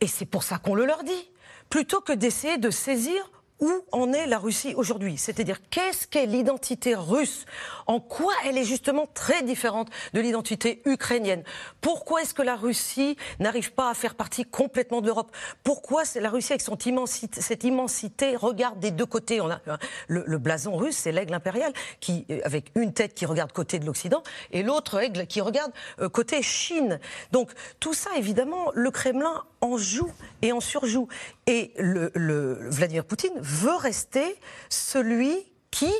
et 0.01 0.07
c'est 0.07 0.25
pour 0.25 0.43
ça 0.43 0.57
qu'on 0.57 0.75
le 0.75 0.85
leur 0.85 1.03
dit, 1.03 1.31
plutôt 1.69 2.01
que 2.01 2.11
d'essayer 2.11 2.57
de 2.57 2.69
saisir 2.69 3.31
où 3.63 3.71
en 3.93 4.11
est 4.11 4.27
la 4.27 4.39
Russie 4.39 4.73
aujourd'hui? 4.75 5.17
C'est-à-dire, 5.17 5.57
qu'est-ce 5.69 6.05
qu'est 6.05 6.25
l'identité 6.25 6.95
russe? 6.95 7.45
En 7.87 8.01
quoi 8.01 8.33
elle 8.45 8.57
est 8.57 8.65
justement 8.65 9.07
très 9.13 9.41
différente 9.41 9.87
de 10.13 10.19
l'identité 10.19 10.81
ukrainienne? 10.85 11.43
Pourquoi 11.79 12.21
est-ce 12.21 12.33
que 12.33 12.41
la 12.41 12.57
Russie 12.57 13.15
n'arrive 13.39 13.71
pas 13.71 13.89
à 13.89 13.93
faire 13.93 14.15
partie 14.15 14.43
complètement 14.43 14.99
de 14.99 15.07
l'Europe? 15.07 15.33
Pourquoi 15.63 16.03
la 16.15 16.29
Russie, 16.29 16.51
avec 16.51 16.61
cette 16.61 17.63
immensité, 17.63 18.35
regarde 18.35 18.79
des 18.79 18.91
deux 18.91 19.05
côtés 19.05 19.39
On 19.39 19.49
a, 19.49 19.61
euh, 19.69 19.77
le, 20.07 20.37
blason 20.37 20.75
russe, 20.75 20.97
c'est 20.97 21.13
l'aigle 21.13 21.33
impérial, 21.33 21.71
qui, 22.01 22.25
euh, 22.29 22.39
avec 22.43 22.69
une 22.75 22.91
tête 22.91 23.13
qui 23.13 23.25
regarde 23.25 23.53
côté 23.53 23.79
de 23.79 23.85
l'Occident, 23.85 24.23
et 24.51 24.61
l'autre 24.61 24.99
aigle 24.99 25.25
qui 25.25 25.39
regarde 25.39 25.71
euh, 26.01 26.09
côté 26.09 26.41
Chine. 26.41 26.99
Donc, 27.31 27.51
tout 27.79 27.93
ça, 27.93 28.09
évidemment, 28.17 28.71
le 28.73 28.91
Kremlin 28.91 29.43
en 29.61 29.77
joue 29.77 30.11
et 30.41 30.51
en 30.51 30.59
surjoue. 30.59 31.07
Et 31.47 31.73
Vladimir 31.77 33.05
Poutine 33.05 33.33
veut 33.53 33.75
rester 33.75 34.39
celui 34.69 35.35
qui 35.71 35.91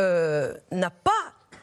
euh, 0.00 0.54
n'a 0.72 0.90
pas 0.90 1.12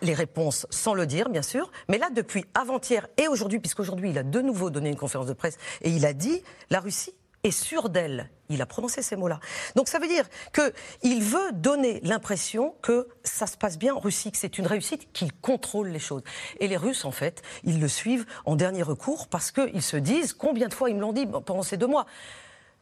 les 0.02 0.14
réponses 0.14 0.66
sans 0.70 0.94
le 0.94 1.06
dire, 1.06 1.30
bien 1.30 1.42
sûr. 1.42 1.72
Mais 1.88 1.98
là, 1.98 2.10
depuis 2.10 2.46
avant-hier 2.54 3.08
et 3.18 3.28
aujourd'hui, 3.28 3.60
puisqu'aujourd'hui, 3.60 4.10
il 4.10 4.18
a 4.18 4.24
de 4.24 4.42
nouveau 4.42 4.70
donné 4.70 4.90
une 4.90 4.96
conférence 4.96 5.28
de 5.28 5.34
presse 5.34 5.58
et 5.82 5.90
il 5.90 6.06
a 6.06 6.14
dit 6.14 6.44
la 6.70 6.80
Russie 6.80 7.14
est 7.44 7.52
sûre 7.52 7.90
d'elle. 7.90 8.30
Il 8.50 8.62
a 8.62 8.66
prononcé 8.66 9.02
ces 9.02 9.16
mots-là. 9.16 9.40
Donc 9.76 9.88
ça 9.88 10.00
veut 10.00 10.08
dire 10.08 10.26
qu'il 10.54 11.24
veut 11.24 11.52
donner 11.54 12.00
l'impression 12.04 12.76
que 12.82 13.08
ça 13.24 13.48
se 13.48 13.58
passe 13.58 13.78
bien 13.78 13.96
en 13.96 14.00
Russie, 14.00 14.32
que 14.32 14.38
c'est 14.38 14.58
une 14.58 14.68
réussite, 14.68 15.12
qu'il 15.14 15.34
contrôle 15.34 15.90
les 15.90 16.00
choses. 16.00 16.22
Et 16.60 16.68
les 16.68 16.78
Russes, 16.78 17.06
en 17.06 17.12
fait, 17.12 17.42
ils 17.64 17.80
le 17.80 17.88
suivent 17.88 18.26
en 18.46 18.56
dernier 18.56 18.84
recours 18.84 19.28
parce 19.28 19.52
qu'ils 19.52 19.82
se 19.82 19.98
disent, 19.98 20.34
combien 20.34 20.68
de 20.68 20.74
fois 20.74 20.90
ils 20.90 20.96
me 20.96 21.02
l'ont 21.02 21.14
dit 21.14 21.26
pendant 21.26 21.64
ces 21.64 21.78
deux 21.78 21.88
mois? 21.88 22.06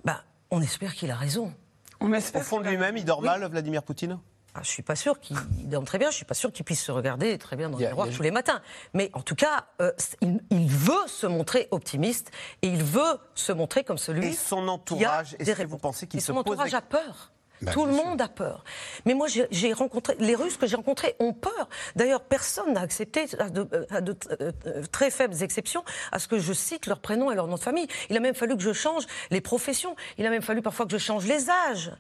Ben, 0.04 0.22
On 0.52 0.62
espère 0.62 0.94
qu'il 0.96 1.12
a 1.12 1.16
raison. 1.16 1.54
On 2.02 2.12
Au 2.14 2.40
fond 2.42 2.60
de 2.62 2.68
lui-même, 2.70 2.98
il 2.98 3.06
dort 3.06 3.22
mal, 3.22 3.44
Vladimir 3.50 3.84
Poutine? 3.84 4.20
Ah, 4.56 4.62
je 4.64 4.70
suis 4.70 4.82
pas 4.82 4.96
sûr 4.96 5.20
qu'il 5.20 5.38
dorme 5.70 5.86
très 5.86 6.00
bien, 6.00 6.10
je 6.10 6.16
suis 6.16 6.26
pas 6.26 6.34
sûr 6.34 6.52
qu'il 6.52 6.66
puisse 6.66 6.84
se 6.84 6.92
regarder 6.92 7.38
très 7.38 7.56
bien 7.56 7.70
dans 7.70 7.78
le 7.78 7.86
miroir 7.86 8.08
a- 8.08 8.12
tous 8.12 8.24
les 8.24 8.32
matins. 8.32 8.62
Mais 8.96 9.12
en 9.14 9.22
tout 9.22 9.36
cas, 9.36 9.68
euh, 9.80 9.92
il, 10.22 10.42
il 10.50 10.68
veut 10.68 11.06
se 11.08 11.28
montrer 11.28 11.68
optimiste 11.70 12.32
et 12.64 12.68
il 12.68 12.84
veut 12.84 13.20
se 13.36 13.52
montrer 13.52 13.84
comme 13.84 14.00
celui 14.00 14.30
Et 14.30 14.34
son 14.34 14.68
entourage, 14.68 15.32
des 15.38 15.44
est-ce 15.44 15.52
que 15.52 15.56
vous 15.68 15.76
réponses. 15.76 15.82
pensez 15.82 16.08
qu'il 16.08 16.18
Et 16.18 16.22
se 16.22 16.28
son 16.28 16.34
pose 16.34 16.54
entourage 16.54 16.72
des- 16.72 16.76
a 16.78 16.82
peur. 16.82 17.32
Bah, 17.62 17.72
Tout 17.74 17.86
le 17.86 17.92
monde 17.92 18.22
a 18.22 18.28
peur. 18.30 18.64
Mais 19.06 19.14
moi, 19.14 19.28
j'ai 19.28 19.74
rencontré 19.74 20.16
les 20.20 20.36
Russes 20.36 20.56
que 20.58 20.66
j'ai 20.68 20.76
rencontrés 20.78 21.16
ont 21.20 21.34
peur. 21.34 21.68
D'ailleurs, 21.96 22.22
personne 22.22 22.74
n'a 22.74 22.82
accepté, 22.82 23.26
à 23.38 23.50
de, 23.50 23.68
à 23.90 24.02
de 24.02 24.16
euh, 24.42 24.52
euh, 24.66 24.84
très 24.92 25.12
faibles 25.12 25.36
exceptions, 25.44 25.84
à 26.12 26.20
ce 26.20 26.28
que 26.28 26.40
je 26.40 26.54
cite 26.54 26.88
leur 26.88 27.00
prénom 27.00 27.32
et 27.32 27.36
leur 27.36 27.48
nom 27.48 27.56
de 27.56 27.60
famille. 27.60 27.88
Il 28.10 28.16
a 28.16 28.20
même 28.22 28.36
fallu 28.36 28.56
que 28.56 28.64
je 28.64 28.72
change 28.74 29.04
les 29.30 29.42
professions. 29.42 29.96
Il 30.18 30.26
a 30.26 30.30
même 30.30 30.42
fallu 30.42 30.62
parfois 30.62 30.86
que 30.86 30.92
je 30.94 30.98
change 30.98 31.26
les 31.26 31.50
âges, 31.50 31.92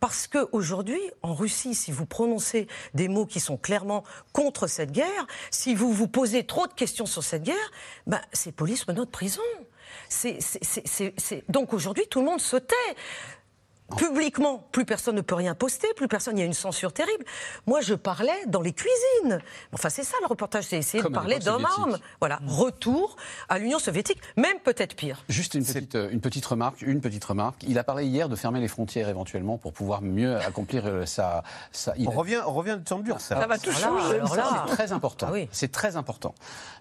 parce 0.00 0.26
que 0.26 0.48
aujourd'hui, 0.52 1.00
en 1.22 1.34
Russie, 1.34 1.74
si 1.74 1.92
vous 1.92 2.04
prononcez 2.06 2.66
des 2.94 3.08
mots 3.08 3.26
qui 3.26 3.40
sont 3.40 3.56
clairement 3.56 4.04
contre 4.32 4.66
cette 4.66 4.92
guerre, 4.92 5.26
si 5.50 5.74
vous 5.74 5.92
vous 5.92 6.08
posez 6.08 6.44
trop 6.44 6.66
de 6.66 6.72
questions 6.74 7.06
sur 7.06 7.22
cette 7.22 7.42
guerre, 7.42 7.70
ben, 8.06 8.20
c'est 8.32 8.52
police, 8.52 8.84
prison. 9.10 9.42
C'est- 10.08 10.40
c'est- 10.40 10.62
c'est- 10.86 11.14
c'est- 11.16 11.44
Donc 11.50 11.72
aujourd'hui, 11.72 12.06
tout 12.08 12.20
le 12.20 12.26
monde 12.26 12.40
se 12.40 12.56
tait. 12.56 12.74
Publiquement, 13.96 14.66
plus 14.72 14.84
personne 14.84 15.14
ne 15.14 15.20
peut 15.20 15.36
rien 15.36 15.54
poster, 15.54 15.86
plus 15.94 16.08
personne, 16.08 16.36
il 16.36 16.40
y 16.40 16.42
a 16.42 16.46
une 16.46 16.52
censure 16.54 16.92
terrible. 16.92 17.24
Moi, 17.66 17.80
je 17.80 17.94
parlais 17.94 18.34
dans 18.48 18.60
les 18.60 18.72
cuisines. 18.72 19.40
Enfin, 19.72 19.90
c'est 19.90 20.02
ça 20.02 20.16
le 20.22 20.26
reportage, 20.26 20.64
c'est 20.64 20.76
essayer 20.78 21.00
Comme 21.02 21.12
de 21.12 21.18
à 21.18 21.20
parler 21.20 21.38
d'hommes 21.38 21.62
soviétique. 21.62 21.78
armes. 21.94 21.98
Voilà, 22.18 22.40
retour 22.48 23.16
à 23.48 23.58
l'Union 23.58 23.78
soviétique, 23.78 24.18
même 24.36 24.58
peut-être 24.64 24.96
pire. 24.96 25.22
Juste 25.28 25.54
une 25.54 25.64
petite, 25.64 25.94
euh, 25.94 26.10
une 26.10 26.20
petite 26.20 26.44
remarque, 26.44 26.82
une 26.82 27.00
petite 27.00 27.24
remarque. 27.24 27.62
Il 27.68 27.78
a 27.78 27.84
parlé 27.84 28.06
hier 28.06 28.28
de 28.28 28.34
fermer 28.34 28.58
les 28.60 28.66
frontières 28.66 29.08
éventuellement 29.08 29.56
pour 29.56 29.72
pouvoir 29.72 30.02
mieux 30.02 30.36
accomplir 30.36 30.84
euh, 30.86 31.06
sa, 31.06 31.44
sa- 31.70 31.94
il 31.96 32.08
On 32.08 32.10
revient, 32.10 32.40
on 32.44 32.54
revient 32.54 32.78
temps 32.84 32.98
dur, 32.98 33.20
ça. 33.20 33.40
Ça 33.40 33.46
va 33.46 33.56
tout 33.56 33.70
Voilà, 33.70 34.42
changer. 34.42 34.60
C'est 34.68 34.74
très 34.74 34.92
important. 34.92 35.26
Ah 35.30 35.32
oui. 35.32 35.48
C'est 35.52 35.70
très 35.70 35.94
important. 35.96 36.34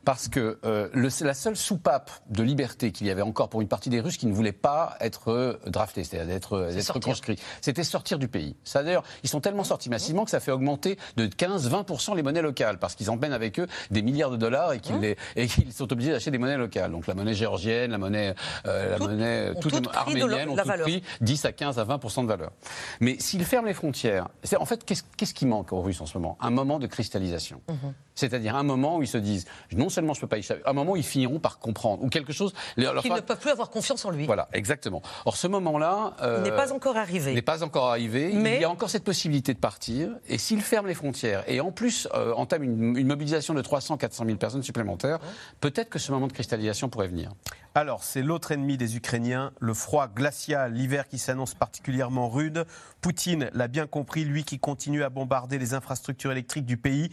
Parce 0.06 0.28
que 0.28 0.58
euh, 0.66 0.90
le- 0.94 1.10
la 1.24 1.34
seule 1.36 1.56
soupape 1.56 2.10
de 2.30 2.42
liberté 2.42 2.92
qu'il 2.92 3.06
y 3.06 3.12
avait 3.12 3.22
encore 3.22 3.50
pour 3.50 3.62
une 3.62 3.68
partie 3.68 3.90
des 3.92 4.00
Russes 4.00 4.18
qui 4.18 4.26
ne 4.26 4.34
voulaient 4.34 4.52
pas 4.52 4.96
être 5.02 5.60
draftés, 5.68 6.04
c'est-à-dire 6.04 6.34
d'être 6.34 6.70
reconstruit. 6.96 7.38
C'était 7.62 7.84
sortir 7.84 8.20
du 8.20 8.28
pays. 8.28 8.56
Ça 8.64 8.84
d'ailleurs, 8.84 9.04
ils 9.24 9.30
sont 9.30 9.42
tellement 9.42 9.64
sortis 9.64 9.90
massivement 9.90 10.26
que 10.26 10.32
ça 10.32 10.40
fait 10.40 10.52
augmenter 10.52 10.98
de 11.18 11.28
15-20% 11.28 12.16
les 12.16 12.24
monnaies 12.24 12.42
locales 12.42 12.78
parce 12.80 12.96
qu'ils 12.96 13.10
emmènent 13.10 13.34
avec 13.34 13.60
eux 13.60 13.68
des 13.92 14.02
milliards 14.02 14.32
de 14.32 14.38
dollars 14.38 14.74
et 14.74 14.80
qu'ils 14.80 15.16
qu'ils 15.48 15.74
sont 15.74 15.92
obligés 15.92 16.12
d'acheter 16.12 16.32
des 16.32 16.38
monnaies 16.38 16.58
locales. 16.58 16.92
Donc 16.92 17.08
la 17.08 17.14
monnaie 17.14 17.34
géorgienne, 17.34 17.92
la 17.92 17.98
monnaie, 17.98 18.36
euh, 18.66 18.92
la 18.92 18.98
Toutes 18.98 19.08
monnaie 19.08 19.52
arméniennes 19.94 20.28
leur- 20.30 20.52
ont 20.52 20.56
toutes 20.56 20.66
valeur. 20.66 20.86
pris 20.86 21.04
10 21.22 21.46
à 21.46 21.52
15 21.52 21.80
à 21.80 21.84
20% 21.86 22.24
de 22.24 22.28
valeur. 22.28 22.52
Mais 23.00 23.18
s'ils 23.20 23.46
ferment 23.46 23.68
les 23.68 23.74
frontières, 23.74 24.28
c'est 24.44 24.58
en 24.58 24.66
fait 24.66 24.84
qu'est-ce 24.86 25.34
qui 25.34 25.46
manque 25.46 25.72
aux 25.74 25.82
Russes 25.82 26.02
en 26.02 26.06
ce 26.06 26.18
moment? 26.18 26.38
Un 26.42 26.50
moment 26.50 26.80
de 26.80 26.88
cristallisation. 26.88 27.62
Mhm. 27.70 27.94
C'est-à-dire 28.16 28.56
un 28.56 28.64
moment 28.64 28.98
où 28.98 29.02
ils 29.04 29.08
se 29.08 29.18
disent 29.18 29.46
non 29.74 29.90
seulement 29.90 30.14
je 30.14 30.22
peux 30.22 30.28
pas 30.28 30.38
y 30.38 30.40
échapper, 30.40 30.62
un 30.66 30.74
moment 30.74 30.94
où 30.94 30.98
ils 30.98 31.04
finiront 31.04 31.40
par 31.40 31.60
comprendre 31.60 32.04
ou 32.04 32.10
quelque 32.10 32.34
chose. 32.34 32.54
leur 32.78 33.02
Qu'ils 33.02 33.14
ne 33.14 33.20
peuvent 33.20 33.40
plus 33.40 33.52
avoir 33.52 33.70
confiance 33.70 34.04
en 34.06 34.10
lui. 34.12 34.26
Voilà, 34.26 34.48
exactement. 34.54 35.02
Or 35.26 35.36
ce 35.38 35.48
moment-là 35.48 36.14
euh, 36.22 36.38
Il 36.40 36.44
n'est 36.50 36.56
pas 36.56 36.72
encore 36.74 36.98
arrivé. 36.98 37.34
n'est 37.34 37.42
pas 37.42 37.64
encore 37.64 37.90
arrivé. 37.90 38.32
Mais- 38.34 38.56
Il 38.56 38.62
y 38.62 38.66
a 38.66 38.70
encore 38.70 38.90
cette 38.90 39.04
possibilité 39.04 39.54
de 39.54 39.60
partir. 39.60 40.10
Et 40.28 40.38
s'il 40.38 40.62
ferme 40.62 40.88
les 40.88 40.94
frontières 40.94 41.44
et 41.48 41.60
en 41.60 41.72
plus 41.72 42.08
euh, 42.14 42.34
entame 42.34 42.64
une, 42.64 42.98
une 42.98 43.08
mobilisation 43.08 43.54
de 43.54 43.62
300-400 43.62 44.26
000 44.26 44.38
personnes 44.38 44.64
supplémentaires, 44.64 45.20
peut-être 45.60 45.90
que 45.90 46.00
ce 46.00 46.12
moment 46.12 46.28
de 46.28 46.34
cristallisation 46.34 46.90
pourrait 46.90 47.08
venir. 47.08 47.32
Alors, 47.78 48.06
c'est 48.06 48.22
l'autre 48.22 48.54
ennemi 48.54 48.78
des 48.78 48.96
Ukrainiens, 48.96 49.52
le 49.60 49.74
froid 49.74 50.08
glacial, 50.08 50.72
l'hiver 50.72 51.10
qui 51.10 51.20
s'annonce 51.20 51.54
particulièrement 51.54 52.30
rude. 52.30 52.66
Poutine 53.02 53.50
l'a 53.54 53.68
bien 53.68 53.86
compris, 53.86 54.24
lui 54.24 54.46
qui 54.46 54.60
continue 54.60 55.04
à 55.04 55.10
bombarder 55.10 55.58
les 55.58 55.74
infrastructures 55.74 56.32
électriques 56.32 56.66
du 56.66 56.78
pays. 56.78 57.10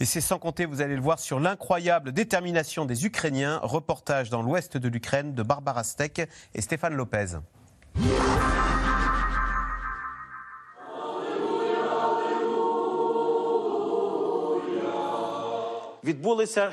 Et 0.00 0.04
c'est 0.04 0.20
sans 0.20 0.40
compter, 0.40 0.66
vous 0.66 0.80
allez 0.80 0.96
le 0.96 1.00
voir, 1.00 1.20
sur 1.20 1.38
l'incroyable 1.38 2.10
détermination 2.10 2.86
des 2.86 3.06
Ukrainiens. 3.06 3.60
Reportage 3.62 4.30
dans 4.30 4.42
l'ouest 4.42 4.76
de 4.76 4.88
l'Ukraine 4.88 5.32
de 5.32 5.44
Barbara 5.44 5.84
Steck 5.84 6.28
et 6.54 6.60
Stéphane 6.60 6.94
Lopez. 6.94 7.36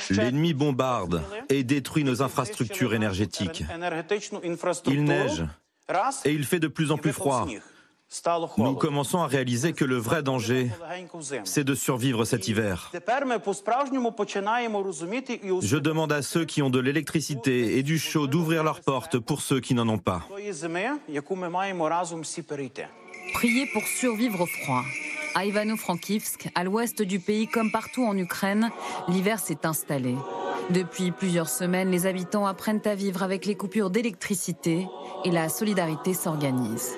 L'ennemi 0.09 0.53
bombarde 0.53 1.21
et 1.49 1.63
détruit 1.63 2.03
nos 2.03 2.21
infrastructures 2.21 2.93
énergétiques. 2.93 3.63
Il 4.85 5.03
neige 5.03 5.45
et 6.25 6.31
il 6.31 6.45
fait 6.45 6.59
de 6.59 6.67
plus 6.67 6.91
en 6.91 6.97
plus 6.97 7.13
froid. 7.13 7.47
Nous 8.57 8.75
commençons 8.75 9.19
à 9.19 9.27
réaliser 9.27 9.73
que 9.73 9.83
le 9.83 9.97
vrai 9.97 10.23
danger, 10.23 10.71
c'est 11.43 11.65
de 11.65 11.75
survivre 11.75 12.23
cet 12.23 12.47
hiver. 12.47 12.89
Je 15.61 15.77
demande 15.77 16.13
à 16.13 16.21
ceux 16.21 16.45
qui 16.45 16.61
ont 16.61 16.69
de 16.69 16.79
l'électricité 16.79 17.77
et 17.77 17.83
du 17.83 17.99
chaud 17.99 18.27
d'ouvrir 18.27 18.63
leurs 18.63 18.79
portes 18.79 19.19
pour 19.19 19.41
ceux 19.41 19.59
qui 19.59 19.73
n'en 19.73 19.89
ont 19.89 19.97
pas. 19.97 20.25
Prier 23.33 23.65
pour 23.73 23.83
survivre 23.83 24.41
au 24.41 24.45
froid. 24.45 24.83
À 25.37 25.45
Ivano-Frankivsk, 25.45 26.49
à 26.55 26.63
l'ouest 26.63 27.03
du 27.03 27.19
pays 27.19 27.47
comme 27.47 27.69
partout 27.69 28.03
en 28.03 28.17
Ukraine, 28.17 28.71
l'hiver 29.07 29.37
s'est 29.37 29.67
installé. 29.67 30.15
Depuis 30.71 31.11
plusieurs 31.11 31.47
semaines, 31.47 31.91
les 31.91 32.07
habitants 32.07 32.47
apprennent 32.47 32.81
à 32.85 32.95
vivre 32.95 33.21
avec 33.21 33.45
les 33.45 33.53
coupures 33.53 33.91
d'électricité 33.91 34.87
et 35.25 35.29
la 35.29 35.47
solidarité 35.47 36.15
s'organise. 36.15 36.97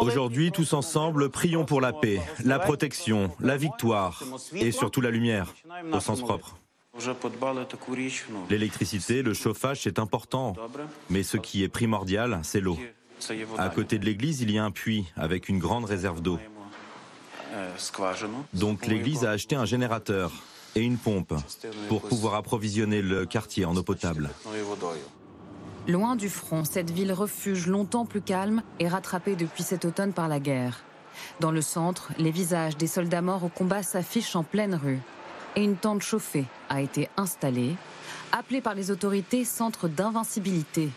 Aujourd'hui, 0.00 0.50
tous 0.50 0.72
ensemble, 0.72 1.30
prions 1.30 1.64
pour 1.64 1.80
la 1.80 1.92
paix, 1.92 2.20
la 2.44 2.58
protection, 2.58 3.30
la 3.38 3.56
victoire 3.56 4.20
et 4.54 4.72
surtout 4.72 5.00
la 5.00 5.12
lumière, 5.12 5.54
au 5.92 6.00
sens 6.00 6.22
propre. 6.22 6.56
L'électricité, 8.50 9.22
le 9.22 9.32
chauffage, 9.32 9.82
c'est 9.82 10.00
important, 10.00 10.54
mais 11.08 11.22
ce 11.22 11.36
qui 11.36 11.62
est 11.62 11.68
primordial, 11.68 12.40
c'est 12.42 12.60
l'eau. 12.60 12.78
À 13.58 13.68
côté 13.68 14.00
de 14.00 14.04
l'église, 14.04 14.40
il 14.40 14.50
y 14.50 14.58
a 14.58 14.64
un 14.64 14.72
puits 14.72 15.06
avec 15.14 15.48
une 15.48 15.60
grande 15.60 15.84
réserve 15.84 16.20
d'eau. 16.20 16.40
Donc 18.54 18.86
l'église 18.86 19.24
a 19.24 19.30
acheté 19.30 19.56
un 19.56 19.64
générateur 19.64 20.32
et 20.74 20.80
une 20.80 20.96
pompe 20.96 21.34
pour 21.88 22.02
pouvoir 22.02 22.34
approvisionner 22.34 23.02
le 23.02 23.26
quartier 23.26 23.64
en 23.64 23.76
eau 23.76 23.82
potable. 23.82 24.30
Loin 25.88 26.14
du 26.14 26.28
front, 26.28 26.64
cette 26.64 26.90
ville 26.90 27.12
refuge 27.12 27.66
longtemps 27.66 28.06
plus 28.06 28.22
calme 28.22 28.62
est 28.78 28.88
rattrapée 28.88 29.34
depuis 29.34 29.64
cet 29.64 29.84
automne 29.84 30.12
par 30.12 30.28
la 30.28 30.38
guerre. 30.38 30.84
Dans 31.40 31.50
le 31.50 31.60
centre, 31.60 32.12
les 32.18 32.30
visages 32.30 32.76
des 32.76 32.86
soldats 32.86 33.20
morts 33.20 33.44
au 33.44 33.48
combat 33.48 33.82
s'affichent 33.82 34.36
en 34.36 34.44
pleine 34.44 34.74
rue. 34.74 35.00
Et 35.56 35.64
une 35.64 35.76
tente 35.76 36.02
chauffée 36.02 36.46
a 36.70 36.80
été 36.80 37.10
installée, 37.16 37.74
appelée 38.30 38.60
par 38.60 38.74
les 38.74 38.90
autorités 38.90 39.44
centre 39.44 39.88
d'invincibilité. 39.88 40.88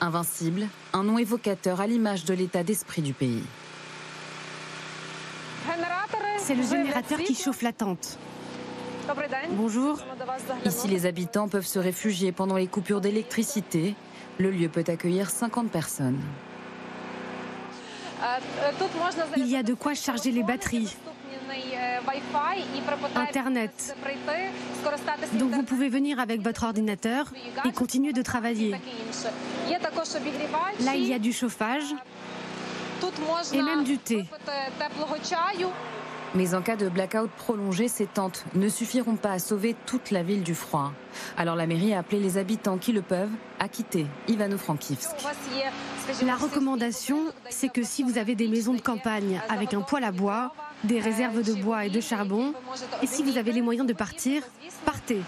Invincible, 0.00 0.66
un 0.92 1.04
nom 1.04 1.16
évocateur 1.16 1.80
à 1.80 1.86
l'image 1.86 2.24
de 2.24 2.34
l'état 2.34 2.64
d'esprit 2.64 3.02
du 3.02 3.14
pays. 3.14 3.44
C'est 6.42 6.54
le 6.54 6.62
générateur 6.62 7.18
qui 7.18 7.34
chauffe 7.34 7.62
la 7.62 7.72
tente. 7.72 8.18
Bonjour. 9.50 9.98
Ici, 10.64 10.88
les 10.88 11.06
habitants 11.06 11.48
peuvent 11.48 11.66
se 11.66 11.78
réfugier 11.78 12.32
pendant 12.32 12.56
les 12.56 12.66
coupures 12.66 13.00
d'électricité. 13.00 13.94
Le 14.38 14.50
lieu 14.50 14.68
peut 14.68 14.84
accueillir 14.86 15.30
50 15.30 15.70
personnes. 15.70 16.20
Il 19.36 19.46
y 19.48 19.56
a 19.56 19.62
de 19.62 19.74
quoi 19.74 19.94
charger 19.94 20.30
les 20.30 20.42
batteries. 20.42 20.96
Internet. 23.16 23.96
Donc 25.34 25.52
vous 25.52 25.62
pouvez 25.62 25.88
venir 25.88 26.20
avec 26.20 26.40
votre 26.42 26.64
ordinateur 26.64 27.32
et 27.64 27.72
continuer 27.72 28.12
de 28.12 28.22
travailler. 28.22 28.74
Là, 30.80 30.94
il 30.94 31.06
y 31.06 31.14
a 31.14 31.18
du 31.18 31.32
chauffage 31.32 31.94
et 33.52 33.62
même 33.62 33.84
du 33.84 33.98
thé. 33.98 34.24
Mais 36.36 36.54
en 36.54 36.62
cas 36.62 36.76
de 36.76 36.88
blackout 36.88 37.28
prolongé, 37.30 37.88
ces 37.88 38.06
tentes 38.06 38.44
ne 38.54 38.68
suffiront 38.68 39.16
pas 39.16 39.32
à 39.32 39.38
sauver 39.40 39.74
toute 39.86 40.12
la 40.12 40.22
ville 40.22 40.44
du 40.44 40.54
froid. 40.54 40.92
Alors 41.36 41.56
la 41.56 41.66
mairie 41.66 41.92
a 41.92 41.98
appelé 41.98 42.20
les 42.20 42.38
habitants 42.38 42.78
qui 42.78 42.92
le 42.92 43.02
peuvent 43.02 43.30
à 43.58 43.68
quitter 43.68 44.06
Ivano-Frankivsk. 44.28 45.10
La 46.24 46.36
recommandation, 46.36 47.18
c'est 47.48 47.68
que 47.68 47.82
si 47.82 48.04
vous 48.04 48.16
avez 48.16 48.36
des 48.36 48.46
maisons 48.46 48.74
de 48.74 48.80
campagne 48.80 49.40
avec 49.48 49.74
un 49.74 49.80
poêle 49.80 50.04
à 50.04 50.12
bois, 50.12 50.52
des 50.84 51.00
réserves 51.00 51.42
de 51.42 51.54
bois 51.54 51.84
et 51.86 51.90
de 51.90 52.00
charbon, 52.00 52.54
et 53.02 53.06
si 53.06 53.22
vous 53.22 53.36
avez 53.36 53.52
les 53.52 53.60
moyens 53.60 53.86
de 53.86 53.92
partir, 53.92 54.42
partez. 54.84 55.20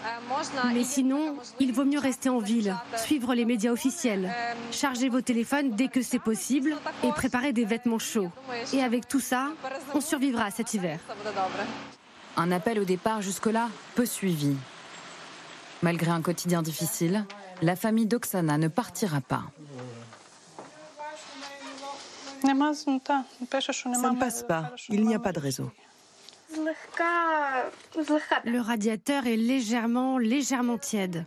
Mais 0.73 0.85
sinon, 0.85 1.37
il 1.61 1.73
vaut 1.73 1.85
mieux 1.85 1.99
rester 1.99 2.29
en 2.29 2.39
ville, 2.39 2.75
suivre 2.97 3.35
les 3.35 3.45
médias 3.45 3.73
officiels, 3.73 4.33
charger 4.71 5.09
vos 5.09 5.21
téléphones 5.21 5.71
dès 5.71 5.89
que 5.89 6.03
c'est 6.03 6.19
possible 6.19 6.77
et 7.05 7.11
préparer 7.11 7.53
des 7.53 7.65
vêtements 7.65 7.99
chauds. 7.99 8.31
Et 8.73 8.83
avec 8.83 9.09
tout 9.09 9.21
ça, 9.21 9.49
on 9.95 10.01
survivra 10.01 10.51
cet 10.51 10.75
hiver. 10.75 11.01
Un 12.37 12.51
appel 12.51 12.79
au 12.79 12.85
départ 12.85 13.21
jusque-là 13.21 13.69
peu 13.95 14.07
suivi. 14.07 14.57
Malgré 15.83 16.11
un 16.11 16.23
quotidien 16.23 16.63
difficile, 16.63 17.27
la 17.61 17.77
famille 17.77 18.07
d'Oksana 18.07 18.57
ne 18.57 18.69
partira 18.69 19.21
pas. 19.21 19.43
Ça 22.43 24.11
ne 24.11 24.19
passe 24.19 24.43
pas. 24.43 24.73
Il 24.89 25.07
n'y 25.07 25.15
a 25.15 25.19
pas 25.19 25.33
de 25.33 25.41
réseau. 25.41 25.71
Le 28.45 28.61
radiateur 28.61 29.27
est 29.27 29.37
légèrement, 29.37 30.19
légèrement 30.19 30.77
tiède. 30.79 31.25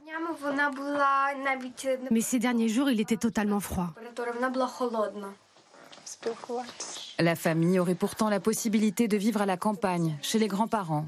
Mais 2.11 2.22
ces 2.22 2.39
derniers 2.39 2.70
jours, 2.70 2.89
il 2.89 2.99
était 2.99 3.18
totalement 3.18 3.59
froid. 3.59 3.93
La 7.20 7.36
famille 7.36 7.80
aurait 7.80 7.95
pourtant 7.95 8.30
la 8.30 8.39
possibilité 8.39 9.07
de 9.07 9.18
vivre 9.18 9.41
à 9.41 9.45
la 9.45 9.57
campagne, 9.57 10.18
chez 10.22 10.38
les 10.38 10.47
grands-parents. 10.47 11.05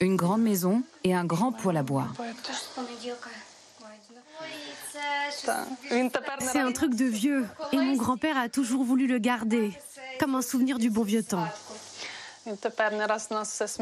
Une 0.00 0.16
grande 0.16 0.42
maison 0.42 0.82
et 1.04 1.14
un 1.14 1.24
grand 1.24 1.52
poêle 1.52 1.78
à 1.78 1.82
bois. 1.82 2.08
C'est 6.40 6.60
un 6.60 6.72
truc 6.72 6.94
de 6.94 7.04
vieux. 7.04 7.46
Et 7.72 7.76
mon 7.76 7.96
grand-père 7.96 8.36
a 8.36 8.48
toujours 8.48 8.84
voulu 8.84 9.06
le 9.06 9.18
garder, 9.18 9.72
comme 10.18 10.34
un 10.34 10.42
souvenir 10.42 10.78
du 10.78 10.90
bon 10.90 11.02
vieux 11.02 11.22
temps. 11.22 11.46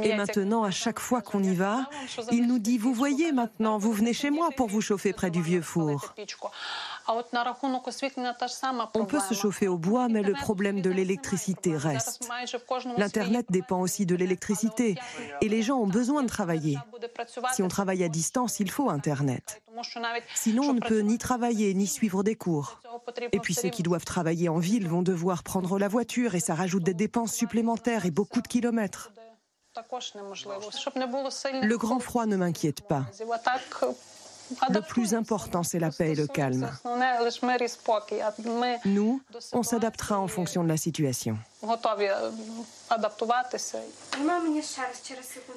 Et 0.02 0.14
maintenant, 0.14 0.64
à 0.64 0.70
chaque 0.70 0.98
fois 0.98 1.20
qu'on 1.20 1.42
y 1.42 1.54
va, 1.54 1.88
il 2.32 2.46
nous 2.46 2.58
dit, 2.58 2.78
vous 2.78 2.94
voyez 2.94 3.30
maintenant, 3.30 3.76
vous 3.76 3.92
venez 3.92 4.14
chez 4.14 4.30
moi 4.30 4.48
pour 4.56 4.68
vous 4.68 4.80
chauffer 4.80 5.12
près 5.12 5.30
du 5.30 5.42
vieux 5.42 5.60
four. 5.60 6.14
On 8.94 9.04
peut 9.04 9.20
se 9.20 9.34
chauffer 9.34 9.68
au 9.68 9.76
bois, 9.76 10.08
mais 10.08 10.22
le 10.22 10.32
problème 10.32 10.80
de 10.80 10.90
l'électricité 10.90 11.76
reste. 11.76 12.28
L'Internet 12.96 13.46
dépend 13.50 13.80
aussi 13.80 14.06
de 14.06 14.14
l'électricité 14.14 14.96
et 15.40 15.48
les 15.48 15.62
gens 15.62 15.78
ont 15.78 15.86
besoin 15.86 16.22
de 16.22 16.28
travailler. 16.28 16.78
Si 17.52 17.62
on 17.62 17.68
travaille 17.68 18.04
à 18.04 18.08
distance, 18.08 18.60
il 18.60 18.70
faut 18.70 18.90
Internet. 18.90 19.62
Sinon, 20.34 20.64
on 20.70 20.74
ne 20.74 20.80
peut 20.80 21.00
ni 21.00 21.18
travailler 21.18 21.74
ni 21.74 21.86
suivre 21.86 22.22
des 22.22 22.36
cours. 22.36 22.80
Et 23.32 23.40
puis 23.40 23.54
ceux 23.54 23.70
qui 23.70 23.82
doivent 23.82 24.04
travailler 24.04 24.48
en 24.48 24.58
ville 24.58 24.88
vont 24.88 25.02
devoir 25.02 25.42
prendre 25.42 25.78
la 25.78 25.88
voiture 25.88 26.34
et 26.34 26.40
ça 26.40 26.54
rajoute 26.54 26.84
des 26.84 26.94
dépenses 26.94 27.34
supplémentaires 27.34 28.06
et 28.06 28.10
beaucoup 28.10 28.40
de 28.40 28.48
kilomètres. 28.48 29.12
Le 31.62 31.76
grand 31.76 31.98
froid 31.98 32.26
ne 32.26 32.36
m'inquiète 32.36 32.82
pas. 32.82 33.04
Le 34.70 34.80
plus 34.80 35.14
important, 35.14 35.62
c'est 35.62 35.78
la 35.78 35.90
paix 35.90 36.12
et 36.12 36.14
le 36.14 36.26
calme. 36.26 36.70
Nous, 38.84 39.22
on 39.52 39.62
s'adaptera 39.62 40.18
en 40.18 40.28
fonction 40.28 40.62
de 40.62 40.68
la 40.68 40.76
situation. 40.76 41.38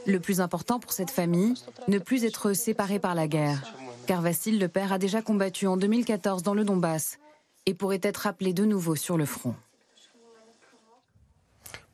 Le 0.05 0.19
plus 0.19 0.41
important 0.41 0.79
pour 0.79 0.91
cette 0.93 1.11
famille, 1.11 1.53
ne 1.87 1.99
plus 1.99 2.23
être 2.23 2.53
séparés 2.53 2.99
par 2.99 3.15
la 3.15 3.27
guerre. 3.27 3.73
Car 4.05 4.21
Vassil, 4.21 4.59
le 4.59 4.67
père, 4.69 4.93
a 4.93 4.97
déjà 4.97 5.21
combattu 5.21 5.67
en 5.67 5.75
2014 5.75 6.43
dans 6.43 6.53
le 6.53 6.63
Donbass 6.63 7.19
et 7.65 7.73
pourrait 7.73 7.99
être 8.01 8.25
appelé 8.25 8.53
de 8.53 8.63
nouveau 8.63 8.95
sur 8.95 9.17
le 9.17 9.25
front. 9.25 9.53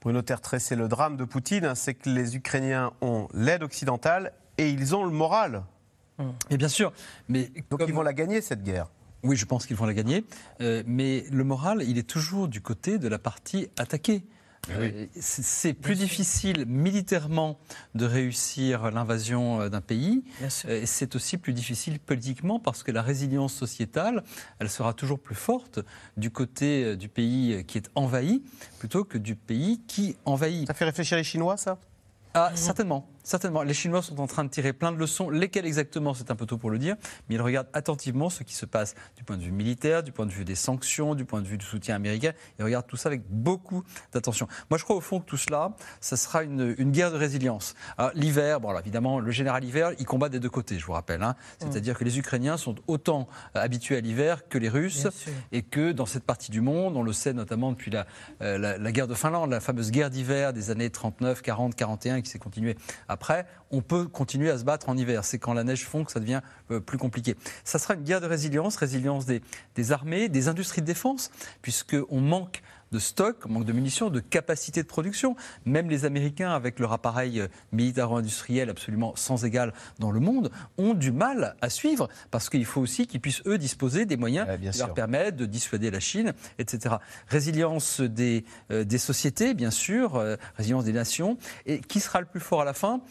Bruno 0.01 0.21
Tertré, 0.21 0.59
c'est 0.59 0.75
le 0.75 0.87
drame 0.87 1.17
de 1.17 1.23
Poutine, 1.23 1.65
hein, 1.65 1.75
c'est 1.75 1.93
que 1.93 2.09
les 2.09 2.35
Ukrainiens 2.35 2.91
ont 3.01 3.29
l'aide 3.33 3.63
occidentale 3.63 4.33
et 4.57 4.69
ils 4.69 4.95
ont 4.95 5.05
le 5.05 5.11
moral. 5.11 5.63
Et 6.49 6.57
bien 6.57 6.67
sûr, 6.67 6.91
mais 7.29 7.51
Donc 7.69 7.79
comme- 7.79 7.89
ils 7.89 7.93
vont 7.95 8.01
la 8.01 8.13
gagner 8.13 8.41
cette 8.41 8.63
guerre. 8.63 8.87
Oui, 9.23 9.37
je 9.37 9.45
pense 9.45 9.65
qu'ils 9.65 9.77
vont 9.77 9.85
la 9.85 9.93
gagner. 9.93 10.25
Euh, 10.61 10.83
mais 10.85 11.23
le 11.31 11.43
moral, 11.43 11.83
il 11.87 11.97
est 11.97 12.07
toujours 12.09 12.47
du 12.49 12.59
côté 12.61 12.97
de 12.97 13.07
la 13.07 13.19
partie 13.19 13.69
attaquée. 13.77 14.23
Euh, 14.69 15.07
c'est- 15.19 15.73
plus 15.73 15.95
difficile 15.95 16.65
militairement 16.65 17.59
de 17.95 18.05
réussir 18.05 18.91
l'invasion 18.91 19.59
euh, 19.59 19.67
d'un 19.69 19.81
pays. 19.81 20.23
Bien 20.39 20.49
sûr. 20.49 20.69
Euh, 20.69 20.81
et 20.81 20.85
C'est 20.85 21.15
aussi 21.17 21.37
plus 21.37 21.51
difficile 21.53 21.99
politiquement 21.99 22.59
parce 22.59 22.81
que 22.81 22.91
la 22.91 23.01
résilience 23.01 23.53
sociétale, 23.53 24.23
elle 24.59 24.69
sera 24.69 24.93
toujours 24.93 25.19
plus 25.19 25.35
forte 25.35 25.79
du 26.15 26.29
côté 26.31 26.95
du 26.95 27.09
pays 27.09 27.65
qui 27.65 27.77
est 27.77 27.89
envahi 27.95 28.41
plutôt 28.79 29.03
que 29.03 29.17
du 29.17 29.35
pays 29.35 29.81
qui 29.85 30.15
envahit. 30.23 30.65
Ça 30.67 30.73
fait 30.73 30.85
réfléchir 30.85 31.17
les 31.17 31.25
Chinois, 31.25 31.57
ça? 31.57 31.77
Ah, 32.33 32.51
certainement, 32.55 33.05
certainement. 33.23 33.63
Les 33.63 33.73
Chinois 33.73 34.01
sont 34.01 34.19
en 34.19 34.27
train 34.27 34.43
de 34.43 34.49
tirer 34.49 34.73
plein 34.73 34.91
de 34.91 34.97
leçons. 34.97 35.29
Lesquelles 35.29 35.65
exactement, 35.65 36.13
c'est 36.13 36.29
un 36.31 36.35
peu 36.35 36.45
tôt 36.45 36.57
pour 36.57 36.69
le 36.69 36.77
dire, 36.79 36.95
mais 37.27 37.35
ils 37.35 37.41
regardent 37.41 37.69
attentivement 37.73 38.29
ce 38.29 38.43
qui 38.43 38.53
se 38.53 38.65
passe 38.65 38.95
du 39.17 39.23
point 39.23 39.37
de 39.37 39.43
vue 39.43 39.51
militaire, 39.51 40.03
du 40.03 40.11
point 40.11 40.25
de 40.25 40.31
vue 40.31 40.45
des 40.45 40.55
sanctions, 40.55 41.15
du 41.15 41.25
point 41.25 41.41
de 41.41 41.47
vue 41.47 41.57
du 41.57 41.65
soutien 41.65 41.95
américain. 41.95 42.33
Ils 42.59 42.65
regardent 42.65 42.87
tout 42.87 42.97
ça 42.97 43.09
avec 43.09 43.23
beaucoup 43.29 43.83
d'attention. 44.11 44.47
Moi, 44.69 44.77
je 44.77 44.83
crois 44.83 44.95
au 44.95 45.01
fond 45.01 45.19
que 45.19 45.25
tout 45.25 45.37
cela, 45.37 45.71
ça 46.01 46.17
sera 46.17 46.43
une, 46.43 46.75
une 46.77 46.91
guerre 46.91 47.11
de 47.11 47.17
résilience. 47.17 47.73
L'hiver, 48.13 48.59
bon, 48.59 48.69
alors, 48.69 48.81
évidemment, 48.81 49.19
le 49.19 49.31
général 49.31 49.63
hiver, 49.63 49.91
il 49.99 50.05
combat 50.05 50.29
des 50.29 50.39
deux 50.39 50.49
côtés, 50.49 50.77
je 50.77 50.85
vous 50.85 50.93
rappelle. 50.93 51.23
hein. 51.23 51.35
C'est-à-dire 51.59 51.97
que 51.97 52.03
les 52.03 52.19
Ukrainiens 52.19 52.57
sont 52.57 52.75
autant 52.87 53.27
euh, 53.55 53.61
habitués 53.61 53.97
à 53.97 54.01
l'hiver 54.01 54.47
que 54.49 54.57
les 54.57 54.69
Russes 54.69 55.07
et 55.51 55.61
que 55.61 55.91
dans 55.91 56.05
cette 56.05 56.23
partie 56.23 56.51
du 56.51 56.61
monde, 56.61 56.97
on 56.97 57.03
le 57.03 57.13
sait 57.13 57.33
notamment 57.33 57.71
depuis 57.71 57.91
la, 57.91 58.05
euh, 58.41 58.57
la, 58.57 58.77
la 58.77 58.91
guerre 58.91 59.07
de 59.07 59.13
Finlande, 59.13 59.49
la 59.51 59.59
fameuse 59.59 59.91
guerre 59.91 60.09
d'hiver 60.09 60.53
des 60.53 60.69
années 60.71 60.89
39, 60.89 61.41
40, 61.41 61.75
41 61.75 62.21
qui 62.21 62.29
s'est 62.29 62.39
continuée 62.39 62.75
après, 63.13 63.45
on 63.71 63.81
peut 63.81 64.07
continuer 64.07 64.49
à 64.49 64.57
se 64.57 64.63
battre 64.63 64.89
en 64.89 64.97
hiver. 64.97 65.23
C'est 65.23 65.39
quand 65.39 65.53
la 65.53 65.63
neige 65.63 65.85
fond 65.85 66.03
que 66.03 66.11
ça 66.11 66.19
devient 66.19 66.41
euh, 66.71 66.79
plus 66.79 66.97
compliqué. 66.97 67.35
Ça 67.63 67.79
sera 67.79 67.93
une 67.93 68.03
guerre 68.03 68.21
de 68.21 68.27
résilience, 68.27 68.75
résilience 68.75 69.25
des, 69.25 69.41
des 69.75 69.91
armées, 69.91 70.29
des 70.29 70.47
industries 70.47 70.81
de 70.81 70.87
défense, 70.87 71.31
puisqu'on 71.61 72.21
manque 72.21 72.61
de 72.93 72.99
stock, 72.99 73.45
manque 73.47 73.65
de 73.65 73.73
munitions, 73.73 74.09
de 74.09 74.19
capacité 74.19 74.83
de 74.83 74.87
production. 74.87 75.35
Même 75.65 75.89
les 75.89 76.05
Américains, 76.05 76.51
avec 76.51 76.79
leur 76.79 76.93
appareil 76.93 77.41
euh, 77.41 77.47
militaro-industriel 77.71 78.69
absolument 78.69 79.13
sans 79.15 79.43
égal 79.45 79.73
dans 79.99 80.11
le 80.11 80.19
monde, 80.19 80.51
ont 80.77 80.93
du 80.93 81.11
mal 81.11 81.55
à 81.61 81.69
suivre 81.69 82.07
parce 82.31 82.49
qu'il 82.49 82.65
faut 82.65 82.81
aussi 82.81 83.07
qu'ils 83.07 83.19
puissent, 83.19 83.41
eux, 83.47 83.57
disposer 83.57 84.05
des 84.05 84.15
moyens 84.15 84.47
bien 84.59 84.71
qui 84.71 84.77
sûr. 84.77 84.87
leur 84.87 84.93
permettent 84.93 85.35
de 85.35 85.45
dissuader 85.45 85.89
la 85.89 85.99
Chine, 85.99 86.33
etc. 86.59 86.95
Résilience 87.27 87.99
des, 87.99 88.45
euh, 88.71 88.83
des 88.83 88.99
sociétés, 88.99 89.55
bien 89.55 89.71
sûr, 89.71 90.15
euh, 90.15 90.35
résilience 90.55 90.85
des 90.85 90.93
nations. 90.93 91.37
Et 91.65 91.79
qui 91.79 91.99
sera 91.99 92.19
le 92.19 92.27
plus 92.27 92.39
fort 92.39 92.61
à 92.61 92.65
la 92.65 92.73
fin? 92.73 93.01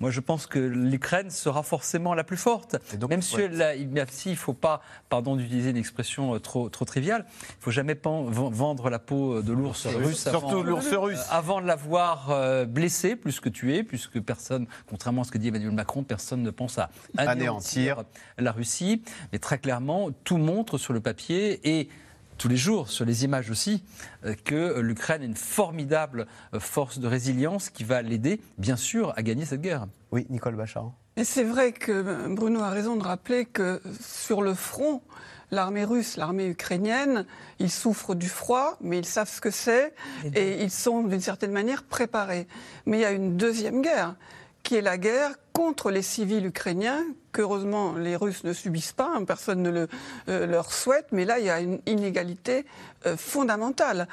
Moi, 0.00 0.10
je 0.10 0.20
pense 0.20 0.46
que 0.46 0.58
l'Ukraine 0.58 1.30
sera 1.30 1.62
forcément 1.62 2.14
la 2.14 2.24
plus 2.24 2.36
forte. 2.36 2.76
Donc, 2.96 3.10
Même 3.10 3.22
si 3.22 3.36
ouais. 3.36 3.78
il 3.78 3.92
ne 3.92 4.34
faut 4.34 4.52
pas, 4.52 4.82
pardon 5.08 5.36
d'utiliser 5.36 5.70
une 5.70 5.76
expression 5.76 6.34
euh, 6.34 6.38
trop, 6.40 6.68
trop 6.68 6.84
triviale, 6.84 7.24
il 7.28 7.58
ne 7.58 7.62
faut 7.62 7.70
jamais 7.70 7.96
vendre 8.02 8.90
la 8.90 8.98
peau 8.98 9.42
de 9.42 9.52
l'ours 9.52 9.86
russe 9.86 10.26
euh, 10.26 11.16
avant 11.30 11.60
de 11.60 11.66
l'avoir 11.66 12.30
euh, 12.30 12.64
blessé 12.64 13.14
plus 13.14 13.38
que 13.38 13.48
tué, 13.48 13.84
puisque 13.84 14.20
personne, 14.20 14.66
contrairement 14.88 15.22
à 15.22 15.24
ce 15.24 15.30
que 15.30 15.38
dit 15.38 15.48
Emmanuel 15.48 15.70
Macron, 15.70 16.02
personne 16.02 16.42
ne 16.42 16.50
pense 16.50 16.78
à 16.78 16.90
anéantir, 17.16 17.30
Anéantir. 17.30 18.04
la 18.38 18.52
Russie. 18.52 19.02
Mais 19.32 19.38
très 19.38 19.58
clairement, 19.58 20.10
tout 20.24 20.38
montre 20.38 20.78
sur 20.78 20.92
le 20.92 21.00
papier 21.00 21.60
et 21.78 21.88
tous 22.38 22.48
les 22.48 22.56
jours, 22.56 22.90
sur 22.90 23.04
les 23.04 23.24
images 23.24 23.50
aussi, 23.50 23.84
euh, 24.24 24.34
que 24.44 24.80
l'Ukraine 24.80 25.22
est 25.22 25.26
une 25.26 25.36
formidable 25.36 26.26
euh, 26.54 26.60
force 26.60 26.98
de 26.98 27.06
résilience 27.06 27.70
qui 27.70 27.84
va 27.84 28.02
l'aider, 28.02 28.40
bien 28.58 28.76
sûr, 28.76 29.12
à 29.16 29.22
gagner 29.22 29.44
cette 29.44 29.60
guerre. 29.60 29.86
Oui, 30.10 30.26
Nicole 30.30 30.56
Bachar. 30.56 30.92
Et 31.16 31.24
c'est 31.24 31.44
vrai 31.44 31.72
que 31.72 32.28
Bruno 32.34 32.60
a 32.60 32.70
raison 32.70 32.96
de 32.96 33.02
rappeler 33.02 33.44
que 33.44 33.82
sur 34.00 34.40
le 34.40 34.54
front, 34.54 35.02
l'armée 35.50 35.84
russe, 35.84 36.16
l'armée 36.16 36.46
ukrainienne, 36.48 37.26
ils 37.58 37.70
souffrent 37.70 38.14
du 38.14 38.28
froid, 38.28 38.78
mais 38.80 38.98
ils 38.98 39.04
savent 39.04 39.30
ce 39.30 39.40
que 39.40 39.50
c'est 39.50 39.92
et 40.34 40.62
ils 40.62 40.70
sont 40.70 41.02
d'une 41.02 41.20
certaine 41.20 41.52
manière 41.52 41.82
préparés. 41.82 42.48
Mais 42.86 42.98
il 42.98 43.00
y 43.02 43.04
a 43.04 43.12
une 43.12 43.36
deuxième 43.36 43.82
guerre, 43.82 44.16
qui 44.62 44.76
est 44.76 44.80
la 44.80 44.96
guerre 44.96 45.34
contre 45.52 45.90
les 45.90 46.02
civils 46.02 46.46
ukrainiens, 46.46 47.02
qu'heureusement 47.32 47.94
les 47.94 48.14
Russes 48.16 48.44
ne 48.44 48.52
subissent 48.52 48.92
pas, 48.92 49.10
hein, 49.14 49.24
personne 49.24 49.62
ne 49.62 49.70
le, 49.70 49.88
euh, 50.28 50.46
leur 50.46 50.72
souhaite, 50.72 51.06
mais 51.12 51.24
là 51.24 51.38
il 51.38 51.46
y 51.46 51.50
a 51.50 51.60
une 51.60 51.80
inégalité 51.86 52.66
euh, 53.06 53.16
fondamentale. 53.16 54.06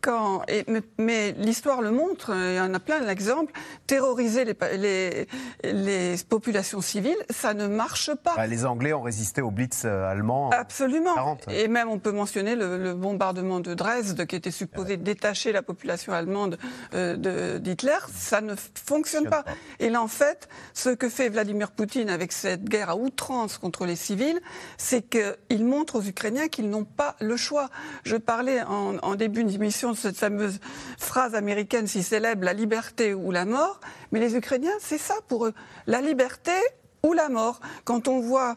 Quand, 0.00 0.42
et- 0.48 0.64
mais 0.68 0.80
mais 0.98 1.32
l'histoire 1.38 1.80
le 1.80 1.90
montre, 1.92 2.32
euh, 2.34 2.52
il 2.54 2.56
y 2.56 2.60
en 2.60 2.74
a 2.74 2.80
plein 2.80 3.00
d'exemples, 3.00 3.52
terroriser 3.86 4.44
les, 4.44 4.54
pa- 4.54 4.72
les, 4.72 5.28
les 5.64 6.16
populations 6.28 6.80
civiles, 6.80 7.16
ça 7.30 7.54
ne 7.54 7.66
marche 7.68 8.12
pas. 8.14 8.34
Bah, 8.36 8.46
les 8.46 8.64
Anglais 8.66 8.92
ont 8.92 9.02
résisté 9.02 9.42
au 9.42 9.50
Blitz 9.50 9.82
euh, 9.84 10.04
allemand. 10.10 10.48
en 10.48 10.50
Absolument. 10.50 11.14
40. 11.14 11.48
Et 11.50 11.68
même, 11.68 11.88
on 11.88 11.98
peut 11.98 12.12
mentionner 12.12 12.56
le, 12.56 12.78
le 12.78 12.94
bombardement 12.94 13.60
de 13.60 13.74
Dresde, 13.74 14.26
qui 14.26 14.36
était 14.36 14.50
supposé 14.50 14.96
détacher 14.96 15.52
la 15.52 15.62
population 15.62 16.12
allemande 16.12 16.58
euh, 16.94 17.16
de- 17.16 17.58
d'Hitler. 17.58 17.98
Ça 18.14 18.40
ne 18.40 18.54
fonctionne 18.74 19.28
pas. 19.28 19.44
Et 19.78 19.88
là, 19.88 20.02
en 20.02 20.08
fait, 20.08 20.48
ce 20.76 20.90
que 20.90 21.08
fait 21.08 21.30
Vladimir 21.30 21.70
Poutine 21.70 22.10
avec 22.10 22.32
cette 22.32 22.64
guerre 22.64 22.90
à 22.90 22.96
outrance 22.96 23.56
contre 23.56 23.86
les 23.86 23.96
civils, 23.96 24.38
c'est 24.76 25.00
qu'il 25.00 25.64
montre 25.64 25.96
aux 25.96 26.02
Ukrainiens 26.02 26.48
qu'ils 26.48 26.68
n'ont 26.68 26.84
pas 26.84 27.16
le 27.18 27.38
choix. 27.38 27.70
Je 28.04 28.16
parlais 28.16 28.62
en, 28.62 28.98
en 28.98 29.14
début 29.14 29.42
d'émission 29.42 29.92
de 29.92 29.96
cette 29.96 30.18
fameuse 30.18 30.60
phrase 30.98 31.34
américaine 31.34 31.86
si 31.86 32.02
célèbre, 32.02 32.44
la 32.44 32.52
liberté 32.52 33.14
ou 33.14 33.30
la 33.30 33.46
mort. 33.46 33.80
Mais 34.12 34.20
les 34.20 34.36
Ukrainiens, 34.36 34.76
c'est 34.78 34.98
ça 34.98 35.14
pour 35.28 35.46
eux. 35.46 35.54
La 35.86 36.02
liberté 36.02 36.52
ou 37.02 37.14
la 37.14 37.30
mort. 37.30 37.60
Quand 37.84 38.06
on 38.06 38.20
voit 38.20 38.54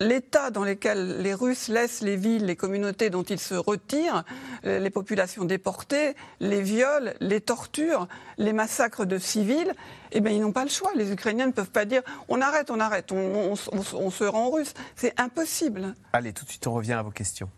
l'état 0.00 0.50
dans 0.50 0.64
lequel 0.64 1.18
les 1.20 1.34
Russes 1.34 1.68
laissent 1.68 2.00
les 2.00 2.16
villes, 2.16 2.46
les 2.46 2.56
communautés 2.56 3.10
dont 3.10 3.22
ils 3.22 3.38
se 3.38 3.54
retirent, 3.54 4.24
euh, 4.64 4.78
les 4.78 4.90
populations 4.90 5.44
déportées, 5.44 6.16
les 6.40 6.62
viols, 6.62 7.14
les 7.20 7.40
tortures, 7.40 8.08
les 8.38 8.54
massacres 8.54 9.04
de 9.04 9.18
civils, 9.18 9.72
eh 10.12 10.20
bien, 10.20 10.32
ils 10.32 10.40
n'ont 10.40 10.52
pas 10.52 10.64
le 10.64 10.70
choix. 10.70 10.90
Les 10.96 11.12
Ukrainiens 11.12 11.46
ne 11.46 11.52
peuvent 11.52 11.70
pas 11.70 11.84
dire 11.84 12.02
on 12.28 12.40
arrête, 12.40 12.70
on 12.70 12.80
arrête, 12.80 13.12
on, 13.12 13.54
se 13.54 14.24
rend 14.24 14.50
russe. 14.50 14.74
C'est 14.96 15.18
impossible. 15.20 15.94
Allez, 16.12 16.32
tout 16.32 16.44
de 16.44 16.50
suite, 16.50 16.66
on 16.66 16.72
revient 16.72 16.94
à 16.94 17.02
vos 17.02 17.10
questions. 17.10 17.50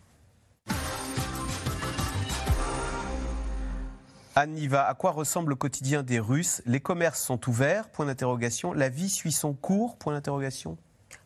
Anne 4.35 4.57
à 4.73 4.95
quoi 4.95 5.11
ressemble 5.11 5.51
le 5.51 5.57
quotidien 5.57 6.03
des 6.03 6.19
Russes? 6.19 6.63
Les 6.65 6.81
commerces 6.81 7.23
sont 7.23 7.49
ouverts? 7.51 7.91
Point 7.91 8.07
d'interrogation. 8.07 8.73
La 8.73 8.89
vie 8.89 9.11
suit 9.11 9.31
son 9.31 9.53
cours? 9.53 9.99
Point 9.99 10.15
d'interrogation. 10.15 10.79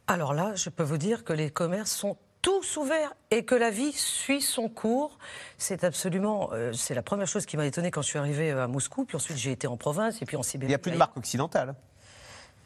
Alors 0.09 0.35
là, 0.35 0.55
je 0.55 0.71
peux 0.71 0.83
vous 0.85 0.99
dire 0.99 1.25
que 1.25 1.33
les 1.33 1.51
commerces 1.51 1.91
sont 1.91 2.17
tous 2.43 2.77
ouverts 2.77 3.13
et 3.33 3.45
que 3.45 3.57
la 3.57 3.71
vie 3.71 3.93
suit 3.93 4.41
son 4.41 4.69
cours. 4.69 5.19
C'est 5.59 5.83
absolument, 5.83 6.51
euh, 6.53 6.73
c'est 6.73 6.95
la 6.95 7.03
première 7.03 7.27
chose 7.27 7.45
qui 7.45 7.57
m'a 7.57 7.67
étonnée 7.67 7.91
quand 7.91 8.03
je 8.03 8.07
suis 8.09 8.19
arrivée 8.19 8.53
euh, 8.53 8.65
à 8.65 8.67
Moscou. 8.69 9.05
Puis 9.05 9.17
ensuite, 9.17 9.37
j'ai 9.37 9.51
été 9.51 9.67
en 9.67 9.77
province 9.77 10.23
et 10.23 10.27
puis 10.27 10.37
en 10.37 10.45
Sibérie. 10.45 10.69
Il 10.69 10.71
n'y 10.71 10.75
a 10.77 10.79
plus 10.79 10.93
de 10.93 10.97
marque 10.97 11.17
occidentale. 11.17 11.75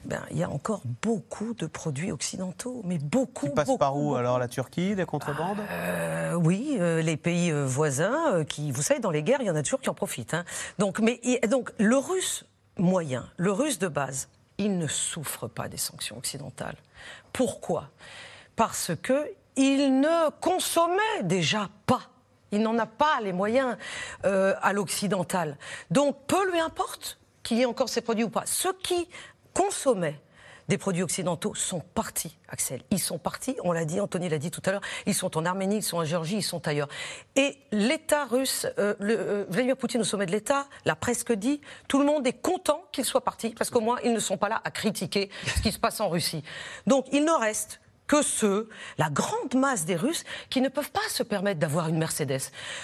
Ben, 0.04 0.22
il 0.30 0.38
y 0.38 0.42
a 0.42 0.50
encore 0.50 0.82
beaucoup 1.02 1.52
de 1.54 1.66
produits 1.66 2.12
occidentaux, 2.12 2.82
mais 2.84 2.98
beaucoup. 2.98 3.48
Qui 3.48 3.54
passe 3.54 3.66
beaucoup, 3.66 3.78
par 3.78 3.96
où 3.96 4.00
beaucoup. 4.00 4.14
alors 4.16 4.38
La 4.38 4.48
Turquie, 4.48 4.94
les 4.94 5.04
contrebandes 5.06 5.58
Euh, 5.70 6.34
oui, 6.34 6.76
euh, 6.80 7.00
les 7.02 7.16
pays 7.18 7.50
voisins, 7.52 8.44
qui, 8.44 8.72
vous 8.72 8.82
savez, 8.82 9.00
dans 9.00 9.10
les 9.10 9.22
guerres, 9.22 9.40
il 9.42 9.46
y 9.46 9.50
en 9.50 9.56
a 9.56 9.62
toujours 9.62 9.80
qui 9.80 9.90
en 9.90 9.94
profitent. 9.94 10.34
hein. 10.34 10.44
Donc, 10.78 11.00
mais 11.00 11.20
donc, 11.48 11.70
le 11.78 11.96
russe 11.96 12.44
moyen, 12.78 13.28
le 13.36 13.52
russe 13.52 13.78
de 13.78 13.88
base, 13.88 14.28
il 14.56 14.78
ne 14.78 14.86
souffre 14.86 15.48
pas 15.48 15.68
des 15.68 15.76
sanctions 15.78 16.16
occidentales. 16.18 16.76
Pourquoi? 17.32 17.90
Parce 18.56 18.92
que 19.02 19.30
il 19.56 20.00
ne 20.00 20.30
consommait 20.40 21.22
déjà 21.22 21.68
pas. 21.86 22.02
Il 22.52 22.62
n'en 22.62 22.78
a 22.78 22.86
pas 22.86 23.20
les 23.22 23.32
moyens 23.32 23.76
euh, 24.24 24.54
à 24.62 24.72
l'occidental. 24.72 25.56
Donc, 25.90 26.16
peu 26.26 26.50
lui 26.50 26.60
importe 26.60 27.18
qu'il 27.42 27.58
y 27.58 27.62
ait 27.62 27.66
encore 27.66 27.88
ces 27.88 28.00
produits 28.00 28.24
ou 28.24 28.30
pas. 28.30 28.44
Ceux 28.46 28.72
qui 28.72 29.08
consommaient 29.54 30.20
des 30.70 30.78
produits 30.78 31.02
occidentaux 31.02 31.52
sont 31.56 31.80
partis, 31.80 32.38
Axel. 32.48 32.80
Ils 32.92 33.00
sont 33.00 33.18
partis, 33.18 33.56
on 33.64 33.72
l'a 33.72 33.84
dit, 33.84 34.00
Anthony 34.00 34.28
l'a 34.28 34.38
dit 34.38 34.52
tout 34.52 34.62
à 34.64 34.70
l'heure, 34.70 34.80
ils 35.04 35.14
sont 35.14 35.36
en 35.36 35.44
Arménie, 35.44 35.78
ils 35.78 35.82
sont 35.82 35.96
en 35.96 36.04
Géorgie, 36.04 36.36
ils 36.36 36.42
sont 36.42 36.66
ailleurs. 36.68 36.88
Et 37.34 37.58
l'État 37.72 38.24
russe, 38.24 38.68
euh, 38.78 38.94
euh, 39.00 39.44
Vladimir 39.48 39.76
Poutine 39.76 40.00
au 40.00 40.04
sommet 40.04 40.26
de 40.26 40.30
l'État 40.30 40.68
l'a 40.84 40.94
presque 40.94 41.32
dit, 41.32 41.60
tout 41.88 41.98
le 41.98 42.04
monde 42.04 42.24
est 42.24 42.40
content 42.40 42.84
qu'ils 42.92 43.04
soient 43.04 43.24
partis, 43.24 43.50
parce 43.50 43.68
qu'au 43.68 43.80
moins 43.80 43.98
ils 44.04 44.12
ne 44.12 44.20
sont 44.20 44.36
pas 44.36 44.48
là 44.48 44.60
à 44.62 44.70
critiquer 44.70 45.28
ce 45.44 45.60
qui 45.60 45.72
se 45.72 45.78
passe 45.80 46.00
en 46.00 46.08
Russie. 46.08 46.44
Donc 46.86 47.06
il 47.10 47.24
ne 47.24 47.32
reste 47.32 47.80
que 48.10 48.22
ceux, 48.22 48.68
la 48.98 49.08
grande 49.08 49.54
masse 49.54 49.84
des 49.84 49.94
Russes, 49.94 50.24
qui 50.48 50.60
ne 50.60 50.68
peuvent 50.68 50.90
pas 50.90 51.08
se 51.08 51.22
permettre 51.22 51.60
d'avoir 51.60 51.86
une 51.88 51.96
Mercedes. 51.96 52.40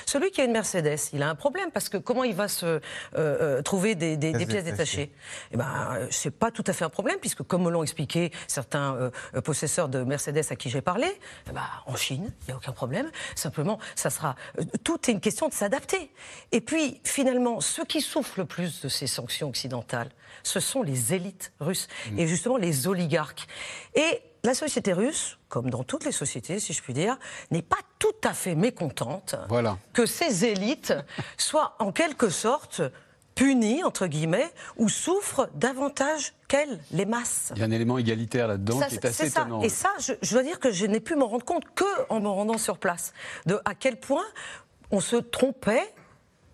Celui 0.06 0.30
qui 0.30 0.40
a 0.40 0.44
une 0.44 0.52
Mercedes, 0.52 1.00
il 1.12 1.20
a 1.24 1.28
un 1.28 1.34
problème 1.34 1.72
parce 1.72 1.88
que 1.88 1.96
comment 1.96 2.22
il 2.22 2.34
va 2.36 2.46
se 2.46 2.64
euh, 2.66 2.80
euh, 3.16 3.60
trouver 3.62 3.96
des, 3.96 4.16
des- 4.16 4.32
des 4.32 4.46
Pièces 4.46 4.62
détachées? 4.62 5.10
Eh 5.50 5.56
ben, 5.56 5.66
euh, 5.96 6.06
c'est 6.12 6.30
pas 6.30 6.52
tout 6.52 6.62
à 6.68 6.72
fait 6.72 6.84
un 6.84 6.90
problème 6.90 7.16
puisque, 7.20 7.42
comme 7.42 7.64
me 7.64 7.70
l'ont 7.70 7.82
expliqué 7.82 8.30
certains 8.46 8.94
euh, 9.34 9.40
possesseurs 9.40 9.88
de 9.88 10.04
Mercedes 10.04 10.44
à 10.48 10.54
qui 10.54 10.70
j'ai 10.70 10.80
parlé, 10.80 11.08
eh 11.48 11.52
ben, 11.52 11.64
en 11.86 11.96
Chine, 11.96 12.32
il 12.42 12.46
n'y 12.46 12.52
a 12.52 12.56
aucun 12.58 12.70
problème. 12.72 13.10
Simplement, 13.34 13.80
ça 13.96 14.10
sera 14.10 14.36
euh, 14.60 14.64
tout 14.84 15.10
est 15.10 15.12
une 15.12 15.20
question 15.20 15.48
de 15.48 15.54
s'adapter. 15.54 16.12
Et 16.52 16.60
puis, 16.60 17.00
finalement, 17.02 17.60
ceux 17.60 17.84
qui 17.84 18.00
souffrent 18.00 18.38
le 18.38 18.44
plus 18.46 18.80
de 18.82 18.88
ces 18.88 19.08
sanctions 19.08 19.48
occidentales, 19.48 20.10
ce 20.44 20.60
sont 20.60 20.82
les 20.82 21.14
élites 21.14 21.52
russes 21.58 21.88
et 22.16 22.28
justement 22.28 22.58
les 22.58 22.86
oligarques. 22.86 23.48
Et 23.96 24.22
la 24.46 24.54
société 24.54 24.92
russe, 24.92 25.38
comme 25.48 25.70
dans 25.70 25.84
toutes 25.84 26.04
les 26.04 26.12
sociétés, 26.12 26.58
si 26.58 26.72
je 26.72 26.82
puis 26.82 26.94
dire, 26.94 27.18
n'est 27.50 27.62
pas 27.62 27.78
tout 27.98 28.08
à 28.24 28.32
fait 28.32 28.54
mécontente 28.54 29.34
Voilà. 29.48 29.76
que 29.92 30.06
ces 30.06 30.44
élites 30.44 30.94
soient 31.36 31.76
en 31.78 31.92
quelque 31.92 32.28
sorte 32.30 32.80
punies, 33.34 33.84
entre 33.84 34.06
guillemets, 34.06 34.50
ou 34.78 34.88
souffrent 34.88 35.48
davantage 35.54 36.32
qu'elles, 36.48 36.80
les 36.90 37.04
masses. 37.04 37.52
Il 37.54 37.60
y 37.60 37.62
a 37.62 37.66
un 37.66 37.70
élément 37.70 37.98
égalitaire 37.98 38.48
là-dedans 38.48 38.80
qui 38.88 38.94
est 38.94 39.04
assez 39.04 39.28
ça. 39.28 39.42
étonnant. 39.42 39.60
Et 39.62 39.68
ça, 39.68 39.90
je, 40.00 40.14
je 40.22 40.32
dois 40.32 40.42
dire 40.42 40.58
que 40.58 40.70
je 40.70 40.86
n'ai 40.86 41.00
pu 41.00 41.16
m'en 41.16 41.26
rendre 41.28 41.44
compte 41.44 41.64
que 41.74 41.84
en 42.08 42.20
me 42.20 42.28
rendant 42.28 42.56
sur 42.56 42.78
place. 42.78 43.12
De 43.44 43.60
à 43.66 43.74
quel 43.74 44.00
point 44.00 44.24
on 44.90 45.00
se 45.00 45.16
trompait 45.16 45.92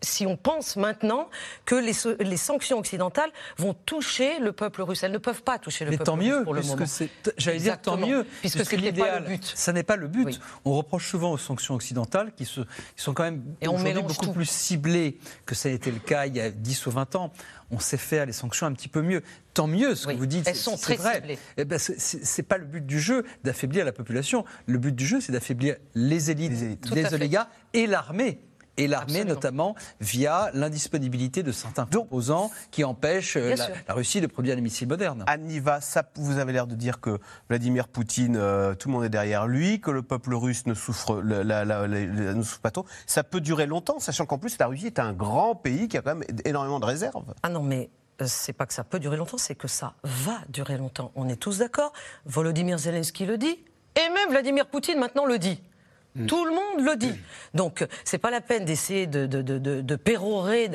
si 0.03 0.26
on 0.26 0.36
pense 0.36 0.76
maintenant 0.76 1.28
que 1.64 1.74
les, 1.76 2.36
sanctions 2.36 2.78
occidentales 2.78 3.30
vont 3.57 3.74
toucher 3.74 4.38
le 4.40 4.53
peuple 4.53 4.82
russe. 4.82 5.03
Elles 5.03 5.12
ne 5.12 5.18
peuvent 5.18 5.42
pas 5.42 5.59
toucher 5.59 5.84
le 5.84 5.92
Mais 5.92 5.96
peuple 5.96 6.07
tant 6.07 6.16
russe 6.16 6.26
mieux, 6.26 6.42
pour 6.44 6.55
le 6.55 6.62
moment. 6.62 6.76
puisque 6.76 6.92
c'est. 6.92 7.32
J'allais 7.38 7.59
dire 7.59 7.80
tant 7.80 7.96
mieux, 7.96 8.26
Puisque 8.40 8.64
ce 8.64 8.76
n'était 8.76 9.00
pas 9.00 9.20
le 9.20 9.26
but. 9.26 9.53
Ça 9.55 9.72
n'est 9.72 9.82
pas 9.82 9.96
le 9.96 10.09
but. 10.09 10.26
Oui. 10.26 10.38
On 10.64 10.74
reproche 10.74 11.09
souvent 11.09 11.32
aux 11.32 11.38
sanctions 11.38 11.74
occidentales 11.74 12.32
qui, 12.34 12.44
se, 12.44 12.61
qui 12.61 12.66
sont 12.96 13.14
quand 13.14 13.22
même 13.24 13.42
aujourd'hui 13.62 14.03
beaucoup 14.03 14.26
tout. 14.26 14.32
plus 14.32 14.48
ciblées 14.48 15.18
que 15.46 15.55
ça 15.55 15.68
a 15.68 15.72
été 15.72 15.90
le 15.90 15.98
cas 16.00 16.26
il 16.26 16.36
y 16.36 16.40
a 16.40 16.50
10 16.50 16.86
ou 16.86 16.90
20 16.90 17.14
ans. 17.16 17.32
On 17.70 17.78
sait 17.78 17.96
faire 17.96 18.26
les 18.26 18.32
sanctions 18.32 18.66
un 18.66 18.72
petit 18.72 18.88
peu 18.88 19.00
mieux. 19.00 19.22
Tant 19.55 19.66
mieux, 19.66 19.94
ce 19.94 20.07
Oui, 20.09 20.14
que 20.14 20.18
vous 20.18 20.26
dites. 20.26 20.46
elles 20.46 20.55
c'est- 20.57 20.62
sont 20.62 20.76
c'est 20.76 20.82
très 20.82 20.96
vrai. 20.96 21.14
ciblées. 21.16 21.38
Eh 21.57 21.64
ben, 21.64 21.78
c'est- 21.78 22.42
pas 22.42 22.59
le 22.59 22.64
but 22.66 22.84
du 22.84 23.00
jeu 23.00 23.24
d'affaiblir 23.44 23.84
la 23.84 23.92
population. 23.92 24.44
Le 24.66 24.78
but 24.78 24.94
du 24.94 25.07
jeu, 25.07 25.20
c'est 25.20 25.32
d'affaiblir 25.32 25.76
les 25.94 26.30
élites, 26.30 26.50
Les 26.53 26.64
élites. 26.64 26.90
Les 26.90 27.14
oligarques 27.14 27.50
et 27.72 27.86
l'armée. 27.86 28.40
Et 28.78 28.86
l'armée, 28.86 29.24
notamment, 29.24 29.74
via 30.00 30.50
l'indisponibilité 30.54 31.42
de 31.42 31.52
certains 31.52 31.84
composants 31.86 32.50
qui 32.70 32.84
empêchent 32.84 33.36
euh, 33.36 33.54
la, 33.86 33.94
Russie 33.94 34.20
de 34.22 34.26
produire 34.26 34.56
des 34.56 34.62
missiles 34.62 34.88
modernes. 34.88 35.24
Aniva, 35.26 35.80
ça, 35.82 36.02
vous 36.16 36.38
avez 36.38 36.52
l'air 36.52 36.66
de 36.66 36.74
dire 36.74 37.00
que 37.00 37.18
Vladimir 37.48 37.88
Poutine, 37.88 38.36
euh, 38.36 38.74
tout 38.74 38.88
le 38.88 38.94
monde 38.94 39.04
est 39.04 39.08
derrière 39.10 39.46
lui, 39.46 39.80
que 39.80 39.90
le 39.90 40.02
peuple 40.02 40.34
russe 40.34 40.64
ne 40.66 40.72
souffre, 40.74 41.20
la- 41.22 41.44
la- 41.44 41.64
la- 41.64 41.86
la- 41.86 42.06
la- 42.06 42.34
ne 42.34 42.42
souffre 42.42 42.60
pas 42.60 42.70
trop. 42.70 42.86
Ça 43.06 43.22
peut 43.24 43.40
durer 43.42 43.66
longtemps, 43.66 43.98
sachant 43.98 44.24
qu'en 44.24 44.38
plus 44.38 44.56
la 44.58 44.66
Russie 44.68 44.86
est 44.86 44.98
un 44.98 45.12
grand 45.12 45.54
pays 45.54 45.88
qui 45.88 45.98
a 45.98 46.02
quand 46.02 46.14
même 46.14 46.24
énormément 46.46 46.80
de 46.80 46.86
réserves. 46.86 47.34
Ah 47.42 47.50
non, 47.50 47.62
mais 47.62 47.90
euh, 48.22 48.24
c'est 48.26 48.54
pas 48.54 48.64
que 48.64 48.72
ça 48.74 48.84
peut 48.84 48.98
durer 49.00 49.18
longtemps, 49.18 49.38
c'est 49.38 49.54
que 49.54 49.68
ça 49.68 49.94
va 50.02 50.38
durer 50.48 50.78
longtemps. 50.78 51.12
On 51.14 51.28
est 51.28 51.36
tous 51.36 51.58
d'accord. 51.58 51.92
Volodymyr 52.24 52.78
Zelensky 52.78 53.26
le 53.26 53.36
dit, 53.36 53.58
et 53.96 54.08
même 54.14 54.30
Vladimir 54.30 54.66
Poutine 54.66 54.98
maintenant 54.98 55.26
le 55.26 55.38
dit. 55.38 55.60
Tout 56.28 56.44
le 56.44 56.50
monde 56.50 56.86
le 56.86 56.96
dit. 56.96 57.14
Donc, 57.54 57.82
euh, 57.82 57.86
c'est 58.04 58.18
pas 58.18 58.30
la 58.30 58.42
peine 58.42 58.64
d'essayer 58.64 59.06
de, 59.06 59.26
de, 59.26 59.40
de, 59.40 59.96
pérorer 59.96 60.70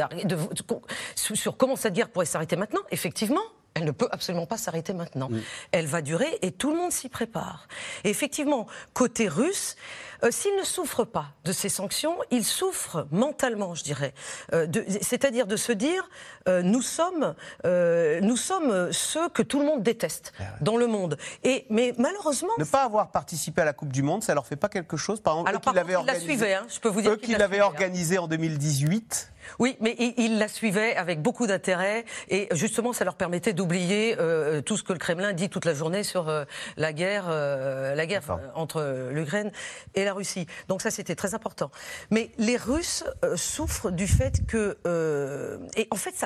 sur, 1.16 1.58
comment 1.58 1.76
cette 1.76 1.94
guerre 1.94 2.10
pourrait 2.10 2.26
s'arrêter 2.26 2.56
maintenant. 2.56 2.82
Effectivement, 2.90 3.42
elle 3.76 3.86
ne 3.86 3.92
peut 3.92 4.08
absolument 4.12 4.48
pas 4.48 4.58
s'arrêter 4.58 4.94
maintenant. 4.94 5.30
Elle 5.72 5.86
va 5.86 6.02
durer 6.02 6.40
et 6.42 6.52
tout 6.52 6.72
le 6.72 6.78
monde 6.78 6.92
s'y 6.92 7.10
prépare. 7.10 7.68
Et 8.04 8.10
effectivement, 8.10 8.66
côté 8.94 9.28
russe, 9.28 9.76
euh, 10.24 10.30
s'il 10.32 10.56
ne 10.56 10.64
souffre 10.64 11.04
pas 11.04 11.28
de 11.46 11.52
ces 11.52 11.70
sanctions, 11.70 12.18
il 12.32 12.44
souffre 12.44 13.08
mentalement, 13.12 13.76
je 13.76 13.84
dirais. 13.84 14.14
Euh, 14.54 14.68
C'est-à-dire 15.02 15.48
de 15.48 15.56
se 15.56 15.72
dire, 15.72 16.10
euh, 16.48 16.62
nous 16.62 16.82
sommes, 16.82 17.36
nous 17.64 18.38
sommes 18.38 18.92
ceux 18.92 19.30
que 19.30 19.42
tout 19.42 19.60
le 19.60 19.66
monde 19.66 19.84
déteste 19.84 20.34
dans 20.62 20.78
le 20.78 20.88
monde. 20.88 21.18
Et 21.44 21.66
mais 21.70 21.94
malheureusement, 21.98 22.54
Ne 22.58 22.64
pas 22.64 22.84
avoir 22.84 23.12
participé 23.12 23.62
à 23.62 23.66
la 23.66 23.74
Coupe 23.74 23.92
du 23.92 24.04
Monde, 24.04 24.24
ça 24.24 24.34
leur 24.34 24.46
fait 24.46 24.56
pas 24.56 24.70
quelque 24.70 24.98
chose 24.98 25.20
Par 25.20 25.34
exemple, 25.34 25.50
Alors, 25.50 25.62
eux 25.62 25.70
qui 25.70 25.76
l'avaient 25.76 25.96
organisé- 25.96 26.54
hein, 26.54 26.66
je 26.70 26.80
peux 26.80 26.90
vous 26.90 27.02
dire 27.02 27.12
Eux 27.12 27.18
qui 27.18 27.36
l'avaient 27.36 27.60
hein. 27.60 27.66
organisé 27.66 28.18
en 28.18 28.28
2018. 28.28 29.32
Oui, 29.60 29.78
mais 29.80 29.96
il, 29.98 30.14
il 30.18 30.40
la 30.40 30.48
suivait 30.48 30.96
avec 30.96 31.22
beaucoup 31.22 31.48
d'intérêt 31.48 32.06
et 32.30 32.48
justement, 32.52 32.94
ça 32.94 33.06
leur 33.06 33.16
permettait 33.16 33.54
d'oublier 33.54 34.16
euh, 34.20 34.62
tout 34.62 34.78
ce 34.78 34.84
que 34.84 34.94
le 34.94 35.00
Kremlin 35.00 35.34
dit 35.34 35.50
toute 35.50 35.66
la 35.66 35.74
journée 35.74 36.04
sur 36.04 36.28
euh, 36.30 36.46
la 36.76 36.94
guerre, 36.94 37.26
euh, 37.30 37.96
la 37.96 38.06
guerre 38.06 38.24
entre 38.56 39.10
l'Ukraine 39.12 39.52
et 39.96 40.04
la 40.08 40.14
Russie. 40.14 40.48
Donc 40.68 40.82
ça, 40.82 40.92
c'était 40.92 41.16
très 41.16 41.34
important. 41.34 41.70
Mais 42.10 42.32
les 42.38 42.58
Russes 42.58 43.04
euh, 43.24 43.36
souffrent 43.38 43.92
du 43.92 44.08
fait 44.08 44.46
que 44.48 44.78
euh, 44.88 45.60
et 45.76 45.88
en 45.92 45.96
fait, 45.96 46.26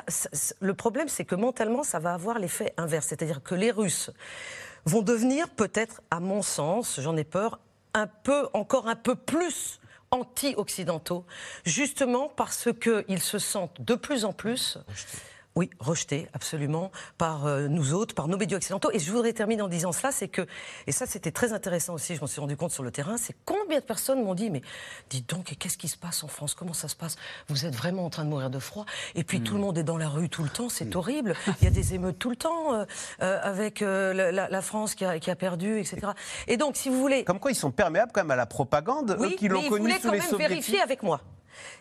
le 0.60 0.74
problème, 0.74 1.08
c'est 1.08 1.26
que 1.26 1.36
mentalement, 1.36 1.84
ça 1.84 2.00
va 2.00 2.14
avoir 2.14 2.40
l'effet 2.40 2.74
inverse, 2.78 3.08
c'est-à-dire 3.08 3.42
que 3.44 3.56
les 3.56 3.72
Russes 3.72 4.12
vont 4.86 5.02
devenir 5.02 5.50
peut-être, 5.50 6.02
à 6.12 6.20
mon 6.20 6.42
sens, 6.42 7.00
j'en 7.00 7.18
ai 7.18 7.24
peur, 7.24 7.60
un 7.94 8.08
peu, 8.08 8.48
encore 8.54 8.88
un 8.88 8.96
peu 8.96 9.16
plus 9.16 9.80
anti-occidentaux, 10.12 11.26
justement 11.66 12.30
parce 12.30 12.70
qu'ils 12.80 13.22
se 13.22 13.40
sentent 13.40 13.82
de 13.82 13.96
plus 13.96 14.26
en 14.26 14.34
plus. 14.34 14.78
Oui, 15.56 15.70
rejetés, 15.80 16.30
absolument, 16.34 16.92
par 17.18 17.46
euh, 17.46 17.68
nous 17.68 17.94
autres, 17.94 18.16
par 18.16 18.30
nos 18.30 18.38
médias 18.38 18.56
occidentaux. 18.56 18.90
Et 18.94 19.00
je 19.00 19.12
voudrais 19.12 19.34
terminer 19.34 19.62
en 19.62 19.68
disant 19.68 19.92
cela, 19.92 20.14
c'est 20.14 20.30
que, 20.30 20.48
et 20.88 20.94
ça 20.94 21.06
c'était 21.06 21.32
très 21.32 21.52
intéressant 21.52 21.94
aussi, 21.94 22.16
je 22.16 22.22
m'en 22.22 22.28
suis 22.28 22.40
rendu 22.40 22.56
compte 22.56 22.72
sur 22.72 22.84
le 22.84 22.92
terrain, 22.92 23.18
c'est 23.18 23.36
combien 23.44 23.80
de 23.80 23.84
personnes 23.84 24.24
m'ont 24.24 24.34
dit, 24.34 24.50
mais 24.50 24.62
dites 25.10 25.28
donc, 25.30 25.54
qu'est-ce 25.60 25.78
qui 25.78 25.90
se 25.90 25.98
passe 25.98 26.24
en 26.24 26.30
France? 26.30 26.56
Comment 26.56 26.72
ça 26.72 26.88
se 26.88 26.96
passe? 26.96 27.18
Vous 27.50 27.66
êtes 27.66 27.76
vraiment 27.76 28.06
en 28.06 28.10
train 28.10 28.24
de 28.24 28.30
mourir 28.30 28.50
de 28.50 28.60
froid 28.60 28.86
Et 29.16 29.26
puis 29.26 29.42
tout 29.42 29.56
le 29.56 29.60
monde 29.60 29.78
est 29.78 29.84
dans 29.84 29.98
la 29.98 30.08
rue 30.08 30.30
tout 30.30 30.44
le 30.44 30.50
temps, 30.50 30.70
c'est 30.70 30.96
horrible. 30.96 31.36
Il 31.60 31.66
y 31.66 31.68
a 31.68 31.72
des 31.72 31.96
émeutes 31.96 32.18
tout 32.18 32.30
le 32.30 32.38
temps, 32.38 32.74
euh, 32.74 32.86
euh, 33.22 33.40
avec 33.44 33.82
la, 33.82 34.62
France 34.62 34.96
qui 34.96 35.04
a, 35.04 35.20
qui 35.20 35.30
a 35.32 35.36
perdu, 35.36 35.80
etc. 35.80 36.14
Et 36.48 36.56
donc, 36.56 36.78
si 36.78 36.88
vous 36.88 37.00
voulez... 37.00 37.26
Comme 37.26 37.40
quoi, 37.40 37.52
ils 37.52 37.56
sont 37.56 37.72
perméables 37.72 38.12
quand 38.14 38.22
même 38.22 38.32
à 38.32 38.36
la 38.38 38.46
propagande, 38.46 39.12
eux 39.12 39.18
Oui, 39.20 39.36
qui 39.36 39.50
mais 39.50 39.56
l'ont 39.56 39.68
connu 39.70 39.92
sous 39.92 40.00
quand 40.04 40.12
les 40.12 40.20
même 40.20 40.30
soviétiques. 40.30 40.50
vérifier 40.50 40.82
avec 40.82 41.04
moi. 41.04 41.20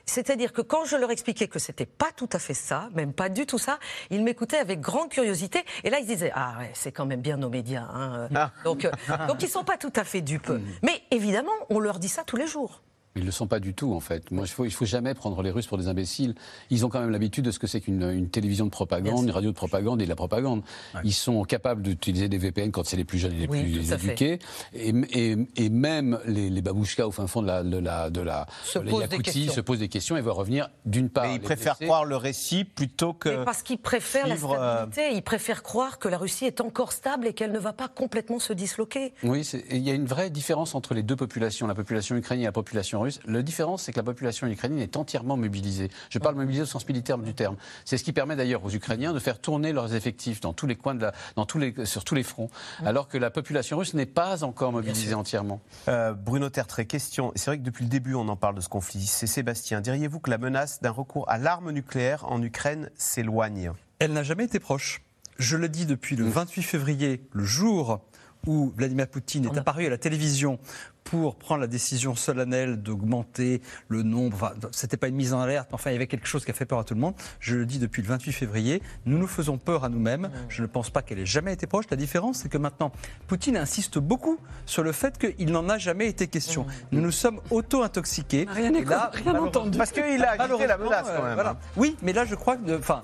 C'est-à-dire 0.06 0.52
que 0.52 0.62
quand 0.62 0.84
je 0.84 0.96
leur 0.96 1.10
expliquais 1.10 1.48
que 1.48 1.58
c'était 1.58 1.86
pas 1.86 2.10
tout 2.16 2.28
à 2.32 2.38
fait 2.38 2.54
ça, 2.54 2.88
même 2.94 3.12
pas 3.12 3.28
du 3.28 3.46
tout 3.46 3.58
ça, 3.58 3.78
ils 4.10 4.22
m'écoutaient 4.22 4.58
avec 4.58 4.80
grande 4.80 5.08
curiosité. 5.10 5.64
Et 5.84 5.90
là, 5.90 5.98
ils 6.00 6.06
disaient 6.06 6.32
ah 6.34 6.54
ouais, 6.58 6.70
c'est 6.74 6.92
quand 6.92 7.06
même 7.06 7.20
bien 7.20 7.36
nos 7.36 7.50
médias. 7.50 7.84
hein. 7.92 8.28
Ah. 8.34 8.50
Donc, 8.64 8.84
euh, 8.84 8.90
donc 9.28 9.42
ils 9.42 9.48
sont 9.48 9.64
pas 9.64 9.76
tout 9.76 9.92
à 9.96 10.04
fait 10.04 10.20
dupes. 10.20 10.52
Mais 10.82 11.02
évidemment, 11.10 11.52
on 11.68 11.78
leur 11.78 11.98
dit 11.98 12.08
ça 12.08 12.24
tous 12.24 12.36
les 12.36 12.46
jours. 12.46 12.82
Ils 13.16 13.22
ne 13.22 13.26
le 13.26 13.32
sont 13.32 13.48
pas 13.48 13.58
du 13.58 13.74
tout, 13.74 13.92
en 13.92 13.98
fait. 13.98 14.30
Moi, 14.30 14.44
il 14.46 14.48
faut, 14.50 14.64
il 14.64 14.70
faut 14.70 14.84
jamais 14.84 15.14
prendre 15.14 15.42
les 15.42 15.50
Russes 15.50 15.66
pour 15.66 15.78
des 15.78 15.88
imbéciles. 15.88 16.34
Ils 16.70 16.86
ont 16.86 16.88
quand 16.88 17.00
même 17.00 17.10
l'habitude 17.10 17.44
de 17.44 17.50
ce 17.50 17.58
que 17.58 17.66
c'est 17.66 17.80
qu'une 17.80 18.02
une 18.08 18.28
télévision 18.30 18.66
de 18.66 18.70
propagande, 18.70 19.24
une 19.24 19.32
radio 19.32 19.50
de 19.50 19.56
propagande 19.56 20.00
et 20.00 20.04
de 20.04 20.08
la 20.08 20.14
propagande. 20.14 20.62
Ils 21.02 21.12
sont 21.12 21.42
capables 21.42 21.82
d'utiliser 21.82 22.28
des 22.28 22.38
VPN 22.38 22.70
quand 22.70 22.84
c'est 22.86 22.96
les 22.96 23.04
plus 23.04 23.18
jeunes 23.18 23.32
et 23.32 23.38
les 23.40 23.46
Oui, 23.48 23.62
plus 23.62 23.92
éduqués. 23.92 24.38
Et, 24.74 24.92
et- 25.12 25.36
et 25.56 25.68
même 25.70 26.20
les, 26.26 26.50
les 26.50 26.62
babouchkas 26.62 27.06
au 27.06 27.10
fin 27.10 27.26
fond 27.26 27.42
de 27.42 27.48
la, 27.48 27.62
de 27.64 27.78
la, 27.78 28.10
de 28.10 28.20
la, 28.20 28.46
Se 28.62 28.78
de 28.78 28.84
la 28.84 28.90
posent 28.90 29.00
des 29.00 29.06
Yakoutie 29.10 29.22
questions. 29.32 29.52
se 29.54 29.60
posent 29.60 29.78
des 29.80 29.88
questions 29.88 30.16
et 30.16 30.20
vont 30.20 30.32
revenir 30.34 30.70
d'une 30.86 31.08
part. 31.10 31.24
Mais 31.26 31.34
ils 31.34 31.40
préfèrent 31.40 31.74
blessés. 31.74 31.86
croire 31.86 32.04
le 32.04 32.16
récit 32.16 32.64
plutôt 32.64 33.12
que. 33.12 33.28
Mais 33.28 33.44
parce 33.44 33.62
qu'ils 33.62 33.78
préfèrent 33.78 34.26
suivre, 34.26 34.54
la 34.54 34.60
euh, 34.62 34.76
stabilité, 34.86 35.16
ils 35.16 35.22
préfèrent 35.22 35.62
croire 35.64 35.98
que 35.98 36.08
la 36.08 36.16
Russie 36.18 36.44
est 36.44 36.60
encore 36.60 36.92
stable 36.92 37.26
et 37.26 37.32
qu'elle 37.32 37.50
ne 37.52 37.58
va 37.58 37.72
pas 37.72 37.88
complètement 37.88 38.38
se 38.38 38.52
disloquer. 38.52 39.12
Oui, 39.24 39.40
il 39.70 39.78
y 39.82 39.90
a 39.90 39.94
une 39.94 40.06
vraie 40.06 40.30
différence 40.30 40.76
entre 40.76 40.94
les 40.94 41.02
deux 41.02 41.16
populations, 41.16 41.66
la 41.66 41.74
population 41.74 42.14
ukrainienne 42.16 42.44
et 42.44 42.46
la 42.46 42.52
population 42.52 42.99
russe. 43.00 43.20
La 43.26 43.42
différence, 43.42 43.82
c'est 43.82 43.92
que 43.92 43.98
la 43.98 44.04
population 44.04 44.46
ukrainienne 44.46 44.80
est 44.80 44.96
entièrement 44.96 45.36
mobilisée. 45.36 45.90
Je 46.08 46.18
parle 46.18 46.34
mobilisée 46.36 46.62
au 46.62 46.66
sens 46.66 46.86
militaire 46.86 47.18
du 47.18 47.34
terme. 47.34 47.56
C'est 47.84 47.96
ce 47.96 48.04
qui 48.04 48.12
permet 48.12 48.36
d'ailleurs 48.36 48.64
aux 48.64 48.70
Ukrainiens 48.70 49.12
de 49.12 49.18
faire 49.18 49.40
tourner 49.40 49.72
leurs 49.72 49.94
effectifs 49.94 50.40
dans 50.40 50.52
tous 50.52 50.66
les 50.66 50.76
coins 50.76 50.94
de 50.94 51.02
la, 51.02 51.12
dans 51.36 51.46
tous 51.46 51.58
les, 51.58 51.84
sur 51.84 52.04
tous 52.04 52.14
les 52.14 52.22
fronts, 52.22 52.50
alors 52.84 53.08
que 53.08 53.18
la 53.18 53.30
population 53.30 53.78
russe 53.78 53.94
n'est 53.94 54.06
pas 54.06 54.44
encore 54.44 54.72
mobilisée 54.72 55.14
entièrement. 55.14 55.60
Euh, 55.88 56.12
Bruno 56.12 56.50
Tertré, 56.50 56.86
question. 56.86 57.32
C'est 57.36 57.46
vrai 57.46 57.58
que 57.58 57.62
depuis 57.62 57.84
le 57.84 57.90
début, 57.90 58.14
on 58.14 58.28
en 58.28 58.36
parle 58.36 58.54
de 58.54 58.60
ce 58.60 58.68
conflit. 58.68 59.06
C'est 59.06 59.26
Sébastien. 59.26 59.80
Diriez-vous 59.80 60.20
que 60.20 60.30
la 60.30 60.38
menace 60.38 60.80
d'un 60.80 60.90
recours 60.90 61.28
à 61.28 61.38
l'arme 61.38 61.70
nucléaire 61.70 62.24
en 62.30 62.42
Ukraine 62.42 62.90
s'éloigne? 62.96 63.72
Elle 63.98 64.12
n'a 64.12 64.22
jamais 64.22 64.44
été 64.44 64.58
proche. 64.58 65.02
Je 65.38 65.56
le 65.56 65.68
dis 65.70 65.86
depuis 65.86 66.16
le 66.16 66.28
28 66.28 66.62
février, 66.62 67.26
le 67.32 67.44
jour 67.44 68.00
où 68.46 68.72
Vladimir 68.76 69.06
Poutine 69.06 69.44
est 69.46 69.58
apparu 69.58 69.86
à 69.86 69.90
la 69.90 69.98
télévision 69.98 70.58
pour 71.04 71.36
prendre 71.36 71.62
la 71.62 71.66
décision 71.66 72.14
solennelle 72.14 72.76
d'augmenter 72.82 73.62
le 73.88 74.02
nombre. 74.02 74.36
Enfin, 74.36 74.52
c'était 74.70 74.96
pas 74.98 75.08
une 75.08 75.16
mise 75.16 75.32
en 75.32 75.40
alerte, 75.40 75.68
mais 75.70 75.74
enfin, 75.74 75.90
il 75.90 75.94
y 75.94 75.96
avait 75.96 76.06
quelque 76.06 76.26
chose 76.28 76.44
qui 76.44 76.50
a 76.50 76.54
fait 76.54 76.66
peur 76.66 76.78
à 76.78 76.84
tout 76.84 76.94
le 76.94 77.00
monde. 77.00 77.14
Je 77.40 77.56
le 77.56 77.64
dis 77.66 77.78
depuis 77.78 78.02
le 78.02 78.08
28 78.08 78.32
février. 78.32 78.82
Nous 79.06 79.18
nous 79.18 79.26
faisons 79.26 79.56
peur 79.58 79.82
à 79.84 79.88
nous-mêmes. 79.88 80.30
Je 80.48 80.62
ne 80.62 80.66
pense 80.66 80.90
pas 80.90 81.02
qu'elle 81.02 81.18
ait 81.18 81.26
jamais 81.26 81.52
été 81.54 81.66
proche. 81.66 81.86
La 81.90 81.96
différence, 81.96 82.38
c'est 82.38 82.48
que 82.50 82.58
maintenant, 82.58 82.92
Poutine 83.26 83.56
insiste 83.56 83.98
beaucoup 83.98 84.38
sur 84.66 84.82
le 84.82 84.92
fait 84.92 85.18
qu'il 85.18 85.50
n'en 85.50 85.68
a 85.68 85.78
jamais 85.78 86.06
été 86.06 86.28
question. 86.28 86.66
Nous 86.92 87.00
nous 87.00 87.10
sommes 87.12 87.40
auto-intoxiqués. 87.50 88.46
Rien 88.48 88.70
n'est 88.70 88.84
là, 88.84 89.10
rien 89.24 89.34
entendu. 89.36 89.78
Parce 89.78 89.92
qu'il 89.92 90.02
a 90.02 90.32
agité 90.32 90.66
la 90.66 90.76
Malheureusement, 90.76 90.84
menace 90.84 91.06
quand 91.06 91.22
euh, 91.22 91.26
même. 91.26 91.34
voilà. 91.34 91.56
Oui, 91.76 91.96
mais 92.02 92.12
là, 92.12 92.24
je 92.24 92.34
crois 92.34 92.56
que. 92.56 92.64
de- 92.64 92.76
Enfin. 92.76 93.02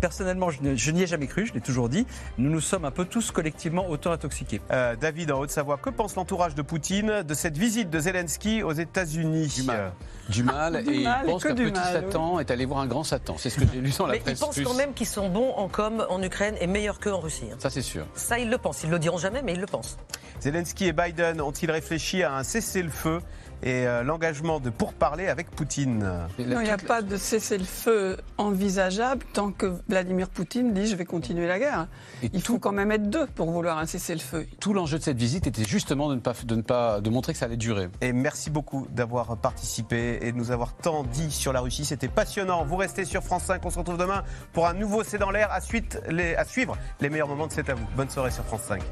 Personnellement, 0.00 0.50
je, 0.50 0.90
n'y 0.90 1.02
ai 1.02 1.06
jamais 1.06 1.26
cru, 1.26 1.46
je 1.46 1.52
l'ai 1.52 1.60
toujours 1.60 1.88
dit. 1.88 2.06
Nous 2.38 2.50
nous 2.50 2.60
sommes 2.60 2.84
un 2.84 2.90
peu 2.90 3.04
tous 3.04 3.30
collectivement 3.30 3.88
auto-intoxiqués. 3.88 4.60
Euh, 4.70 4.96
David, 4.96 5.30
en 5.32 5.40
Haute-Savoie, 5.40 5.76
que 5.78 5.90
pense 5.90 6.16
l'entourage 6.16 6.54
de 6.54 6.62
Poutine 6.62 7.22
de 7.22 7.34
cette 7.34 7.56
visite 7.58 7.90
de 7.90 7.98
Zelensky 8.00 8.62
aux 8.62 8.72
États-Unis? 8.72 9.46
Du 9.48 9.62
mal. 9.62 9.92
Du 10.28 10.42
mal, 10.42 10.82
Du 10.84 10.94
et 10.94 11.02
mal, 11.04 11.20
il 11.24 11.30
pense 11.30 11.42
que 11.42 11.48
qu'un 11.48 11.54
petit 11.54 11.72
mal, 11.72 11.92
Satan 11.92 12.38
est 12.40 12.50
allé 12.50 12.64
voir 12.64 12.80
un 12.80 12.86
grand 12.86 13.04
Satan. 13.04 13.36
C'est 13.38 13.50
ce 13.50 13.58
que 13.60 13.64
j'ai 13.72 13.80
lu 13.80 13.92
dans 13.98 14.06
la 14.06 14.12
Mais 14.12 14.18
ils 14.18 14.22
presse 14.22 14.40
pensent 14.40 14.56
russe. 14.56 14.66
quand 14.66 14.74
même 14.74 14.92
qu'ils 14.94 15.06
sont 15.06 15.28
bons 15.28 15.52
en 15.56 15.68
com 15.68 16.04
en 16.08 16.22
Ukraine 16.22 16.54
et 16.60 16.66
meilleurs 16.66 16.98
qu'eux 16.98 17.12
en 17.12 17.20
Russie. 17.20 17.46
hein. 17.52 17.56
Ça, 17.58 17.70
c'est 17.70 17.82
sûr. 17.82 18.06
Ça, 18.14 18.38
ils 18.38 18.50
le 18.50 18.58
pensent. 18.58 18.82
Ils 18.84 18.90
le 18.90 18.98
diront 18.98 19.18
jamais, 19.18 19.42
mais 19.42 19.52
ils 19.54 19.60
le 19.60 19.66
pensent. 19.66 19.96
Zelensky 20.40 20.86
et 20.86 20.92
Biden 20.92 21.40
ont-ils 21.40 21.70
réfléchi 21.70 22.22
à 22.22 22.34
un 22.34 22.42
cessez-le-feu? 22.44 23.20
Et 23.62 23.86
euh, 23.86 24.02
l'engagement 24.02 24.60
de 24.60 24.70
pourparler 24.70 25.28
avec 25.28 25.50
Poutine 25.50 25.98
Non, 26.38 26.60
il 26.60 26.64
n'y 26.64 26.70
a 26.70 26.76
pas 26.78 27.02
de 27.02 27.16
cessez-le-feu 27.16 28.18
envisageable 28.38 29.24
tant 29.32 29.50
que 29.52 29.74
Vladimir 29.88 30.28
Poutine 30.28 30.72
dit 30.72 30.86
je 30.86 30.96
vais 30.96 31.04
continuer 31.04 31.46
la 31.46 31.58
guerre. 31.58 31.86
Et 32.22 32.30
Il 32.32 32.42
faut 32.42 32.58
quand 32.58 32.72
même 32.72 32.92
être 32.92 33.08
deux 33.10 33.26
pour 33.26 33.50
vouloir 33.50 33.78
un 33.78 33.86
cessez-le-feu. 33.86 34.46
Tout 34.60 34.72
l'enjeu 34.74 34.98
de 34.98 35.02
cette 35.02 35.16
visite 35.18 35.46
était 35.46 35.64
justement 35.64 36.08
de 36.08 36.14
ne 36.14 36.20
pas, 36.20 36.34
de 36.44 36.54
ne 36.54 36.62
pas, 36.62 37.00
de 37.00 37.10
montrer 37.10 37.32
que 37.32 37.38
ça 37.38 37.46
allait 37.46 37.56
durer. 37.56 37.88
Et 38.00 38.12
merci 38.12 38.50
beaucoup 38.50 38.86
d'avoir 38.90 39.36
participé 39.36 40.18
et 40.22 40.32
de 40.32 40.36
nous 40.36 40.50
avoir 40.50 40.74
tant 40.76 41.04
dit 41.04 41.30
sur 41.30 41.52
la 41.52 41.60
Russie. 41.60 41.84
C'était 41.84 42.08
passionnant. 42.08 42.64
Vous 42.64 42.76
restez 42.76 43.04
sur 43.04 43.22
France 43.22 43.44
5. 43.44 43.64
On 43.64 43.70
se 43.70 43.78
retrouve 43.78 43.98
demain 43.98 44.22
pour 44.52 44.66
un 44.66 44.74
nouveau 44.74 45.02
C'est 45.04 45.18
dans 45.18 45.30
l'air. 45.30 45.50
À, 45.52 45.60
suite- 45.60 46.00
les- 46.08 46.34
à 46.36 46.44
suivre 46.44 46.76
les 47.00 47.10
meilleurs 47.10 47.28
moments 47.28 47.46
de 47.46 47.52
C'est 47.52 47.68
à 47.70 47.74
vous. 47.74 47.86
Bonne 47.96 48.10
soirée 48.10 48.30
sur 48.30 48.44
France 48.44 48.62
5. 48.62 48.82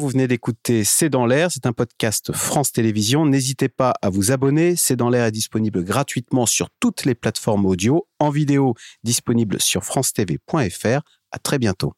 Vous 0.00 0.08
venez 0.08 0.26
d'écouter 0.26 0.82
C'est 0.82 1.08
dans 1.08 1.24
l'air, 1.24 1.52
c'est 1.52 1.66
un 1.66 1.72
podcast 1.72 2.32
France 2.32 2.72
Télévisions. 2.72 3.26
N'hésitez 3.26 3.68
pas 3.68 3.94
à 4.02 4.10
vous 4.10 4.32
abonner. 4.32 4.74
C'est 4.74 4.96
dans 4.96 5.08
l'air 5.08 5.26
est 5.26 5.30
disponible 5.30 5.84
gratuitement 5.84 6.46
sur 6.46 6.68
toutes 6.80 7.04
les 7.04 7.14
plateformes 7.14 7.64
audio, 7.64 8.08
en 8.18 8.30
vidéo 8.30 8.74
disponible 9.04 9.60
sur 9.60 9.84
francetv.fr. 9.84 11.00
À 11.30 11.38
très 11.38 11.58
bientôt. 11.58 11.94